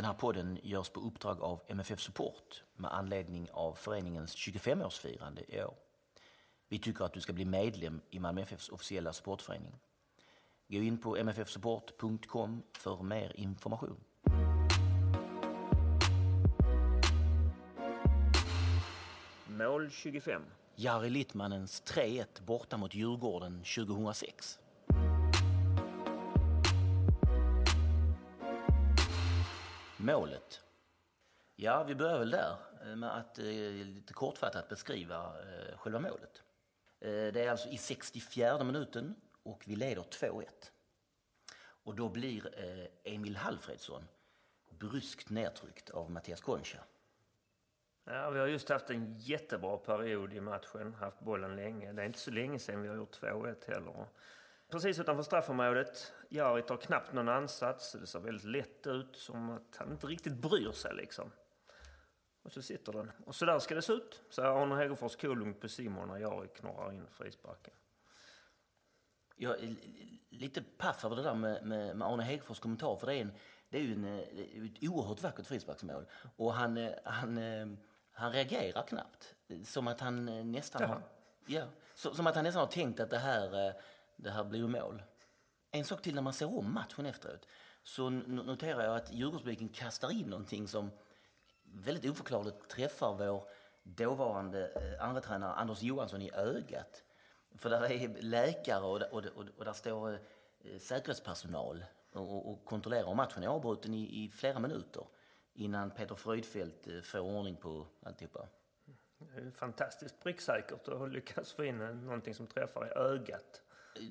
[0.00, 5.62] Den här podden görs på uppdrag av MFF Support med anledning av föreningens 25-årsfirande i
[5.62, 5.74] år.
[6.68, 9.72] Vi tycker att du ska bli medlem i Malmö FFs officiella supportförening.
[10.68, 14.00] Gå in på mffsupport.com för mer information.
[19.46, 20.42] Mål 25.
[20.74, 24.59] Jari Littmannens 3-1 borta mot Djurgården 2006.
[30.02, 30.62] Målet.
[31.56, 36.42] Ja, vi börjar väl där eh, med att eh, lite kortfattat beskriva eh, själva målet.
[36.98, 40.46] Det är alltså i 64 minuten och vi leder 2-1.
[41.60, 42.50] Och då blir
[43.04, 44.08] Emil Halfredsson
[44.70, 46.78] bryskt nedtryckt av Mattias Concha.
[48.04, 51.92] Ja, vi har just haft en jättebra period i matchen, haft bollen länge.
[51.92, 54.06] Det är inte så länge sedan vi har gjort 2-1 heller.
[54.70, 56.12] Precis utanför straffområdet.
[56.28, 57.92] Jari tar knappt någon ansats.
[57.92, 61.32] Det ser väldigt lätt ut, som att han inte riktigt bryr sig liksom.
[62.42, 63.10] Och så sitter den.
[63.26, 66.48] Och så där ska det se ut, säger Arne Hegerfors kolugnt på Simon när Jari
[66.48, 67.74] knorrar in frisparken.
[69.36, 69.76] Jag är
[70.30, 72.96] lite paff över det där med, med, med Arne Hegerfors kommentar.
[72.96, 73.32] För det är, en,
[73.68, 76.06] det är ju en, eh, ett oerhört vackert frisparksmål.
[76.36, 77.66] Och han, eh, han, eh,
[78.12, 79.34] han reagerar knappt.
[79.64, 81.02] Som att han nästan har,
[81.46, 81.64] ja,
[81.94, 83.74] som att han nästan har tänkt att det här,
[84.22, 85.02] det här blir ju mål.
[85.70, 87.46] En sak till när man ser om matchen efteråt.
[87.82, 90.90] Så noterar jag att Djurgårdspubliken kastar in någonting som
[91.62, 93.48] väldigt oförklarligt träffar vår
[93.82, 97.04] dåvarande eh, andra tränare Anders Johansson i ögat.
[97.56, 100.12] För där är läkare och, och, och, och där står
[100.60, 105.06] eh, säkerhetspersonal och, och, kontrollerar om matchen är avbruten i, i flera minuter
[105.54, 108.48] innan Peter Fröjdfeldt eh, får ordning på alltihopa.
[109.18, 113.62] Det är fantastiskt pricksäkert att lyckas få in eh, någonting som träffar i ögat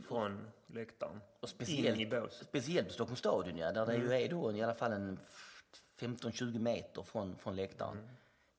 [0.08, 1.22] från läktaren.
[1.40, 2.44] Och In i speciellt, bås.
[2.44, 5.20] speciellt på Stockholms stadion, ja, där det ju är då i alla fall en
[6.00, 8.10] 15-20 meter från, från läktaren.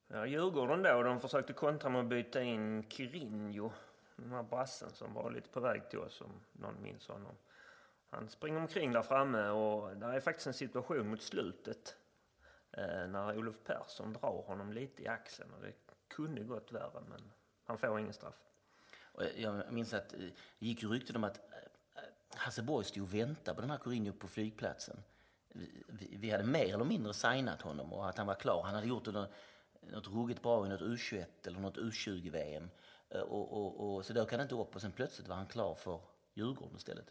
[0.09, 3.71] Ja, Djurgården då, de försökte kontra med att byta in Kirinho.
[4.17, 7.35] Den här brassen som var lite på väg till oss om någon minns honom.
[8.11, 11.97] Han springer omkring där framme och där är faktiskt en situation mot slutet.
[12.73, 15.73] Eh, när Olof Persson drar honom lite i axeln och det
[16.09, 17.33] kunde gått värre men
[17.65, 18.50] han får ingen straff.
[19.13, 20.19] Och jag minns att eh,
[20.59, 22.03] det gick ju rykten om att eh,
[22.37, 25.03] Hasse Borg stod och väntade på den här Courinho på flygplatsen.
[25.49, 28.63] Vi, vi- hade mer eller mindre signat honom och att han var klar.
[28.63, 29.31] Han hade gjort något,
[29.83, 32.71] något ruggigt bra i något U21 eller något U20-VM.
[33.09, 35.75] Eh, Och, och, och, så dök han inte upp och sen plötsligt var han klar
[35.75, 36.01] för
[36.35, 37.07] Djurgården istället.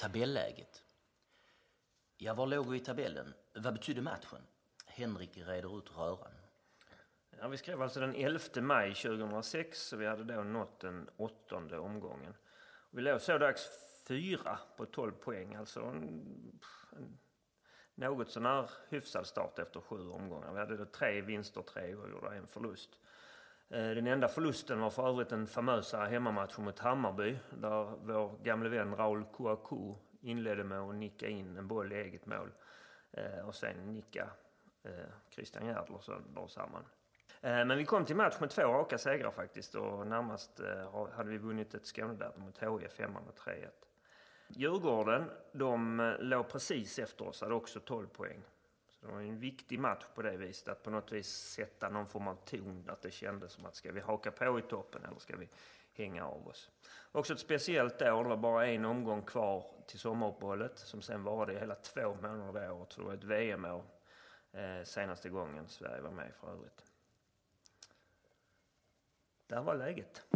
[0.00, 0.82] Tabelläget.
[2.18, 3.34] Ja, var låg vi i tabellen?
[3.54, 4.42] Vad betydde matchen?
[4.96, 6.32] Henrik reder ut röran.
[7.40, 11.78] Ja, vi skrev alltså den 11 maj 2006 så vi hade då nått den åttonde
[11.78, 12.34] omgången.
[12.90, 13.68] Vi låg så dags
[14.08, 16.02] fyra på 12 poäng, alltså en,
[16.92, 17.18] en
[17.94, 20.52] något sånär hyfsad start efter sju omgångar.
[20.52, 22.90] Vi hade då tre vinster, tre oavgjorda, en förlust.
[23.68, 28.68] Eh, den enda förlusten var för övrigt den famösa hemmamatchen mot Hammarby där vår gamle
[28.68, 32.52] vän Raul Kouakou inledde med att nicka in en boll i eget mål
[33.12, 34.30] eh, och sen nicka
[34.86, 36.84] Eh, Christian Järdler sönder samman.
[37.40, 41.30] Eh, Men vi kom till match med två raka segrar faktiskt och närmast eh, hade
[41.30, 43.68] vi vunnit ett Skånederby mot HIF hemma med 3-1.
[44.48, 48.42] Djurgården, de eh, låg precis efter oss, hade också 12 poäng.
[48.88, 52.06] Så det var en viktig match på det viset, att på något vis sätta någon
[52.06, 55.18] form av ton, att det kändes som att ska vi haka på i toppen eller
[55.18, 55.48] ska vi
[55.92, 56.70] hänga av oss?
[57.12, 61.52] Också ett speciellt år, det var bara en omgång kvar till sommaruppehållet som sen varade
[61.52, 63.84] i hela två månader det året, så det var ett VM-år
[64.56, 66.84] Eh, senaste gången Sverige var med för övrigt.
[69.46, 70.26] Där var läget.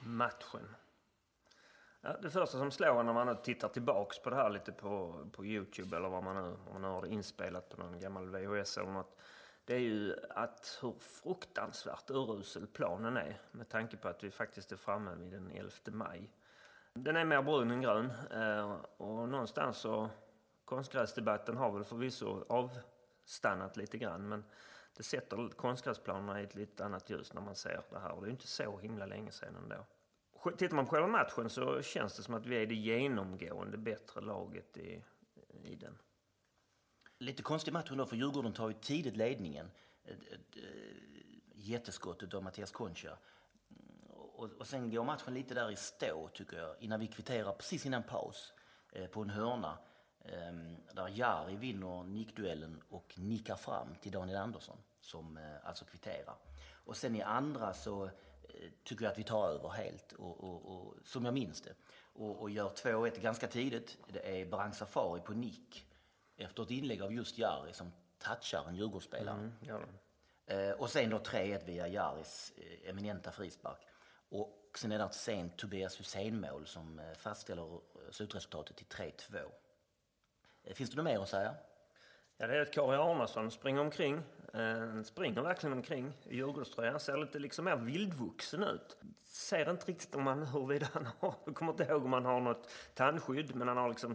[0.00, 0.74] Matchen.
[2.00, 5.24] Ja, det första som slår när man nu tittar tillbaks på det här lite på,
[5.32, 8.28] på Youtube eller vad man nu, om man nu har det inspelat på någon gammal
[8.28, 9.18] VHS eller något.
[9.64, 14.72] Det är ju att hur fruktansvärt urusel planen är med tanke på att vi faktiskt
[14.72, 16.30] är framme vid den 11 maj.
[16.94, 20.10] Den är mer brun än grön eh, och någonstans så
[20.64, 24.44] konstgräsdebatten har väl förvisso avstannat lite grann men
[24.96, 28.26] det sätter konstgräsplanerna i ett lite annat ljus när man ser det här och det
[28.26, 29.86] är ju inte så himla länge sedan ändå.
[30.56, 34.20] tittar man på själva matchen så känns det som att vi är det genomgående bättre
[34.20, 35.04] laget i,
[35.64, 35.98] i den.
[37.18, 39.70] Lite konstig match då, för Djurgården tar ju tidigt ledningen.
[40.04, 40.38] Eh, eh,
[41.54, 43.18] jätteskottet ett jätteskott av Mattias Concha.
[44.42, 47.86] Och, och sen går matchen lite där i stå, tycker jag, innan vi kvitterar precis
[47.86, 48.52] innan paus
[48.92, 49.78] eh, på en hörna.
[50.20, 50.52] Eh,
[50.92, 56.34] där Jari vinner nickduellen och nickar fram till Daniel Andersson som eh, alltså kvitterar.
[56.84, 58.10] Och sen i andra så eh,
[58.84, 61.74] tycker jag att vi tar över helt, och, och, och som jag minns det.
[62.12, 63.98] Och, och gör 2-1 ganska tidigt.
[64.08, 65.86] Det är Barang Safari på nick
[66.36, 69.38] efter ett inlägg av just Jari som touchar en Djurgårdsspelare.
[69.38, 69.80] Mm, ja.
[70.54, 73.78] eh, och sen då 3-1 via Jaris eh, eminenta frispark.
[74.32, 77.80] Och sen är det ett sent Tobias Hysén-mål som eh, fastställer
[78.10, 79.50] slutresultatet till 3-2.
[80.64, 81.54] Eh, finns det något mer att säga?
[82.36, 84.22] Ja, det är att Kari Arnason springer omkring.
[84.54, 87.00] Eh, springer verkligen omkring i Djurgårdströjan.
[87.00, 88.96] Ser lite liksom mer vildvuxen ut.
[89.24, 92.40] Ser inte riktigt om han, huruvida han har, jag kommer inte ihåg om han har
[92.40, 94.14] något tandskydd, men han har liksom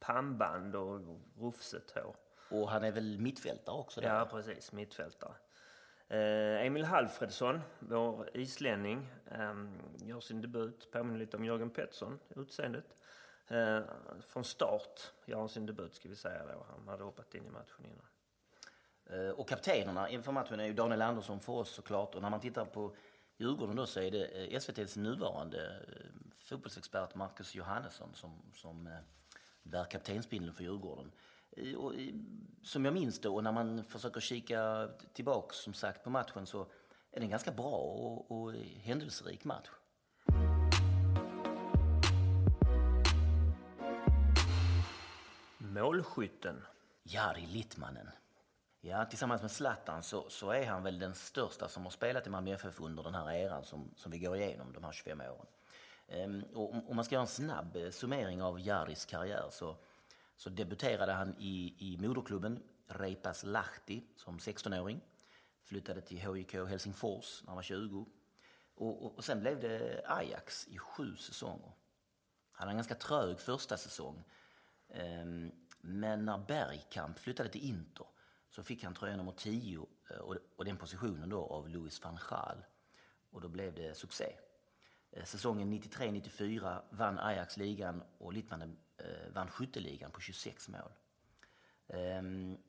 [0.00, 1.00] pannband och
[1.38, 2.16] rufset hår.
[2.50, 4.00] Och han är väl mittfältare också?
[4.00, 4.14] Där?
[4.18, 4.72] Ja, precis.
[4.72, 5.34] Mittfältare.
[6.10, 10.90] Eh, Emil Halfredsson, vår islänning, ehm, gör sin debut.
[10.92, 12.84] Påminner lite om Jörgen Pettersson, utseendet.
[13.48, 13.80] Eh,
[14.22, 16.66] från start gör han sin debut, ska vi säga då.
[16.70, 18.06] Han hade hoppat in i matchen innan.
[19.06, 22.14] Eh, och kaptenerna inför matchen är ju Daniel Andersson för oss såklart.
[22.14, 22.96] Och när man tittar på
[23.36, 25.86] Djurgården då så är det SVTs nuvarande
[26.36, 28.88] fotbollsexpert Marcus Johannesson som, som
[29.62, 31.12] bär kaptensbindeln för Djurgården.
[31.76, 31.92] Och,
[32.62, 36.60] som jag minns det och när man försöker kika tillbaks som sagt på matchen så
[37.12, 38.52] är det en ganska bra och, och
[38.82, 39.68] händelserik match.
[45.58, 46.62] Målskytten?
[47.02, 48.10] Jari Littmannen.
[48.80, 52.30] Ja, tillsammans med Zlatan så, så är han väl den största som har spelat i
[52.30, 55.46] Malmö FF under den här eran som, som vi går igenom de här 25 åren.
[56.08, 59.76] Ehm, och om man ska göra en snabb eh, summering av Jaris karriär så,
[60.40, 65.00] så debuterade han i, i moderklubben Reipas Lahti som 16-åring.
[65.64, 68.06] Flyttade till HIK Helsingfors när han var 20.
[68.74, 71.72] Och, och, och, sen blev det Ajax i sju säsonger.
[72.52, 74.24] Han hade en ganska trög första säsong.
[74.88, 78.06] Ehm, men när Bergkamp flyttade till Inter
[78.50, 82.18] så fick han tröja nummer 10 eh, och, och den positionen då av Louis van
[82.30, 82.64] Gaal.
[83.30, 84.36] Och då blev det succé.
[85.10, 88.76] Eh, säsongen 93-94 vann Ajax ligan och Littmannen
[89.32, 90.92] vann skytteligan på 26 mål.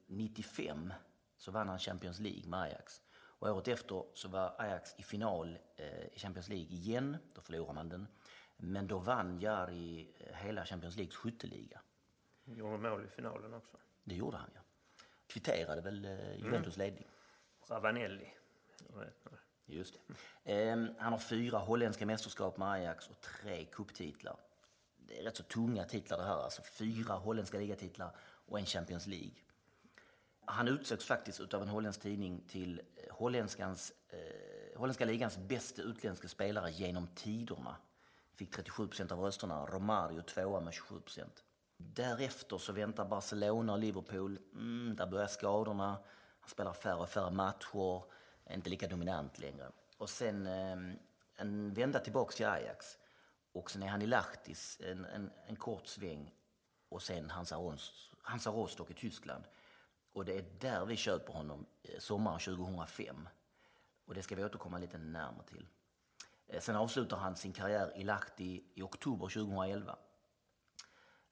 [0.07, 0.93] 95 ehm,
[1.37, 3.01] så vann han Champions League med Ajax.
[3.13, 5.59] Och året efter så var Ajax i final
[6.13, 7.17] i Champions League igen.
[7.35, 8.07] Då förlorade man den.
[8.57, 11.81] Men då vann Jari hela Champions Leagues skytteliga.
[12.45, 13.77] Gjorde mål i finalen också.
[14.03, 14.61] Det gjorde han, ja.
[15.27, 16.05] Kvitterade väl
[16.37, 16.87] Juventus mm.
[16.87, 17.07] ledning.
[17.67, 18.33] Ravanelli.
[19.65, 19.99] Just
[20.43, 20.61] det.
[20.71, 24.39] Eh, han har fyra holländska mästerskap med Ajax och tre kupptitlar.
[25.11, 26.43] Det är rätt så tunga titlar det här.
[26.43, 28.15] Alltså fyra holländska ligatitlar
[28.45, 29.31] och en Champions League.
[30.45, 36.27] Han utsågs faktiskt av en holländsk tidning till eh, holländskans, eh, holländska ligans bästa utländska
[36.27, 37.75] spelare genom tiderna.
[38.35, 39.65] Fick 37 procent av rösterna.
[39.65, 41.43] Romario tvåa med 27 procent.
[41.77, 44.39] Därefter så väntar Barcelona och Liverpool.
[44.53, 45.97] Mm, där börjar skadorna.
[46.39, 48.03] Han spelar färre och färre matcher
[48.45, 49.71] är inte lika dominant längre.
[49.97, 50.95] Och sen eh,
[51.35, 52.97] en vända tillbaks till Ajax.
[53.51, 56.33] Och sen är han i Lahtis en, en, en kort sväng.
[56.89, 57.77] Och sen Hansa,
[58.21, 59.43] Hansa Rostock i Tyskland.
[60.13, 63.29] Och det är där vi köper honom eh, sommaren 2005.
[64.05, 65.67] Och det ska vi återkomma lite närmare till.
[66.47, 69.97] Eh, sen avslutar han sin karriär i Lahti i oktober 2011.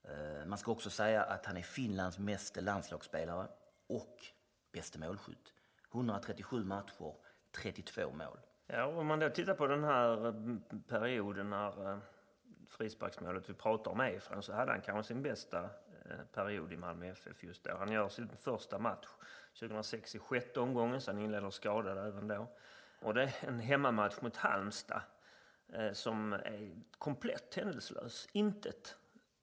[0.04, 3.48] Eh, man ska också säga att han är Finlands meste landslagsspelare
[3.88, 4.26] och
[4.72, 5.54] bäste målskytt.
[5.92, 7.16] 137 matcher,
[7.52, 8.40] 32 mål.
[8.72, 10.34] Ja, om man då tittar på den här eh,
[10.88, 11.98] perioden när eh,
[12.68, 15.64] frisparksmålet vi pratar om är så hade han kanske sin bästa
[16.06, 17.78] eh, period i Malmö FF just då.
[17.78, 19.08] Han gör sin första match
[19.60, 22.48] 2006 i sjätte omgången, så han inleder skadad även då.
[23.02, 25.02] Och det är en hemmamatch mot Halmstad
[25.94, 28.28] som är komplett händelselös.
[28.32, 28.96] Intet,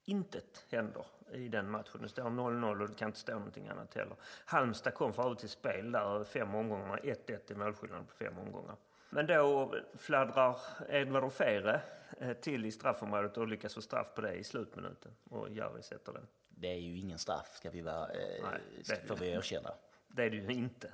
[0.04, 2.02] intet händer i den matchen.
[2.02, 4.16] Det står 0-0 och det kan inte stå någonting annat heller.
[4.44, 8.76] Halmstad kom för övrigt till spel där fem omgångar, 1-1 i målskillnad på fem omgångar.
[9.10, 10.58] Men då fladdrar
[10.88, 11.80] Edvard Ofere
[12.20, 15.12] eh, till i straffområdet och lyckas få straff på det i slutminuten.
[15.24, 16.26] Och Jari sätter den.
[16.48, 18.44] Det är ju ingen straff, ska vi, vara, eh,
[18.88, 19.70] Nej, får vi erkänna.
[20.08, 20.92] Det är det ju inte.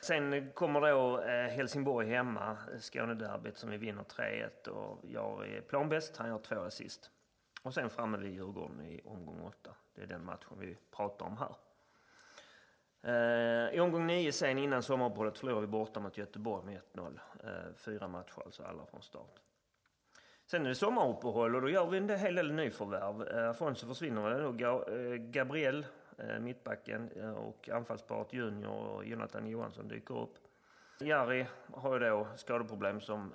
[0.00, 6.16] Sen kommer då eh, Helsingborg hemma, Skånederbyt som vi vinner 3-1 och Jari är planbäst,
[6.16, 7.10] han gör två assist.
[7.62, 9.74] Och sen framme vid Djurgården i omgång åtta.
[9.94, 11.56] Det är den matchen vi pratar om här.
[13.06, 17.20] Eh, I omgång nio sen innan sommaruppehållet förlorade vi borta mot Göteborg med 1-0.
[17.44, 19.40] Eh, fyra matcher alltså, alla från start.
[20.46, 23.28] Sen är det sommaruppehåll och då gör vi en hel del nyförvärv.
[23.28, 24.84] Eh, Afonso försvinner då.
[25.18, 25.86] Gabriel,
[26.40, 30.34] mittbacken, och anfallsparet Junior och Jonathan Johansson dyker upp.
[31.00, 33.34] Jari har ju då skadeproblem som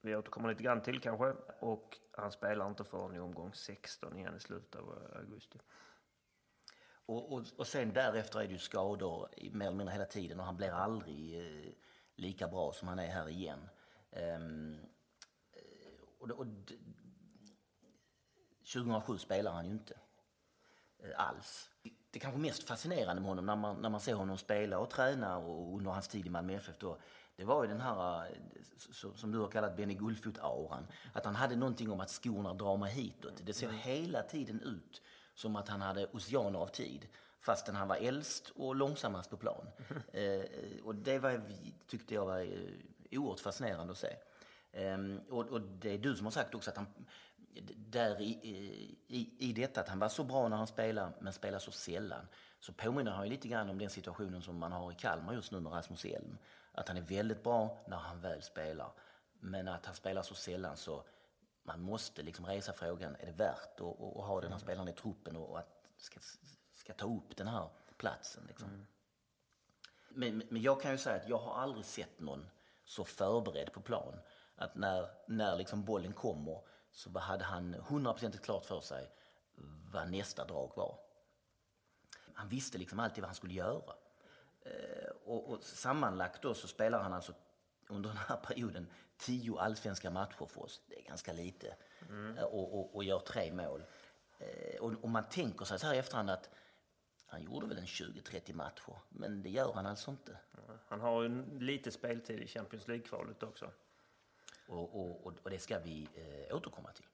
[0.00, 1.34] vi återkommer lite grann till kanske.
[1.60, 5.58] Och han spelar inte förrän i omgång 16 igen i slutet av augusti.
[7.08, 10.46] Och, och, och sen därefter är det ju skador mer eller mindre hela tiden och
[10.46, 11.72] han blir aldrig eh,
[12.16, 13.68] lika bra som han är här igen.
[14.10, 14.78] Ehm,
[15.52, 16.74] eh, och, och, d-
[18.72, 19.94] 2007 spelar han ju inte
[20.98, 21.70] eh, alls.
[22.10, 25.36] Det kanske mest fascinerande med honom när man, när man ser honom spela och träna
[25.38, 26.98] och under hans tid i Malmö FF då,
[27.36, 28.32] det var ju den här, eh,
[29.14, 30.86] som du har kallat Benny Gullfot-auran.
[31.12, 33.46] Att han hade någonting om att skorna drar mig hitåt.
[33.46, 35.02] Det ser hela tiden ut
[35.38, 37.08] som att han hade oceaner av tid.
[37.40, 39.66] Fastän han var äldst och långsammast på plan.
[40.12, 40.44] Eh,
[40.84, 41.42] och det var,
[41.86, 44.16] tyckte jag var eh, oerhört fascinerande att se.
[44.72, 46.86] Ehm, och, och det är du som har sagt också att han,
[47.76, 48.30] där i,
[49.08, 52.26] i, i detta att han var så bra när han spelar men spelar så sällan
[52.60, 55.52] så påminner han ju lite grann om den situationen som man har i Kalmar just
[55.52, 56.38] nu med Rasmus Elm.
[56.72, 58.92] Att han är väldigt bra när han väl spelar
[59.40, 61.04] men att han spelar så sällan så
[61.68, 64.92] man måste liksom resa frågan, är det värt att, att, ha den här spelaren i
[64.92, 66.20] truppen och, att ska,
[66.74, 68.44] ska ta upp den här platsen?
[68.48, 68.86] Liksom.
[70.08, 72.50] Men, men jag kan ju säga att jag har aldrig sett någon
[72.84, 74.14] så förberedd på plan.
[74.56, 76.60] Att när, när liksom bollen kommer
[76.90, 79.10] så hade han hundraprocentigt klart för sig
[79.92, 80.98] vad nästa drag var.
[82.34, 83.94] Han visste liksom alltid vad han skulle göra.
[84.60, 87.32] Eh, och, och sammanlagt då så spelar han alltså
[87.88, 90.82] under den här perioden tio allsvenska matcher för oss.
[90.88, 91.74] Det är ganska lite.
[92.36, 93.84] Eh, och, och, och gör tre mål.
[94.38, 96.50] Eh, och, och man tänker sig så här i efterhand att
[97.26, 100.36] han gjorde väl en 20-30 matcher, men det gör han alltså inte.
[100.88, 103.70] Han har ju lite speltid i Champions League-kvalet också.
[104.68, 107.06] Och, och, och, och det ska vi eh, återkomma till.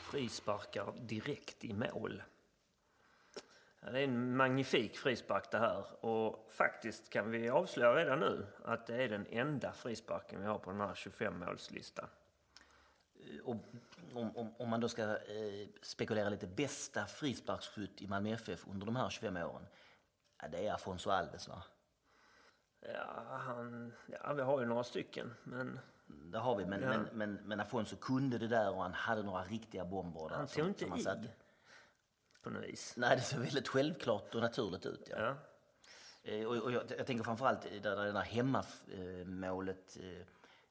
[0.00, 2.22] Frisparkar direkt i mål.
[3.80, 8.46] Ja, Det är en magnifik frispark det här och faktiskt kan vi avslöja redan nu
[8.64, 12.06] att det är den enda frisparken vi har på den här 25-målslistan.
[13.14, 13.56] Eh, Och
[14.14, 18.86] om, om, om man då ska eh, spekulera lite, bästa frisparksskytt i Malmö FF under
[18.86, 19.66] de här 25 åren,
[20.42, 21.62] ja, det är Afonso Alves va?
[22.94, 26.88] Ja, han, ja, vi har ju några stycken, men Det har vi, men, Ja.
[26.88, 30.36] men, men, men Afonso kunde det där och han hade några riktiga bomber där.
[30.36, 31.28] han som- tog inte som han i.
[32.42, 32.94] på något vis.
[32.96, 35.08] Nej, det ser väldigt självklart och naturligt ut.
[35.10, 35.18] Ja.
[35.18, 35.36] Ja.
[36.32, 40.22] Eh, Och, och jag, jag tänker framförallt där, där det där hemmamålet eh,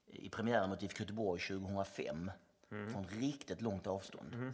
[0.08, 2.32] i premiären mot IFK Göteborg 2005.
[2.70, 4.54] Från riktigt långt avstånd.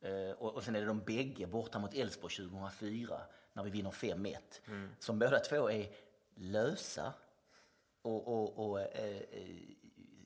[0.00, 3.20] Eh, och, och sen är det de bägge borta mot Elfsborg 2004
[3.52, 4.36] när vi vinner 5-1.
[4.98, 5.86] Som båda två är
[6.34, 7.12] lösa
[8.02, 9.22] och, och, och eh,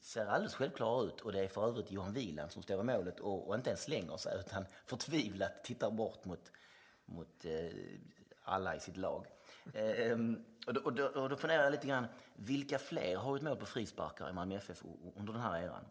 [0.08, 1.20] ser alldeles självklara ut.
[1.20, 3.82] Och det är för övrigt Johan Wieland som står i målet och, och inte ens
[3.82, 6.52] slänger sig utan förtvivlat tittar bort mot,
[7.04, 7.70] mot eh,
[8.42, 9.26] alla i sitt lag.
[9.74, 13.36] Eh, ehm, och, då, och, då, och då funderar jag lite grann, vilka fler har
[13.36, 14.82] ett mål på frisparkar i Malmö FF
[15.16, 15.84] under den här eran?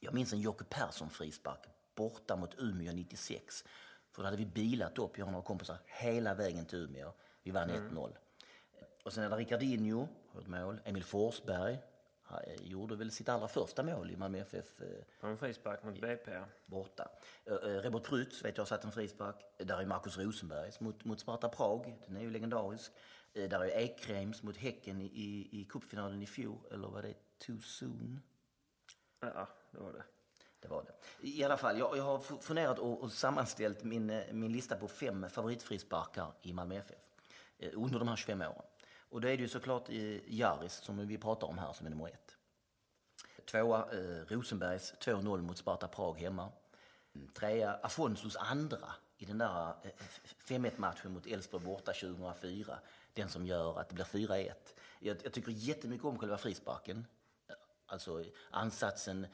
[0.00, 3.64] Jag minns en Jocke Persson frispark borta mot Umeå 96.
[4.12, 7.12] För då hade vi bilat upp, jag och några kompisar, hela vägen till Umeå.
[7.42, 8.16] Vi vann 1-0.
[9.04, 10.80] Och sen är det Ricardinho, har ett mål.
[10.84, 11.78] Emil Forsberg
[12.28, 14.86] han gjorde väl sitt allra första mål i Malmö FF eh,
[15.20, 16.30] På en frispark mot BP.
[16.66, 17.08] borta.
[17.44, 19.36] Eh, eh, Robert Prytz vet jag har satt en frispark.
[19.58, 21.98] Eh, Där är Marcus Rosenbergs mot, mot Sparta Prag.
[22.06, 22.92] Den är ju legendarisk.
[23.34, 26.58] Eh, Där är Ekreims mot Häcken i, i, cupfinalen i fjol.
[26.70, 28.20] Eller var det too soon?
[29.20, 30.02] Ja, det var det.
[30.60, 30.92] Det var det.
[31.28, 34.76] I alla fall, jag, jag har fu- funderat och, och sammanställt min, eh, min lista
[34.76, 36.96] på fem favoritfrisparkar i Malmö FF
[37.58, 38.62] eh, under de här 25 åren.
[39.10, 39.88] Och då är det ju såklart
[40.26, 42.36] Jaris som vi pratar om här som är nummer ett.
[43.50, 46.52] Tvåa eh, Rosenbergs 2-0 mot Sparta Prag hemma.
[47.34, 49.90] Trea Afonsos andra i den där eh,
[50.46, 52.78] 5-1 matchen mot Elfsborg borta 2004.
[53.12, 54.52] Den som gör att det blir 4-1.
[55.00, 57.06] Jag, jag tycker jättemycket om själva frisparken.
[57.86, 59.26] Alltså ansatsen,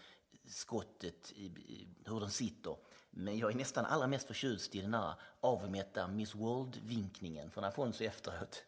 [0.47, 2.77] skottet, i- i- hur den sitter.
[3.11, 8.05] Men jag är nästan allra mest förtjust i den här avmätta Miss World-vinkningen från Afonso
[8.05, 8.65] efteråt.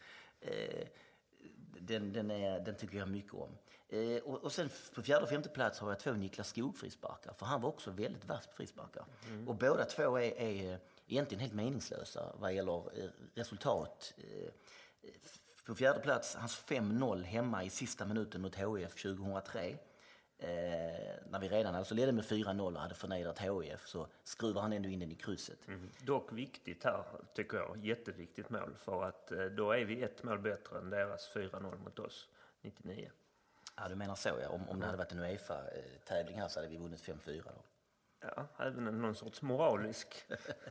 [0.46, 0.86] Eh,
[1.80, 3.58] den, den, är, den tycker jag mycket om.
[3.88, 7.32] Eh, och, och sen på fjärde och femte plats har jag två Niklas Skog-frisparkar.
[7.32, 9.04] För han var också väldigt vass på frisparkar.
[9.46, 14.14] Och båda två är, är eh, egentligen helt meningslösa vad gäller eh, resultat.
[15.66, 19.76] På fjärde plats, hans 5-0 hemma i sista minuten mot HIF 2003.
[20.38, 20.49] Eh,
[21.31, 24.88] när vi redan alltså ledde med 4-0 och hade förnedrat HIF så skruvar han ändå
[24.88, 25.69] in den i krysset.
[25.69, 25.90] Mm.
[26.00, 27.85] Dock viktigt här, tycker jag.
[27.85, 28.75] Jätteviktigt mål.
[28.78, 32.28] För att eh, då är vi ett mål bättre än deras 4-0 mot oss.
[32.62, 33.11] 99.
[33.76, 34.49] Ja, du menar så ja.
[34.49, 37.62] Om, om det hade varit en Uefa-tävling här så hade vi vunnit 5-4 då.
[38.21, 40.25] Ja, även en, någon sorts moralisk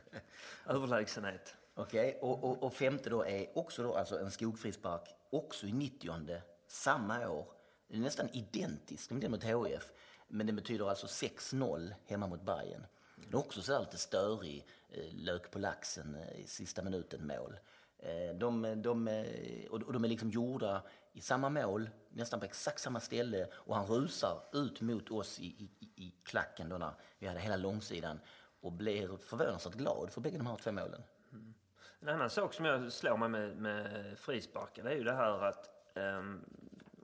[0.66, 1.56] överlägsenhet.
[1.74, 6.40] Okej, och, och, och femte då är också då alltså en skogfrispark, också i 90
[6.66, 7.55] samma år.
[7.88, 9.92] Den är nästan identisk med den mot HIF,
[10.28, 12.86] men den betyder alltså 6-0 hemma mot Bayern.
[13.16, 17.26] Det är också så här lite störig, eh, lök på laxen eh, i sista minuten
[17.26, 17.58] mål.
[17.98, 19.24] Eh, de, de,
[19.70, 23.86] och de är liksom gjorda i samma mål, nästan på exakt samma ställe och han
[23.86, 28.20] rusar ut mot oss i, i, i klacken då när vi hade hela långsidan
[28.60, 31.02] och blir förvånansvärt glad för bägge de här två målen.
[31.32, 31.54] Mm.
[32.00, 35.70] En annan sak som jag slår mig med, med frisparken är ju det här att
[35.94, 36.44] um,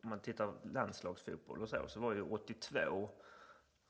[0.03, 3.11] om man tittar landslagsfotboll och så, så var ju 82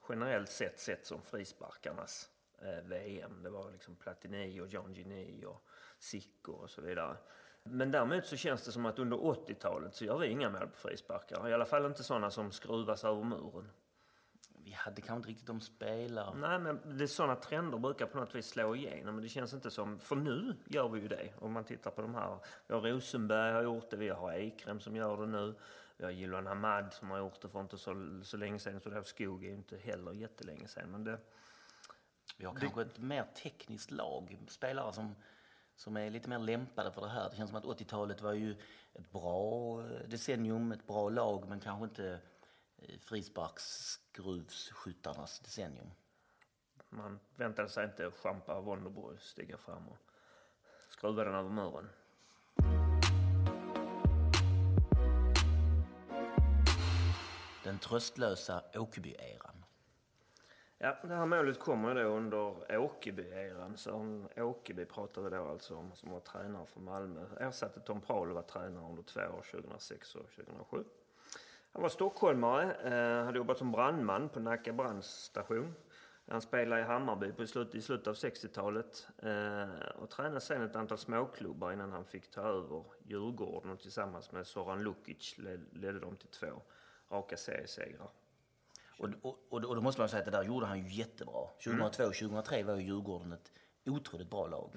[0.09, 2.29] generellt sett sett som frisparkarnas
[2.59, 3.43] eh, VM.
[3.43, 5.65] Det var liksom Platini och John Gini och
[5.99, 7.17] Sicko och så vidare.
[7.65, 10.77] Men däremot så känns det som att under 80-talet så gör vi inga mål på
[10.77, 11.49] frisparkar.
[11.49, 13.69] I alla fall inte sådana som skruvas över muren.
[14.65, 16.35] Vi hade kanske inte riktigt de spelare.
[16.37, 19.15] Nej, men det är sådana trender brukar på något vis slå igenom.
[19.15, 19.99] Men det känns inte som...
[19.99, 21.33] För nu gör vi ju det.
[21.39, 22.39] Om man tittar på de här.
[22.67, 23.97] Vi har Rosenberg har gjort det.
[23.97, 25.55] Vi har Ekrem som gör det nu.
[26.03, 28.81] Vi har Jiloan Hamad som har gjort det för inte så, så länge sedan.
[28.81, 30.91] Så det här Skog är ju inte heller jättelänge sedan.
[30.91, 31.19] Men det,
[32.37, 34.39] Vi har kanske ett mer tekniskt lag.
[34.49, 35.15] Spelare som,
[35.77, 37.31] som är lite mer lämpade för det här.
[37.31, 38.57] Det känns som att 80-talet var ju
[38.93, 42.21] ett bra eh, decennium, ett bra lag, men kanske inte
[42.77, 45.91] eh, frisparksskruvsskyttarnas decennium.
[46.89, 49.99] man väntade sig inte Champa Wonderborg stiga fram och
[50.89, 51.89] skruva den över muren.
[57.65, 59.65] Den tröstlösa Åkeby-eran.
[60.79, 63.77] Ja, det här målet kommer ju då under Åkeby-eran.
[63.77, 67.27] Sören Åkeby pratar vi då alltså om, som var tränare för Malmö.
[67.41, 70.85] Ersatte Tom Prahl och var tränare under två år, 2006 och 2007.
[71.73, 75.75] Han var stockholmare, eh, hade jobbat som brandman på Nacka brandstation.
[76.29, 80.77] Han spelade i Hammarby på slut, i slutet av 60-talet eh, och tränade sen ett
[80.77, 86.01] antal småklubbar innan han fick ta över Djurgården och tillsammans med Soran Lukic led, ledde
[86.01, 86.63] de till två
[87.13, 88.11] raka seriesegrar.
[88.99, 91.47] Och, och, och, och då måste man säga att det där gjorde han ju jättebra.
[91.65, 93.53] 2002 och 2003 var ju Djurgården ett
[93.87, 94.71] otroligt bra lag.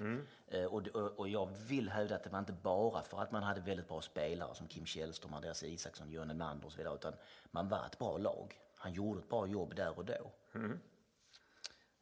[0.46, 3.42] Eh, och, och, och jag vill hävda att det var inte bara för att man
[3.42, 6.94] hade väldigt bra spelare som Kim Källström, Andreas Isaksson, Johan Elmander och så vidare.
[6.94, 7.12] Utan
[7.50, 8.60] man var ett bra lag.
[8.76, 10.32] Han gjorde ett bra jobb där och då.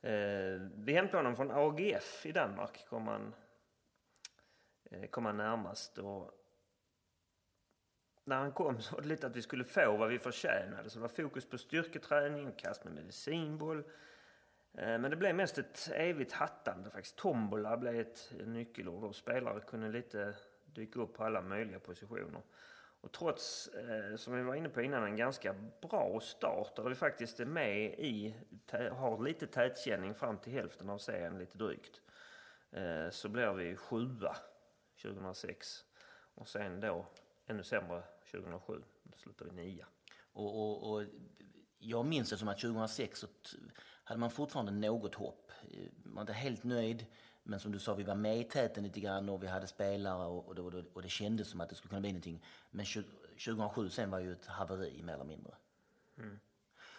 [0.08, 3.34] Eh, vi hämtade honom från AGF i Danmark, kom han,
[4.90, 5.98] eh, kom han närmast.
[5.98, 6.30] Och
[8.24, 10.90] när han kom så var det lite att vi skulle få vad vi förtjänade.
[10.90, 13.78] Så det var fokus på styrketräning och kast med medicinboll.
[14.74, 17.16] Eh, men det blev mest ett evigt hattande faktiskt.
[17.16, 20.34] Tombola blev ett nyckelord och spelare kunde lite
[20.64, 22.42] dyka upp på alla möjliga positioner.
[23.00, 26.94] Och trots, eh, som vi var inne på innan, en ganska bra start där vi
[26.94, 28.34] faktiskt är med i,
[28.92, 32.00] har lite tätkänning fram till hälften av serien, lite drygt.
[32.72, 34.36] Eh, så blir vi sjua
[35.02, 35.84] 2006
[36.34, 37.06] och sen då
[37.46, 38.02] ännu sämre
[38.38, 38.82] 2007.
[39.02, 39.86] Då slutar vi nia.
[40.32, 41.04] Och, och, och
[41.78, 43.26] jag minns det som att 2006 så
[44.04, 45.50] hade man fortfarande något hopp.
[46.04, 47.06] Man var inte helt nöjd,
[47.42, 50.26] men som du sa, vi var med i täten lite grann och vi hade spelare
[50.26, 52.44] och, och, det, och det kändes som att det skulle kunna bli någonting.
[52.70, 55.54] Men 20- 2007 sen var ju ett haveri mer eller mindre.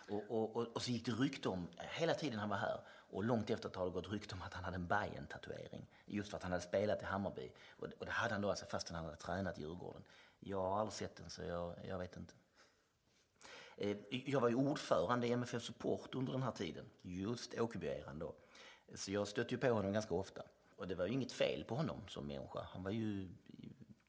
[0.10, 3.24] Och, och, och, och så gick det rykte om, hela tiden han var här, och
[3.24, 6.38] långt efter har det gått rykte om att han hade en bayern tatuering Just för
[6.38, 7.52] att han hade spelat i Hammarby.
[7.70, 10.04] Och, och det hade han då alltså fastän han hade tränat i Djurgården.
[10.48, 12.34] Jag har aldrig sett den så jag, jag vet inte.
[13.78, 18.36] Eh, Jag var ju ordförande i MFF Support under den här tiden, just Åkebyeran då.
[18.96, 20.42] Så jag stötte ju på honom ganska ofta.
[20.76, 22.60] Och det var ju inget fel på honom som människa.
[22.74, 23.30] Han var ju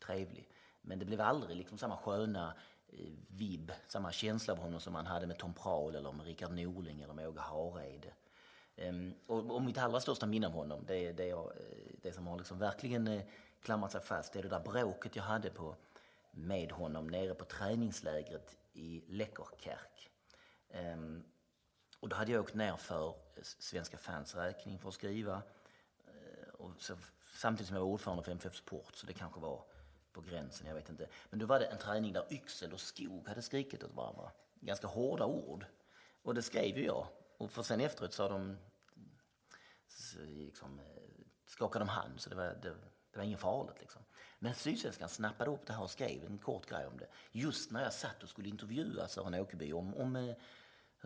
[0.06, 0.48] trevlig.
[0.82, 2.54] Men det blev aldrig liksom samma sköna
[2.88, 6.52] eh, vibb, samma känsla av honom som man hade med Tom Prahl eller med Rickard
[6.52, 8.12] Norling eller med Åge Hareide.
[8.76, 12.26] Ehm, och, och mitt allra största minne av honom, det, det, jag, eh, det som
[12.26, 13.22] har liksom verkligen eh,
[13.62, 15.76] klamrat sig fast, det är det där bråket jag hade på,
[16.36, 20.10] med honom nere på träningslägret i Lekkerkerk.
[20.70, 21.24] Ehm,
[22.00, 25.42] och då hade jag åkt ner för svenska fans räkning för att skriva.
[26.06, 26.96] Eh, och så,
[27.34, 29.64] samtidigt som jag var ordförande för MFF Sport, så det kanske var
[30.12, 31.08] på gränsen, jag vet inte.
[31.30, 34.30] Men då var det en träning där Yxel och Skog hade skrikit åt varandra.
[34.60, 35.66] Ganska hårda ord.
[36.22, 37.06] Och det skrev ju jag.
[37.36, 38.56] Och för sen efteråt sa de,
[40.26, 40.84] liksom, eh,
[41.46, 42.74] skakade de hand, så det var, det,
[43.10, 43.76] det var inget farligt.
[43.80, 44.02] Liksom.
[44.38, 47.06] Men Sydsvenskan snappade upp det här och skrev en kort grej om det.
[47.32, 50.34] Just när jag satt och skulle intervjua Sören Åkerby om, om eh,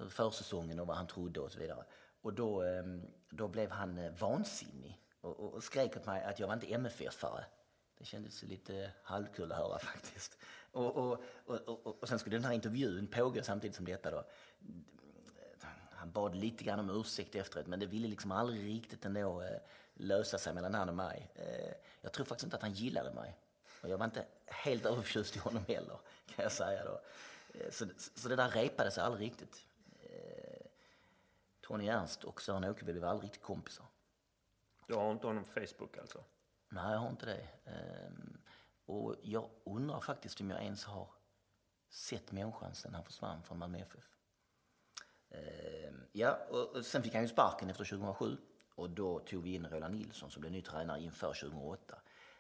[0.09, 1.85] försäsongen och vad han trodde och så vidare.
[2.23, 6.39] Och då, ehm, då blev han eh, vansinnig och, och, och skrek åt mig att
[6.39, 7.45] jag var inte MFF-are.
[7.99, 10.39] Det kändes lite halvkul att höra faktiskt.
[10.73, 14.25] Och, och, och, och, och sen skulle den här intervjun pågå samtidigt som detta då.
[16.13, 19.61] Bad lite grann om ursäkt efteråt men det ville liksom aldrig riktigt ändå eh,
[19.95, 21.31] lösa sig mellan han och mig.
[21.35, 23.37] Eh, jag tror faktiskt inte att han gillade mig.
[23.83, 27.01] Och jag var inte helt överförtjust i honom heller kan jag säga då.
[27.59, 29.67] Eh, så, så det där repade sig aldrig riktigt.
[30.03, 30.67] Eh,
[31.61, 33.87] Tony Ernst och Sören Åkerberg blev aldrig riktigt kompisar.
[34.87, 36.25] Du har inte honom på Facebook alltså?
[36.69, 37.49] Nej, jag har inte det.
[37.65, 38.41] Ehm,
[38.87, 41.09] och jag undrar faktiskt om jag ens har
[41.89, 44.20] sett människan sedan han försvann från Malmö FF.
[45.31, 48.37] Ehm, ja, och sen fick han ju sparken efter 2007
[48.75, 51.97] och då tog vi in Roland Nilsson som blev ny tränare inför 2008.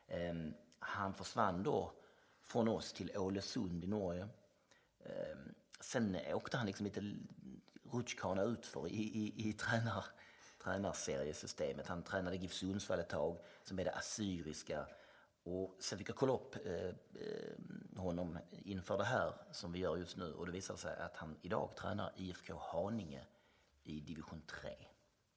[0.08, 1.92] Ehm, han försvann då
[2.42, 4.28] från oss till Ålesund i Norge.
[5.04, 7.14] Ehm, sen åkte han liksom lite
[7.92, 10.04] rutschkana utför i, i, i tränar,
[10.62, 11.86] tränarseriesystemet.
[11.86, 14.86] Han tränade GIF Sundsvall ett tag, sen blev det Assyriska.
[15.42, 16.92] Och sen fick jag kolla upp eh, eh,
[17.96, 21.36] honom inför det här som vi gör just nu och det visade sig att han
[21.42, 23.26] idag tränar IFK Haninge
[23.82, 24.70] i division 3.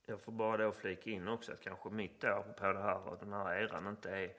[0.06, 3.18] Jag får bara då flika in också att kanske mitt år på det här och
[3.20, 4.36] den här eran inte är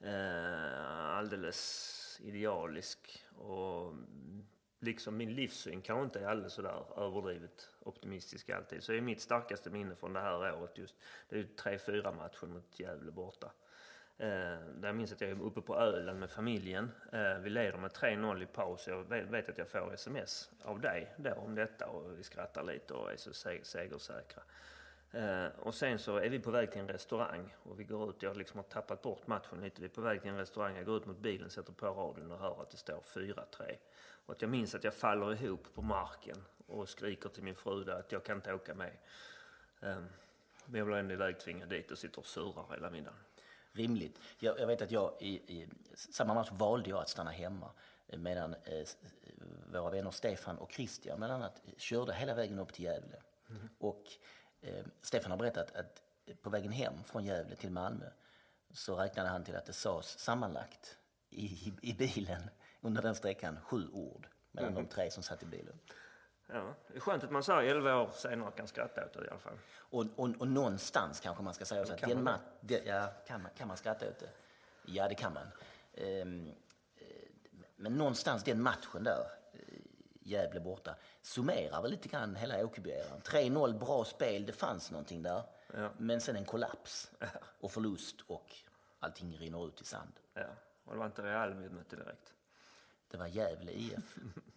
[0.00, 3.24] eh, alldeles idealisk.
[3.36, 3.94] Och
[4.80, 8.82] liksom min livssyn kanske inte är alldeles sådär överdrivet optimistisk alltid.
[8.82, 10.96] Så är mitt starkaste minne från det här året just,
[11.28, 13.52] det är ju tre, fyra matcher mot Gävle borta.
[14.18, 16.90] Eh, där jag minns att jag är uppe på Öland med familjen.
[17.12, 18.88] Eh, vi leder med 3-0 i paus.
[18.88, 22.94] Jag vet, att jag får sms av dig då om detta och vi skrattar lite
[22.94, 24.42] och är så segersäkra.
[25.12, 28.22] Eh, och sen så är vi på väg till en restaurang och vi går ut,
[28.22, 29.80] jag liksom har tappat bort matchen lite.
[29.80, 32.32] Vi är på väg till en restaurang, jag går ut mot bilen, sätter på radion
[32.32, 33.76] och hör att det står 4-3.
[34.26, 37.90] Och att jag minns att jag faller ihop på marken och skriker till min fru
[37.90, 38.92] att jag kan inte åka med.
[39.80, 40.06] Ehm,
[40.66, 43.18] men jag blir ändå ivägtvingad dit och sitter och surar hela middagen.
[43.76, 44.20] Rimligt.
[44.38, 47.70] Jag, jag vet att jag i, i, samma match valde jag att stanna hemma
[48.06, 48.86] medan eh,
[49.72, 53.22] våra vänner Stefan och Christian bland annat körde hela vägen upp till Gävle.
[53.50, 53.68] Mm.
[53.78, 54.04] Och
[54.60, 56.02] eh, Stefan har berättat att
[56.42, 58.06] på vägen hem från Gävle till Malmö
[58.70, 60.98] så räknade han till att det sades sammanlagt
[61.30, 62.42] i, i, i bilen
[62.80, 64.84] under den sträckan sju ord mellan mm.
[64.84, 65.78] de tre som satt i bilen.
[66.46, 69.24] Ja, det är skönt att man så här 11 år senare kan skratta åt det
[69.24, 69.58] i alla fall.
[69.78, 73.42] Och, och, och någonstans kanske man ska säga så att den man det, ja, kan,
[73.42, 74.28] man, kan man skratta åt det?
[74.84, 75.46] Ja, det kan man.
[75.94, 76.52] Ehm,
[76.96, 77.28] eh,
[77.76, 79.58] men någonstans den matchen där, eh,
[80.20, 83.20] Gävle borta, summerar väl lite grann hela Åkerby-eran.
[83.22, 85.42] 3-0, bra spel, det fanns någonting där.
[85.74, 85.90] Ja.
[85.98, 87.10] Men sen en kollaps
[87.60, 88.54] och förlust och
[89.00, 90.12] allting rinner ut i sand.
[90.34, 90.46] Ja,
[90.84, 92.32] och det var inte Real vi mötte direkt.
[93.10, 94.18] Det var Gävle IF.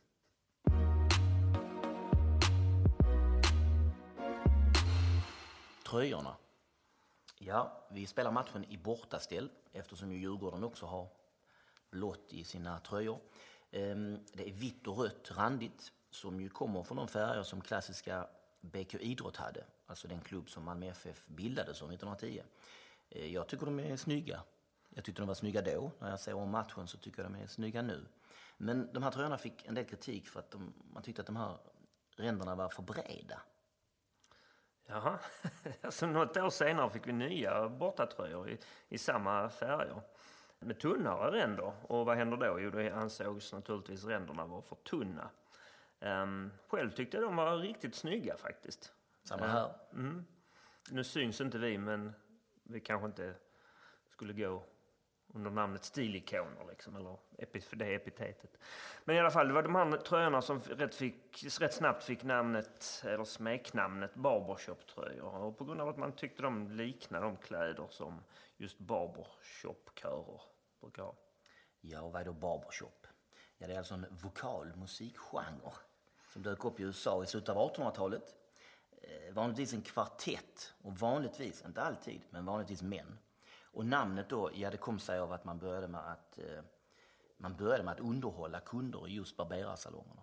[5.90, 6.36] Tröjorna.
[7.38, 11.08] Ja, vi spelar matchen i bortaställ eftersom ju Djurgården också har
[11.92, 13.20] blått i sina tröjor.
[13.72, 18.28] Ehm, det är vitt och rött randigt som ju kommer från de färger som klassiska
[18.62, 22.44] BK Idrott hade, alltså den klubb som Malmö FF bildades som 1910.
[23.10, 24.44] Eh, jag tycker de är snygga.
[24.90, 25.92] Jag tyckte de var snygga då.
[26.00, 28.06] När jag ser om matchen så tycker jag de är snygga nu.
[28.58, 31.36] Men de här tröjorna fick en del kritik för att de, man tyckte att de
[31.36, 31.58] här
[32.16, 33.42] ränderna var för breda.
[34.92, 35.20] Jaha,
[35.82, 38.58] alltså något år senare fick vi nya bortatröjor i,
[38.90, 40.02] i samma färger.
[40.60, 41.74] Med tunnare ränder.
[41.84, 42.60] Och vad händer då?
[42.60, 45.30] Jo, då ansågs naturligtvis ränderna vara för tunna.
[46.00, 48.94] Um, själv tyckte jag de var riktigt snygga faktiskt.
[49.24, 49.66] Samma här.
[49.66, 50.26] Uh, mm.
[50.92, 52.14] Nu syns inte vi, men
[52.64, 53.34] vi kanske inte
[54.10, 54.64] skulle gå
[55.34, 57.18] under namnet stilikoner liksom, eller
[57.76, 58.58] det epitetet.
[59.06, 62.24] Men i alla fall, det var de här tröjorna som rätt, fick, rätt snabbt fick
[62.24, 65.36] namnet, eller smeknamnet barbershop-tröjor.
[65.36, 68.24] Och på grund av att man tyckte de liknade de kläder som
[68.58, 70.42] just barbershop-körer
[70.82, 71.16] brukar ha.
[71.82, 73.08] Ja, och vad är då barbershop?
[73.58, 75.72] Ja, det är alltså en vokal musikgenre
[76.34, 78.36] som dök upp i USA i slutet av 1800-talet.
[79.02, 83.18] Eh, vanligtvis en kvartett och vanligtvis, inte alltid, men vanligtvis män
[83.72, 86.64] och namnet då, ja det kom sig av att man började med att, eh,
[87.38, 90.22] man började med att underhålla kunder i just barberarsalongerna.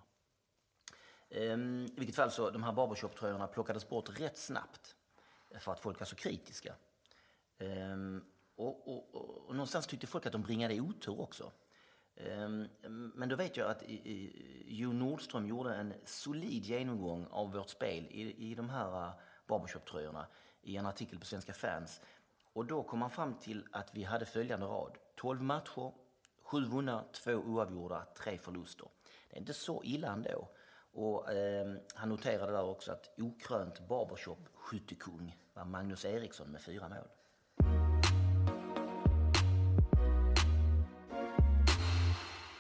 [1.30, 4.96] Ehm, I vilket fall så, de här barbershop-tröjorna plockades bort rätt snabbt
[5.50, 6.74] eh, för att folk var så kritiska.
[7.58, 8.24] Ehm,
[8.56, 11.52] och, och, och, och någonstans tyckte folk att de bringade otur också.
[12.16, 12.68] Ehm,
[13.14, 13.82] men då vet jag att
[14.66, 19.12] Jo Nordström gjorde en solid genomgång av vårt spel i, i de här eh,
[19.46, 20.26] barbershop-tröjorna
[20.62, 22.00] i en artikel på Svenska fans
[22.56, 24.98] och då kom man fram till att vi hade följande rad.
[25.16, 25.92] 12 matcher,
[26.42, 28.88] 7 vunna, 2 oavgjorda, 3 förluster.
[29.30, 30.48] Det är inte så illa ändå.
[30.92, 36.88] Och eh, han noterade där också att okrönt barbershop skyttekung var Magnus Eriksson med fyra
[36.88, 37.08] mål.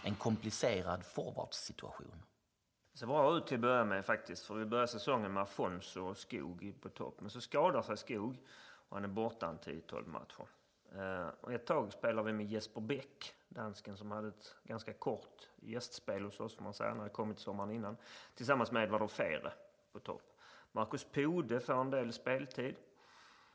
[0.02, 2.22] en komplicerad forwardssituation.
[2.92, 6.00] Det ser bra ut till att börja med faktiskt, för vi börjar säsongen med Afonso
[6.00, 7.20] och Skog på topp.
[7.20, 8.36] Men så skadar sig Skog
[8.88, 10.46] och han är borta en 10-12 matcher.
[10.94, 15.48] Eh, och ett tag spelar vi med Jesper Bäck, dansken som hade ett ganska kort
[15.56, 17.96] gästspel hos oss, får man säga, när det kommit sommaren innan.
[18.34, 19.52] Tillsammans med Edvard Fere
[19.92, 20.22] på topp.
[20.72, 22.76] Marcus Pode får en del speltid.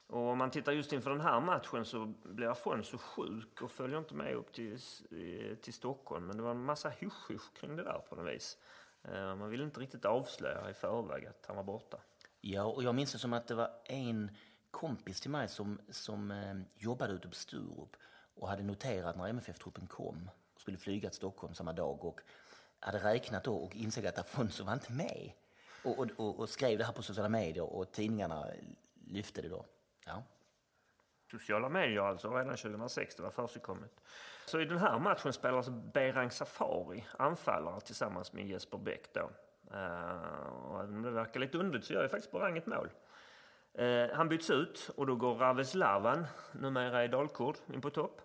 [0.08, 3.98] Och om man tittar just inför den här matchen så blir Afonso sjuk och följer
[3.98, 4.74] inte med upp till,
[5.12, 6.28] eh, till Stockholm.
[6.28, 8.58] Men det var en massa hysch kring det där på något vis.
[9.04, 11.98] Eh, man ville inte riktigt avslöja i förväg att han var borta.
[12.41, 14.32] Ja, och jag minns det som att det var en
[14.71, 17.95] kompis till mig som, som eh, jobbade ute på Sturup
[18.36, 22.21] och hade noterat när MFF-truppen kom och skulle flyga till Stockholm samma dag och
[22.79, 25.31] hade räknat då och insåg att Afonso var inte med.
[25.84, 28.45] Och, och, och, skrev det här på sociala medier och tidningarna
[29.07, 29.65] lyfte det då.
[30.05, 30.23] Ja.
[31.31, 34.01] Sociala medier alltså, redan 2006, det var försigkommet.
[34.45, 39.31] Så i den här matchen spelar alltså Berang Safari anfallare tillsammans med Jesper Bäck då.
[39.73, 42.89] Uh, och även om det verkar lite underligt så gör ju faktiskt Berang ett mål.
[43.73, 48.21] Eh, han byts ut och då går Raves Lavan, numera i Dalkurd, in på topp.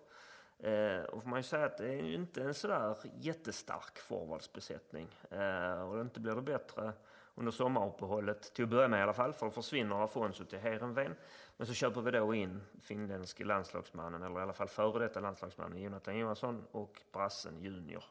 [0.59, 5.07] Eh, och får man ju säga att det är ju inte en sådär jättestark forwardsbesättning.
[5.31, 6.93] Eh, och inte blir det bättre
[7.35, 11.15] under sommaruppehållet, till att börja med i alla fall, för då försvinner Afonso till Heerenveen.
[11.57, 15.81] Men så köper vi då in finländske landslagsmannen, eller i alla fall före detta landslagsmannen,
[15.81, 18.03] Jonathan Johansson och brassen Junior.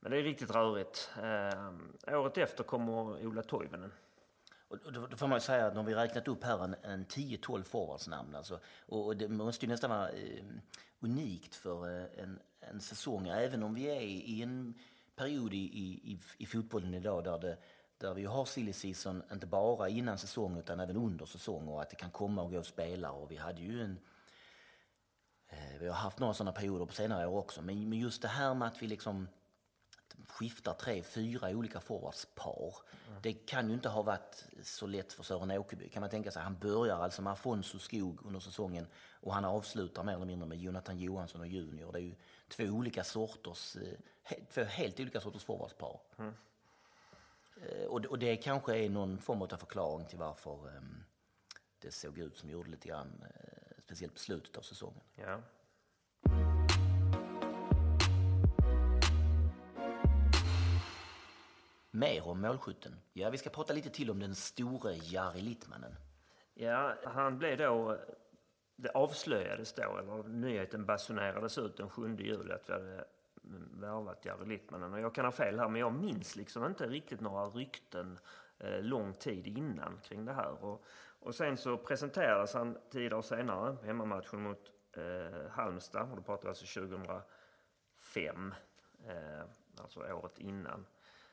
[0.00, 1.10] Men det är riktigt rörigt.
[1.22, 3.92] Eh, året efter kommer Ola Toivonen.
[4.68, 7.06] Och då, då får man ju säga att när vi räknat upp här en, en
[7.06, 10.44] 10-12 forwardsnamn alltså, och, och, det måste ju nästan vara eh,
[11.00, 14.74] unikt för eh, en, en säsong, även om vi är i en
[15.16, 17.56] period i, i, i fotbollen idag där det
[17.98, 21.90] där vi har silly season inte bara innan säsong utan även under säsong och att
[21.90, 23.12] det kan komma och gå spelare.
[23.12, 23.98] Och vi hade ju en...
[25.48, 28.28] Eh, vi har haft några sådana perioder på senare år också, men, men just det
[28.28, 29.28] här med att vi liksom
[30.28, 32.74] skiftar tre, fyra olika forwardspar.
[33.08, 33.22] Mm.
[33.22, 35.88] Det kan ju inte ha varit så lätt för Sören Åkerby.
[35.88, 36.42] Kan man tänka sig.
[36.42, 38.86] Han börjar alltså med Afonso Skog under säsongen
[39.20, 41.92] och han avslutar mer eller mindre med Jonathan Johansson och Junior.
[41.92, 42.14] Det är ju
[42.48, 46.00] två olika sorters, eh, två helt olika sorters forwardspar.
[46.18, 46.34] Mm.
[47.62, 51.04] Eh, och det kanske är någon form av förklaring till varför ehm,
[51.78, 55.04] det såg ut som det gjorde lite grann, eh, speciellt på slutet av säsongen.
[55.14, 55.40] Ja.
[61.96, 63.00] Mer om målskytten.
[63.12, 65.94] Ja, vi ska prata lite till om den store Jari Littmannen.
[66.54, 67.98] Ja, han blev då...
[68.76, 73.04] Det avslöjades då, eller nyheten basunerades ut den 7 juli att vi hade
[73.80, 74.92] värvat Jari Littmanen.
[74.92, 78.18] Och jag kan ha fel här, men jag minns liksom inte riktigt några rykten
[78.58, 80.64] eh, lång tid innan kring det här.
[80.64, 80.84] Och,
[81.20, 86.42] och sen så presenterades han tio dagar senare, hemmamatchen mot eh, Halmstad, och då pratar
[86.42, 88.54] vi alltså 2005,
[89.06, 89.40] eh,
[89.76, 90.86] alltså året innan.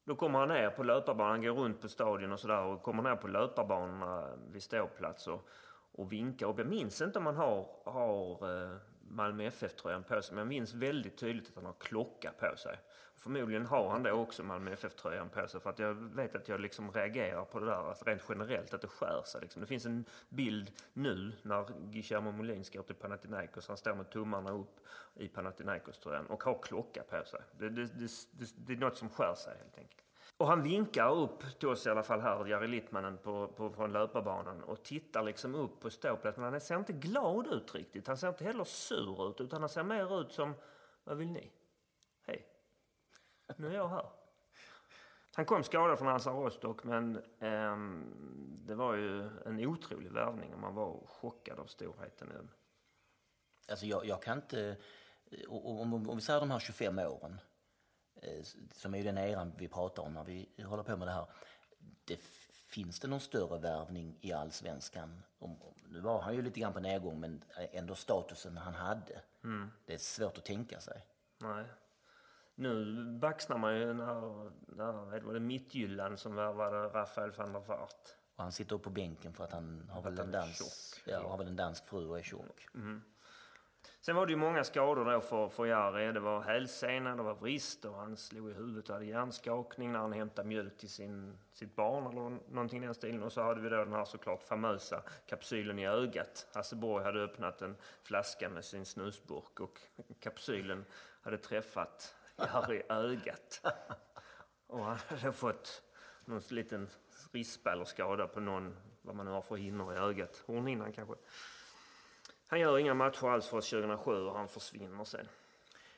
[0.05, 3.15] Då kommer han ner på löparbanan, går runt på stadion och sådär och kommer ner
[3.15, 5.47] på löparbanorna vid ståplats och,
[5.91, 6.47] och vinkar.
[6.47, 8.77] Och jag minns inte om han har, har eh,
[9.13, 10.35] Malmö FF-tröjan på sig.
[10.35, 12.79] Men jag minns väldigt tydligt att han har klocka på sig.
[13.15, 15.61] Förmodligen har han då också Malmö FF-tröjan på sig.
[15.61, 18.81] För att jag vet att jag liksom reagerar på det där, alltså rent generellt, att
[18.81, 19.41] det skär sig.
[19.41, 19.61] Liksom.
[19.61, 23.67] Det finns en bild nu när Guillermo Molin ska till Panathinaikos.
[23.67, 24.79] Han står med tummarna upp
[25.15, 27.41] i Panathinaikos-tröjan och har klocka på sig.
[27.57, 28.09] Det, det, det,
[28.55, 30.02] det, är något som skär sig helt enkelt.
[30.37, 33.93] Och han vinkar upp till oss i alla fall här, Jari Littmannen på, på, från
[33.93, 36.43] löparbanan och tittar liksom upp på ståplatsen.
[36.43, 38.07] Han ser inte glad ut riktigt.
[38.07, 40.53] Han ser inte heller sur ut utan han ser mer ut som,
[41.03, 41.51] vad vill ni?
[42.25, 42.47] Hej,
[43.57, 44.05] nu är jag här.
[45.35, 47.77] Han kom skadad från Hansa Rostock men eh,
[48.65, 52.49] det var ju en otrolig värvning och man var chockad av storheten i den.
[53.69, 54.75] Alltså jag, jag kan inte,
[55.31, 57.39] eh, om, om, om vi säger de här 25 åren
[58.71, 61.25] som är den eran vi pratar om när vi håller på med det här.
[62.05, 62.19] Det,
[62.73, 65.23] finns det någon större värvning i allsvenskan?
[65.87, 69.21] nu var han ju lite grann på nedgång men ändå statusen han hade.
[69.43, 69.71] Mm.
[69.85, 71.05] Det är svårt att tänka sig.
[71.37, 71.65] Nej.
[72.55, 78.15] Nu baxnar man ju när, när var det Mittjylland som värvade Rafael van der Vaart.
[78.35, 81.37] Och han sitter upp på bänken för att han har, väl en, dans, ja, har
[81.37, 82.67] väl en dansk fru och är tjock.
[82.75, 83.01] Mm.
[84.05, 86.11] Sen var det ju många skador då för, för Jari.
[86.11, 90.13] Det var hälsena, det var vrister, han slog i huvudet och hade hjärnskakning när han
[90.13, 93.23] hämtade mjölk till sin, sitt barn eller någonting i den stilen.
[93.23, 96.47] Och så hade vi då den här såklart famösa kapsylen i ögat.
[96.53, 99.79] Hasse Borg hade öppnat en flaska med sin snusburk och
[100.19, 100.85] kapsylen
[101.21, 103.61] hade träffat Jari i ögat.
[104.67, 105.83] Och han hade fått
[106.25, 106.89] någon liten
[107.31, 110.43] rispa eller skada på någon, vad man nu har för hinnor i ögat.
[110.45, 111.15] Hornhinnan kanske.
[112.53, 115.27] Han gör inga matcher alls för oss 2007 och han försvinner sen.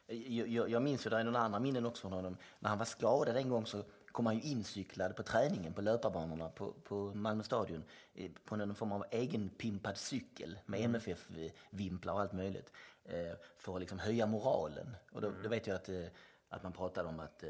[0.08, 2.38] Jag, jag, jag minns ju, det är några andra minnen också från honom.
[2.60, 6.50] När han var skadad en gång så kom han ju incyklad på träningen på löparbanorna
[6.50, 12.34] på, på Malmö stadion eh, på någon form av egenpimpad cykel med MFF-vimplar och allt
[12.34, 12.72] möjligt
[13.06, 14.96] eh, för att liksom höja moralen.
[15.12, 16.06] Och då, då vet jag att, eh,
[16.50, 17.44] att man pratade om att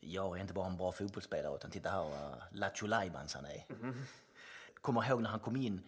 [0.00, 3.64] jag är inte bara en bra fotbollsspelare utan titta här vad Lattjo Lajbans han är.
[4.74, 5.82] Kommer ihåg när han kom in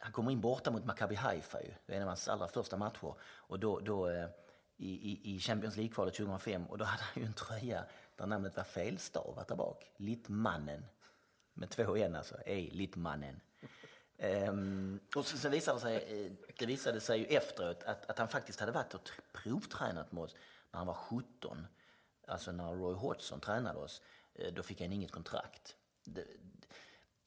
[0.00, 2.76] han kommer in borta mot Maccabi Haifa ju, det är en av hans allra första
[2.76, 3.14] matcher.
[3.22, 4.28] Och då, då eh,
[4.76, 7.84] i, i, Champions League-kvalet 2005 och då hade han ju en tröja
[8.16, 9.92] där namnet var felstavat där bak.
[9.96, 10.86] Littmannen.
[11.54, 12.36] Med två n alltså.
[12.46, 13.40] Ej, Littmannen.
[14.48, 18.18] Um, och så, sen visade det sig, eh, det visade sig ju efteråt att, att
[18.18, 20.34] han faktiskt hade varit och provtränat med oss
[20.70, 21.66] när han var 17.
[22.28, 24.02] Alltså när Roy Hodgson tränade oss.
[24.34, 25.76] Eh, då fick han inget kontrakt.
[26.04, 26.26] Det,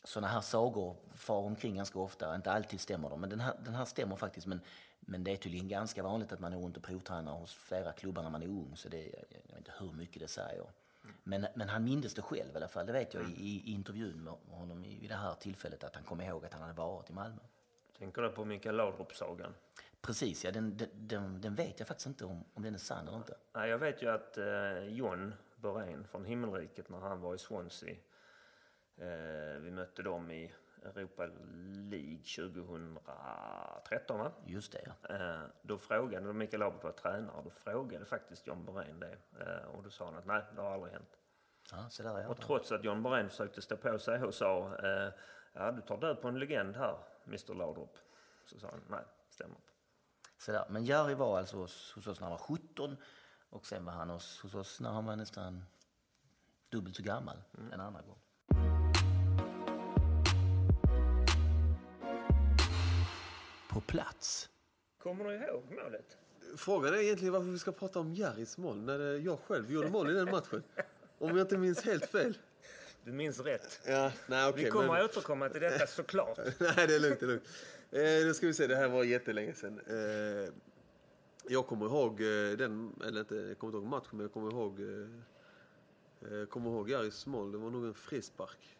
[0.03, 2.35] sådana här sagor far omkring ganska ofta.
[2.35, 4.47] Inte alltid stämmer de, men den här, den här stämmer faktiskt.
[4.47, 4.61] Men,
[4.99, 8.23] men det är tydligen ganska vanligt att man är runt och provtränar hos flera klubbar
[8.23, 8.71] när man är ung.
[8.75, 10.65] Så det, jag, vet inte hur mycket det säger.
[11.23, 12.85] Men, men han mindes det själv i alla fall.
[12.85, 15.83] Det vet jag i, i, intervjun med honom i, vid det här tillfället.
[15.83, 17.41] Att han kom ihåg att han hade varit i Malmö.
[17.97, 19.53] Tänker du på Mikael Laudrup-sagan?
[20.01, 23.07] Precis, ja, den, den, den, den vet jag faktiskt inte om, om den är sann
[23.07, 23.35] eller inte.
[23.53, 27.95] Nej, jag vet ju att eh, John Borén från Himmelriket när han var i Swansea.
[29.01, 31.25] Eh, vi mötte dem i Europa
[31.89, 34.31] League 2013 va?
[34.45, 35.15] Just det, ja.
[35.15, 39.17] Eh, då frågade, då Mikael Laudrup var tränare, då frågade faktiskt John Borén det.
[39.39, 41.17] Eh, och då sa han att nej, det har aldrig hänt.
[41.71, 42.27] ja så där är.
[42.27, 44.77] Och trots att John Borén försökte stå på sig och sa
[45.53, 47.97] ja, du tar död på en legend här, Mr Laudrup.
[48.45, 49.71] Så sa han nej, stämmer inte.
[50.37, 50.65] Så där.
[50.69, 52.97] Men Jari var alltså hos, oss när han var 17
[53.49, 55.65] och sen var han hos, hos oss när han var nästan
[56.69, 58.19] dubbelt så gammal en andra gång.
[63.69, 64.49] På plats.
[65.03, 66.17] Kommer du ihåg målet?
[66.57, 70.09] Frågan är egentligen varför vi ska prata om Jaris mål när jag själv gjorde mål
[70.09, 70.63] i den matchen.
[71.17, 72.37] Om jag inte minns helt fel.
[73.03, 73.79] Du minns rätt.
[73.87, 74.63] Ja, nej okej.
[74.63, 76.37] Vi kommer men- att återkomma till detta såklart.
[76.59, 77.19] Nej, det är lugnt.
[77.19, 77.43] Det är lugnt.
[77.91, 79.79] Eh, nu ska vi se, det här var jättelänge sedan.
[79.87, 80.53] Eh,
[81.47, 84.51] jag kommer ihåg eh, den, eller inte, jag kommer inte ihåg matchen, men jag kommer
[84.51, 87.51] ihåg, eh, eh, kommer ihåg Jaris mål.
[87.51, 88.77] Det var nog en frispark.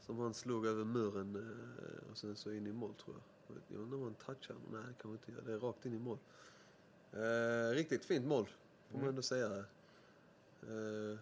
[0.00, 3.22] Som han slog över muren eh, och sen så in i mål tror jag.
[3.68, 4.58] Jag undrar om han touchade.
[4.72, 5.42] Nej, det kan man inte göra.
[5.44, 6.18] Det är rakt in i mål.
[7.12, 8.48] Eh, riktigt fint mål,
[8.90, 9.46] får man ändå säga.
[10.62, 11.18] Eh,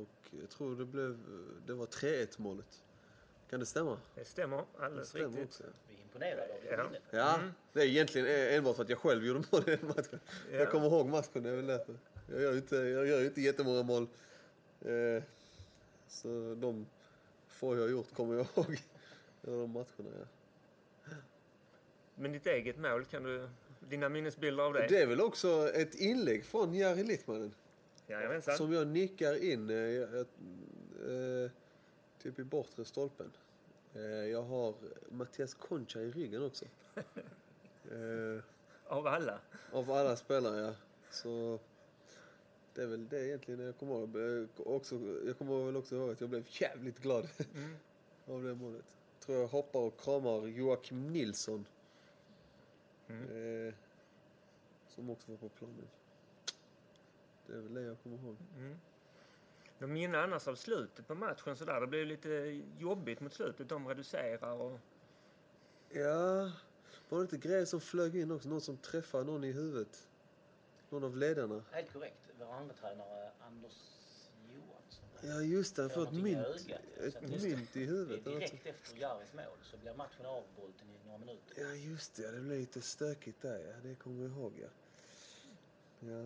[0.00, 0.08] och
[0.40, 1.18] jag tror det blev,
[1.66, 2.82] det var 3-1 målet.
[3.50, 3.98] Kan det stämma?
[4.14, 5.44] Det stämmer alldeles stämmer riktigt.
[5.44, 5.62] också.
[5.88, 6.84] Vi är imponerade av Ja.
[6.84, 7.02] minnet.
[7.10, 7.40] Ja,
[7.72, 10.20] det är egentligen enbart för att jag själv gjorde mål i den matchen.
[10.50, 10.56] Ja.
[10.58, 11.94] Jag kommer ihåg matchen, det är väl därför.
[12.30, 14.06] Jag gör ju inte, jag gör inte jättemånga mål.
[14.80, 15.22] Eh,
[16.08, 16.86] så de
[17.48, 18.82] få jag har gjort kommer jag ihåg.
[19.44, 20.26] Ja, de matcherna, ja.
[22.22, 23.48] Men ditt eget mål, kan du,
[23.80, 24.86] dina minnesbilder av det?
[24.88, 27.54] Det är väl också ett inlägg från Jari Littmanen.
[28.06, 28.56] Jajamensan.
[28.56, 30.26] Som jag nickar in eh, jag, jag,
[31.44, 31.50] eh,
[32.22, 33.32] typ i bortre stolpen.
[33.94, 34.74] Eh, jag har
[35.08, 36.64] Mattias Concha i ryggen också.
[37.90, 38.42] Eh,
[38.86, 39.38] Av alla.
[39.72, 40.74] Av alla spelare, ja.
[41.10, 41.58] Så
[42.74, 44.16] det är väl det egentligen jag kommer ihåg.
[44.16, 47.28] Jag, också, jag kommer väl också ihåg att jag blev jävligt glad
[48.26, 48.84] av det målet.
[49.20, 51.66] Tror jag hoppar och kramar Joakim Nilsson.
[53.12, 53.74] Eh,
[54.88, 55.88] som också var på planen.
[57.46, 58.36] Det är väl det jag kommer ihåg.
[59.78, 61.80] De minns annars av slutet på matchen sådär.
[61.80, 63.68] Det blev lite jobbigt mot slutet.
[63.68, 64.78] De reducerar och...
[65.88, 66.52] Ja,
[67.08, 68.48] var det inte grejer som flög in också?
[68.48, 70.08] Någon som träffade någon i huvudet?
[70.90, 71.64] Någon av ledarna?
[71.70, 72.30] Helt korrekt.
[72.38, 73.91] Vår andra tränare Anders.
[75.24, 75.82] Ja, just det.
[75.82, 76.80] Han får ett mynt, ögat.
[77.00, 78.24] Ett mynt i huvudet.
[78.24, 81.56] Det direkt efter Jaris mål så blir matchen avbruten i några minuter.
[81.56, 82.30] Ja, just det.
[82.30, 83.58] Det blev lite stökigt där.
[83.58, 83.74] Ja.
[83.82, 84.52] Det kommer jag ihåg.
[84.60, 84.68] Ja.
[86.00, 86.24] Ja.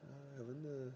[0.00, 0.92] ja, jag vet inte.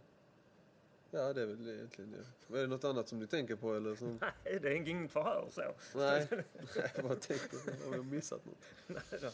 [1.11, 2.15] Ja, det är väl det egentligen
[2.49, 2.57] ja.
[2.57, 3.95] Är det något annat som du tänker på eller?
[3.95, 4.19] Som...
[4.45, 5.75] Nej, det är inget förhör så.
[5.99, 6.29] Nej,
[6.95, 7.57] jag bara tänkte
[7.87, 8.59] om jag missat något.
[8.87, 9.31] Nej då.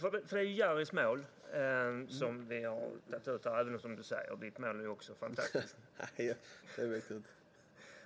[0.00, 3.78] För, för det är ju Jaris mål eh, som vi har tagit ut här, även
[3.78, 5.76] som du säger, ditt mål är ju också fantastiskt.
[6.16, 6.34] Nej,
[6.76, 7.30] det vet jag inte.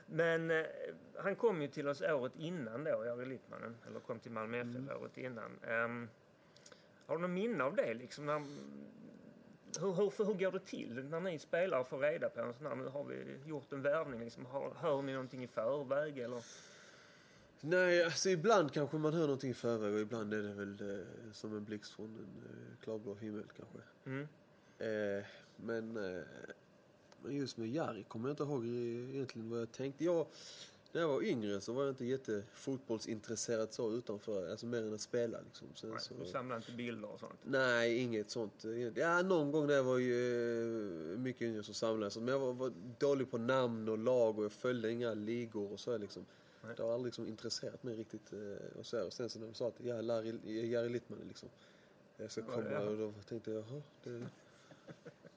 [0.07, 0.67] Men eh,
[1.17, 4.97] han kom ju till oss året innan då, Jari Littmanen, eller kom till Malmö FF
[5.01, 5.59] året innan.
[5.67, 6.09] Ehm,
[7.07, 8.27] har du någon minne av det liksom?
[8.27, 8.39] När,
[9.81, 12.75] hur, hur, hur går det till när ni spelare får reda på en sån här,
[12.75, 16.43] nu har vi gjort en värvning, liksom, hör ni någonting i förväg eller?
[17.67, 21.57] Nej, alltså ibland kanske man hör någonting förväg och ibland är det väl eh, som
[21.57, 23.79] en blixt från en eh, klarblå himmel kanske.
[24.07, 24.29] Mm.
[24.79, 25.25] Eh,
[25.57, 26.23] men, eh,
[27.23, 30.05] men just med Jari kommer jag inte ihåg egentligen vad jag tänkte.
[30.05, 30.27] Jag,
[30.93, 35.01] När jag var yngre så var jag inte jättefotbollsintresserad så utanför, alltså mer än att
[35.01, 35.69] spela liksom.
[35.75, 36.15] Sen Nej, så...
[36.15, 37.39] Du samlar inte bilder och sånt?
[37.45, 38.65] Nej, inget sånt.
[38.95, 42.25] Ja, någon gång när jag var ju, eh, mycket yngre så samlade jag sånt.
[42.25, 45.81] Men jag var, var dålig på namn och lag och jag följde inga ligor och
[45.81, 46.27] så liksom.
[46.67, 46.75] Nej.
[46.77, 48.33] Det har aldrig liksom intresserat mig riktigt.
[48.33, 49.07] eh, Och, så här.
[49.07, 51.49] och sen så när de sa att ja, Larry, Jari Littman liksom.
[52.17, 52.81] Jag ska komma ja.
[52.81, 54.27] och då tänkte jag, jaha, det,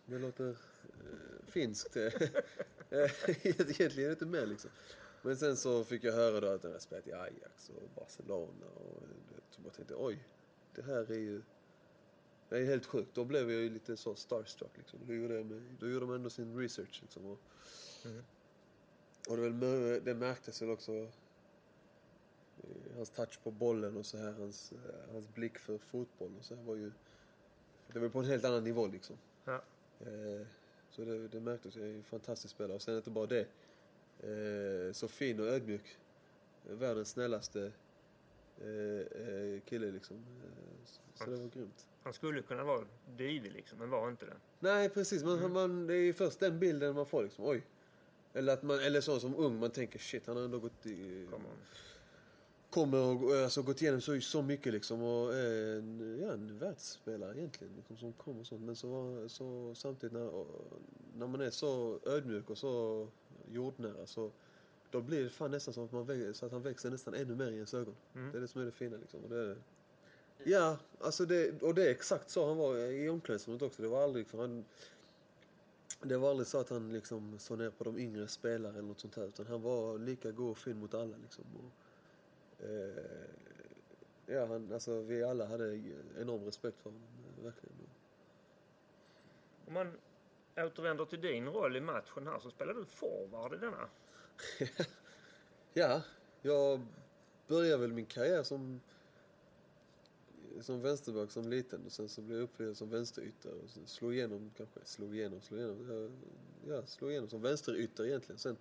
[0.05, 1.97] det låter eh, finskt.
[2.89, 4.69] Eh, Egentligen är det inte mer liksom.
[5.21, 8.65] Men sen så fick jag höra då att han hade spelat i Ajax och Barcelona
[8.75, 9.03] och
[9.49, 10.19] så bara tänkte oj,
[10.75, 11.41] det här är ju
[12.49, 13.09] det är helt sjukt.
[13.15, 14.99] Då blev jag ju lite så starstruck liksom.
[15.07, 17.25] Då gjorde, jag med, då gjorde man ändå sin research liksom.
[17.25, 17.39] Och,
[18.05, 18.23] Mm.
[19.28, 21.09] Och det, det märktes väl också eh,
[22.95, 26.55] hans touch på bollen och så här, hans, eh, hans blick för fotboll och så
[26.55, 26.91] här var ju
[27.93, 29.17] det var på en helt annan nivå liksom.
[29.45, 29.61] Ja.
[29.99, 30.47] Eh,
[30.89, 31.75] så det, det märktes.
[31.75, 32.75] Jag är en fantastisk spelare.
[32.75, 33.47] Och sen inte bara det.
[34.95, 35.97] Så fin och ödmjuk.
[36.63, 37.71] Världens snällaste
[39.65, 40.25] kille liksom.
[40.86, 41.88] Så, så det var grymt.
[42.03, 42.86] Han skulle kunna vara
[43.17, 44.36] divig liksom, men var inte det.
[44.59, 47.45] Nej precis, man, man, det är ju först den bilden man får liksom.
[47.45, 47.63] Oj.
[48.38, 51.28] Eller, att man, eller så som ung, man tänker shit, han har ändå gått i,
[52.70, 57.38] Kommer och alltså, gått igenom så, så mycket liksom och är en, ja, en världsspelare
[57.38, 58.62] egentligen liksom, som kommer och sånt.
[58.62, 60.46] Men så, var- så samtidigt när,
[61.18, 63.08] när man är så ödmjuk och så
[63.52, 64.32] jordnära så
[64.92, 67.52] då blir det fan nästan som att, man så att han växer nästan ännu mer
[67.52, 67.96] i ens ögon.
[68.16, 68.32] Mm.
[68.32, 69.24] Det är det som är det fina liksom.
[69.24, 69.56] Och det,
[70.44, 73.82] ja, alltså det, och det är exakt så han var i omklädningsrummet också.
[73.82, 74.66] Det var aldrig liksom, han,
[76.02, 79.00] det var aldrig så att han liksom såg ner på de yngre spelare eller något
[79.00, 79.24] sånt här.
[79.24, 81.46] Utan han var lika god och fin mot alla liksom.
[81.56, 81.72] Och,
[82.66, 83.04] eh,
[84.26, 85.82] ja, han, alltså vi alla hade
[86.20, 87.08] enorm respekt för honom.
[87.44, 87.76] Verkligen.
[89.68, 89.98] Om man
[90.58, 93.90] återvänder till din roll i matchen här så spelar du forward i denna.
[95.74, 96.02] Ja,
[96.42, 96.82] jag
[97.48, 98.82] började väl min karriär som
[100.62, 104.14] som vänsterback som liten och sen så blev jag uppflyttad som vänsterytter och sen slog
[104.14, 106.12] igenom kanske, slog igenom, slog igenom,
[106.68, 108.39] ja, slog igenom som vänsterytter egentligen.
[108.39, 108.58] Sen,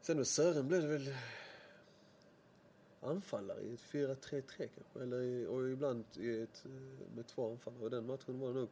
[0.00, 1.14] sen med Sören blev det väl
[3.00, 6.70] anfallare i ett 4-3-3 kanske, eller i, och ibland i ett, eh,
[7.16, 7.84] med två anfallare.
[7.84, 8.68] Och den matchen var jag nog,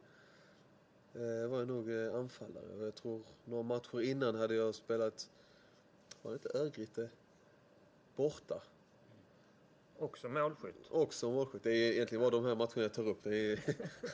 [1.13, 5.29] eh, var jag nog eh, anfallare och jag tror några matcher innan hade jag spelat
[6.21, 7.09] var det inte Örgryte
[8.15, 8.61] borta?
[9.99, 10.87] Också målskytt.
[10.89, 11.63] Också målskytt.
[11.63, 13.23] Det är egentligen bara de här matcherna jag tar upp.
[13.23, 13.59] Det är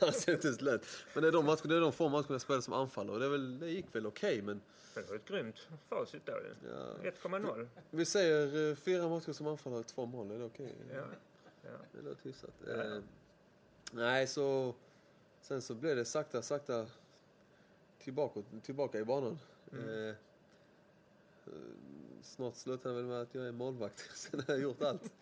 [0.00, 0.86] alltså inte så lätt.
[1.14, 3.14] Men det är de, matcherna, det är de få matcherna jag spelar som anfallare.
[3.14, 4.60] Och det, är väl, det gick väl okej, men
[4.94, 6.68] Det var ett grymt facit då ju.
[7.02, 7.10] Ja.
[7.10, 7.68] 1,0.
[7.90, 10.30] vi säger eh, fyra matcher som anfallare, två mål.
[10.30, 10.74] Är det okej?
[10.94, 11.04] Ja.
[11.62, 11.70] Ja.
[11.92, 12.54] Det låter hyfsat.
[12.66, 12.72] Ja.
[12.72, 13.02] Eh,
[13.92, 14.74] nej, så...
[15.40, 16.86] Sen så blev det sakta, sakta
[17.98, 19.38] tillbaka, tillbaka i banan.
[19.72, 19.88] Mm.
[19.88, 20.14] Eh, eh,
[22.22, 24.10] snart slutar det väl med att jag är målvakt.
[24.14, 25.12] Sen har jag gjort allt.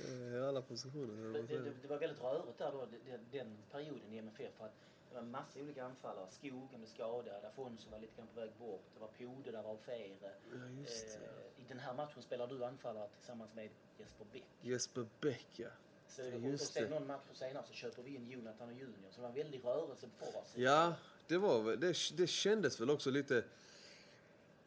[0.00, 1.32] Eh, I alla positioner.
[1.32, 4.52] Det, det, det var väldigt rörigt där då, den, den perioden i MFF.
[4.58, 4.72] För att
[5.08, 6.26] det var en massa olika anfallare.
[6.30, 8.82] Skogen blev skadad, Afonso var lite grann på väg bort.
[8.94, 10.16] Det var Pode, där var Fere.
[10.22, 11.24] Ja, just det.
[11.24, 13.68] Eh, I den här matchen spelar du anfallare tillsammans med
[13.98, 14.44] Jesper Bäck.
[14.62, 15.68] Jesper Bäck, ja.
[16.08, 16.88] Så, Ja, och just sen det.
[16.90, 19.10] någon match senare så köper vi in Jonathan och Junior.
[19.10, 20.72] Så det var en väldig rörelse på forwardsidan.
[20.72, 20.94] Ja,
[21.28, 23.44] det var det, det kändes väl också lite,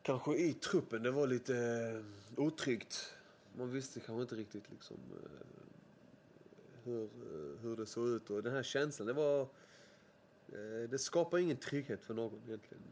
[0.02, 3.14] kanske i truppen, det var lite eh, otryggt.
[3.58, 5.48] Man visste kanske inte riktigt liksom eh,
[6.84, 9.42] hur, eh, hur det såg ut och den här känslan, det var,
[10.48, 12.84] eh, det skapar ingen trygghet för någon egentligen.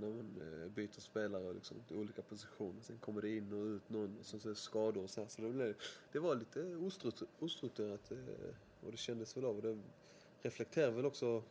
[0.00, 0.40] När man
[0.74, 2.80] byter spelare och liksom, till olika positioner.
[2.82, 5.20] Sen kommer det in och ut någon och sen så är det skador och så
[5.20, 5.28] här.
[5.28, 5.76] Så det, blev,
[6.12, 8.12] det var lite ostruktu- ostrukturerat
[8.80, 9.56] och det kändes väl av.
[9.56, 9.78] Och det
[10.42, 11.42] reflekterar väl också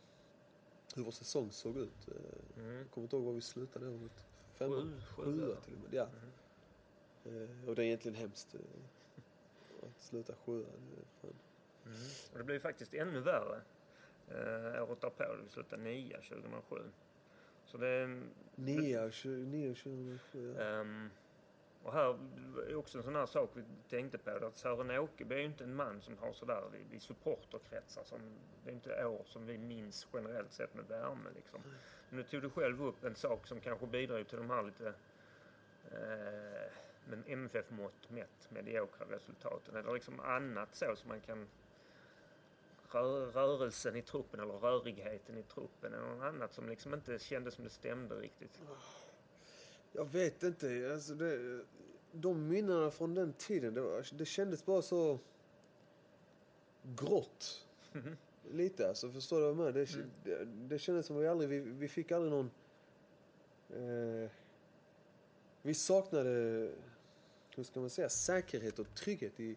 [0.94, 2.08] hur vår säsong såg ut.
[2.56, 2.74] Mm.
[2.74, 4.26] Jag kommer inte ihåg var vi slutade året.
[4.54, 4.76] Femma?
[4.76, 5.88] Sju, sju, Sjua till och med.
[5.90, 6.02] Ja.
[6.02, 6.30] Mm.
[7.24, 8.60] Eh, Och det är egentligen hemskt eh,
[9.82, 10.66] att sluta sjua.
[11.20, 11.30] Fan-
[11.86, 11.96] Mm.
[12.32, 13.60] Och det blev faktiskt ännu värre
[14.28, 15.24] eh, året därpå.
[15.44, 16.76] Vi slutade nia 2007.
[17.64, 18.22] Så det...
[18.54, 20.54] Nia och tjugo- nio och 2007.
[20.58, 20.62] Ja.
[20.64, 21.10] ehm,
[21.82, 22.18] och här
[22.68, 24.30] är också en sån här sak vi tänkte på.
[24.46, 26.62] Att Sören Åkeby är ju inte en man som har sådär
[26.92, 28.04] i, i supporterkretsar.
[28.04, 28.20] Som,
[28.64, 31.60] det är inte år som vi minns generellt sett med värme liksom.
[32.08, 34.88] Men nu tog du själv upp en sak som kanske bidrar till de här lite
[35.92, 36.72] eh,
[37.04, 39.76] men MFF-mått mätt mediokra resultaten.
[39.76, 41.46] Eller liksom annat så som man kan
[42.92, 47.54] rö rörelsen i truppen eller rörigheten i truppen eller något annat som liksom inte kändes
[47.54, 48.60] som det stämde riktigt.
[49.92, 50.90] Jag vet inte.
[50.92, 51.64] Alltså det,
[52.12, 55.18] de minnena från den tiden, det, var, det kändes bara så
[56.82, 57.66] grått.
[58.50, 59.72] Lite alltså, förstår du vad jag menar?
[59.72, 62.50] Det, det, det kändes som att vi aldrig, vi, vi fick aldrig någon...
[63.70, 64.30] Eh,
[65.62, 66.70] vi saknade,
[67.56, 69.56] hur ska man säga, säkerhet och trygghet i,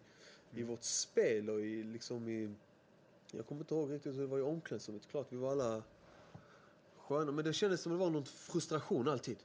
[0.54, 2.54] i vårt spel och i liksom i...
[3.32, 5.08] Jag kommer inte ihåg riktigt hur det var i omklädningsrummet.
[5.08, 5.82] Klart vi var alla
[6.96, 9.36] sköna, men det kändes som det var någon frustration alltid.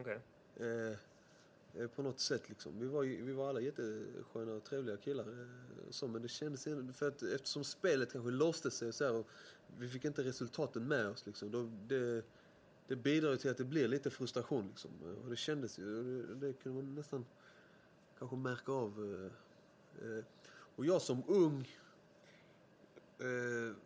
[0.00, 0.20] Okej.
[0.56, 0.96] Eh,
[1.82, 2.80] eh, på något sätt liksom.
[2.80, 5.24] Vi var, vi var alla jättesköna och trevliga killar.
[5.24, 5.46] Eh,
[5.90, 6.64] så, men det kändes
[6.96, 9.26] för att eftersom spelet kanske låste sig så här, och
[9.78, 11.50] vi fick inte resultaten med oss liksom.
[11.50, 12.24] Då, det,
[12.86, 14.90] det bidrar ju till att det blir lite frustration liksom.
[15.24, 16.02] Och det kändes ju.
[16.02, 17.26] Det, det kunde man nästan
[18.18, 19.30] kanske märka av.
[20.02, 20.24] Eh, eh.
[20.76, 21.60] Och jag som ung.
[23.18, 23.76] Eh,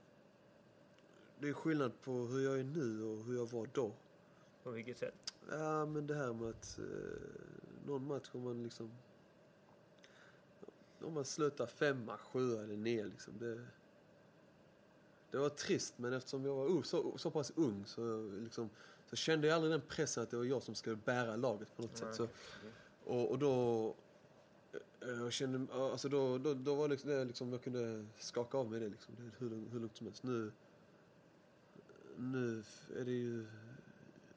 [1.39, 3.93] det är skillnad på hur jag är nu och hur jag var då.
[4.63, 5.35] På vilket sätt?
[5.51, 6.85] Ja, men det här med att eh,
[7.87, 8.91] någon match om man liksom...
[11.01, 13.39] Om man slutar femma, sjua eller ner liksom.
[13.39, 13.67] Det,
[15.31, 18.71] det var trist, men eftersom jag var så, så pass ung så, liksom,
[19.11, 21.83] så kände jag aldrig den pressen att det var jag som skulle bära laget på
[21.83, 22.15] något sätt.
[22.15, 22.29] Så,
[23.05, 23.95] och, och då...
[25.01, 28.71] Eh, jag kände, alltså då, då, då var liksom det liksom, jag kunde skaka av
[28.71, 29.15] mig det liksom.
[29.19, 30.23] Det är hur, lugnt- hur lugnt som helst.
[30.23, 30.53] Nu,
[32.17, 32.63] nu
[32.97, 33.47] är det ju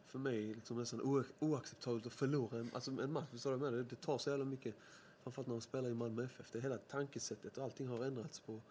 [0.05, 3.29] för mig liksom nästan o- oacceptabelt att förlora en, alltså en match.
[3.31, 3.83] Förstår du vad jag menar?
[3.83, 4.75] Det, det tar så jävla mycket.
[5.23, 6.51] Framförallt när man spelar i Malmö FF.
[6.51, 8.61] Det hela tankesättet och allting har ändrats på,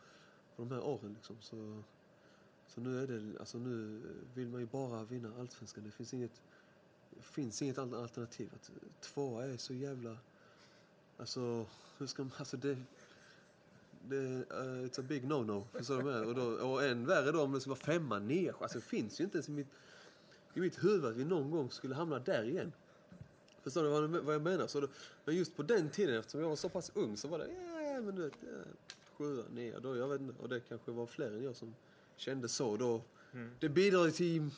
[0.56, 1.36] på de här åren liksom.
[1.40, 1.82] Så,
[2.68, 4.00] så nu är det, alltså nu
[4.34, 5.84] vill man ju bara vinna Allsvenskan.
[5.84, 6.42] Det finns inget,
[7.20, 8.50] finns inget alternativ.
[8.54, 10.16] Att tvåa är så jävla,
[11.18, 11.66] alltså
[11.98, 12.76] hur ska man, alltså det
[14.08, 15.64] det, uh, it's a big no-no.
[15.72, 16.24] Förstår du?
[16.24, 18.54] Och, då, och än värre då om det skulle vara femma, ner.
[18.60, 19.66] Alltså det finns ju inte ens i mitt,
[20.54, 22.72] i mitt huvud att vi någon gång skulle hamna där igen.
[23.62, 24.66] Förstår du vad, vad jag menar?
[24.66, 24.88] Så då,
[25.24, 27.48] men just på den tiden, eftersom jag var så pass ung, så var det
[27.94, 28.48] ja, men du vet, ja,
[29.16, 29.80] sjua, ner.
[29.80, 31.74] Då, jag vet inte, och det kanske var fler än jag som
[32.16, 32.76] kände så.
[32.76, 33.02] Då,
[33.60, 34.50] Det bidrar ju till,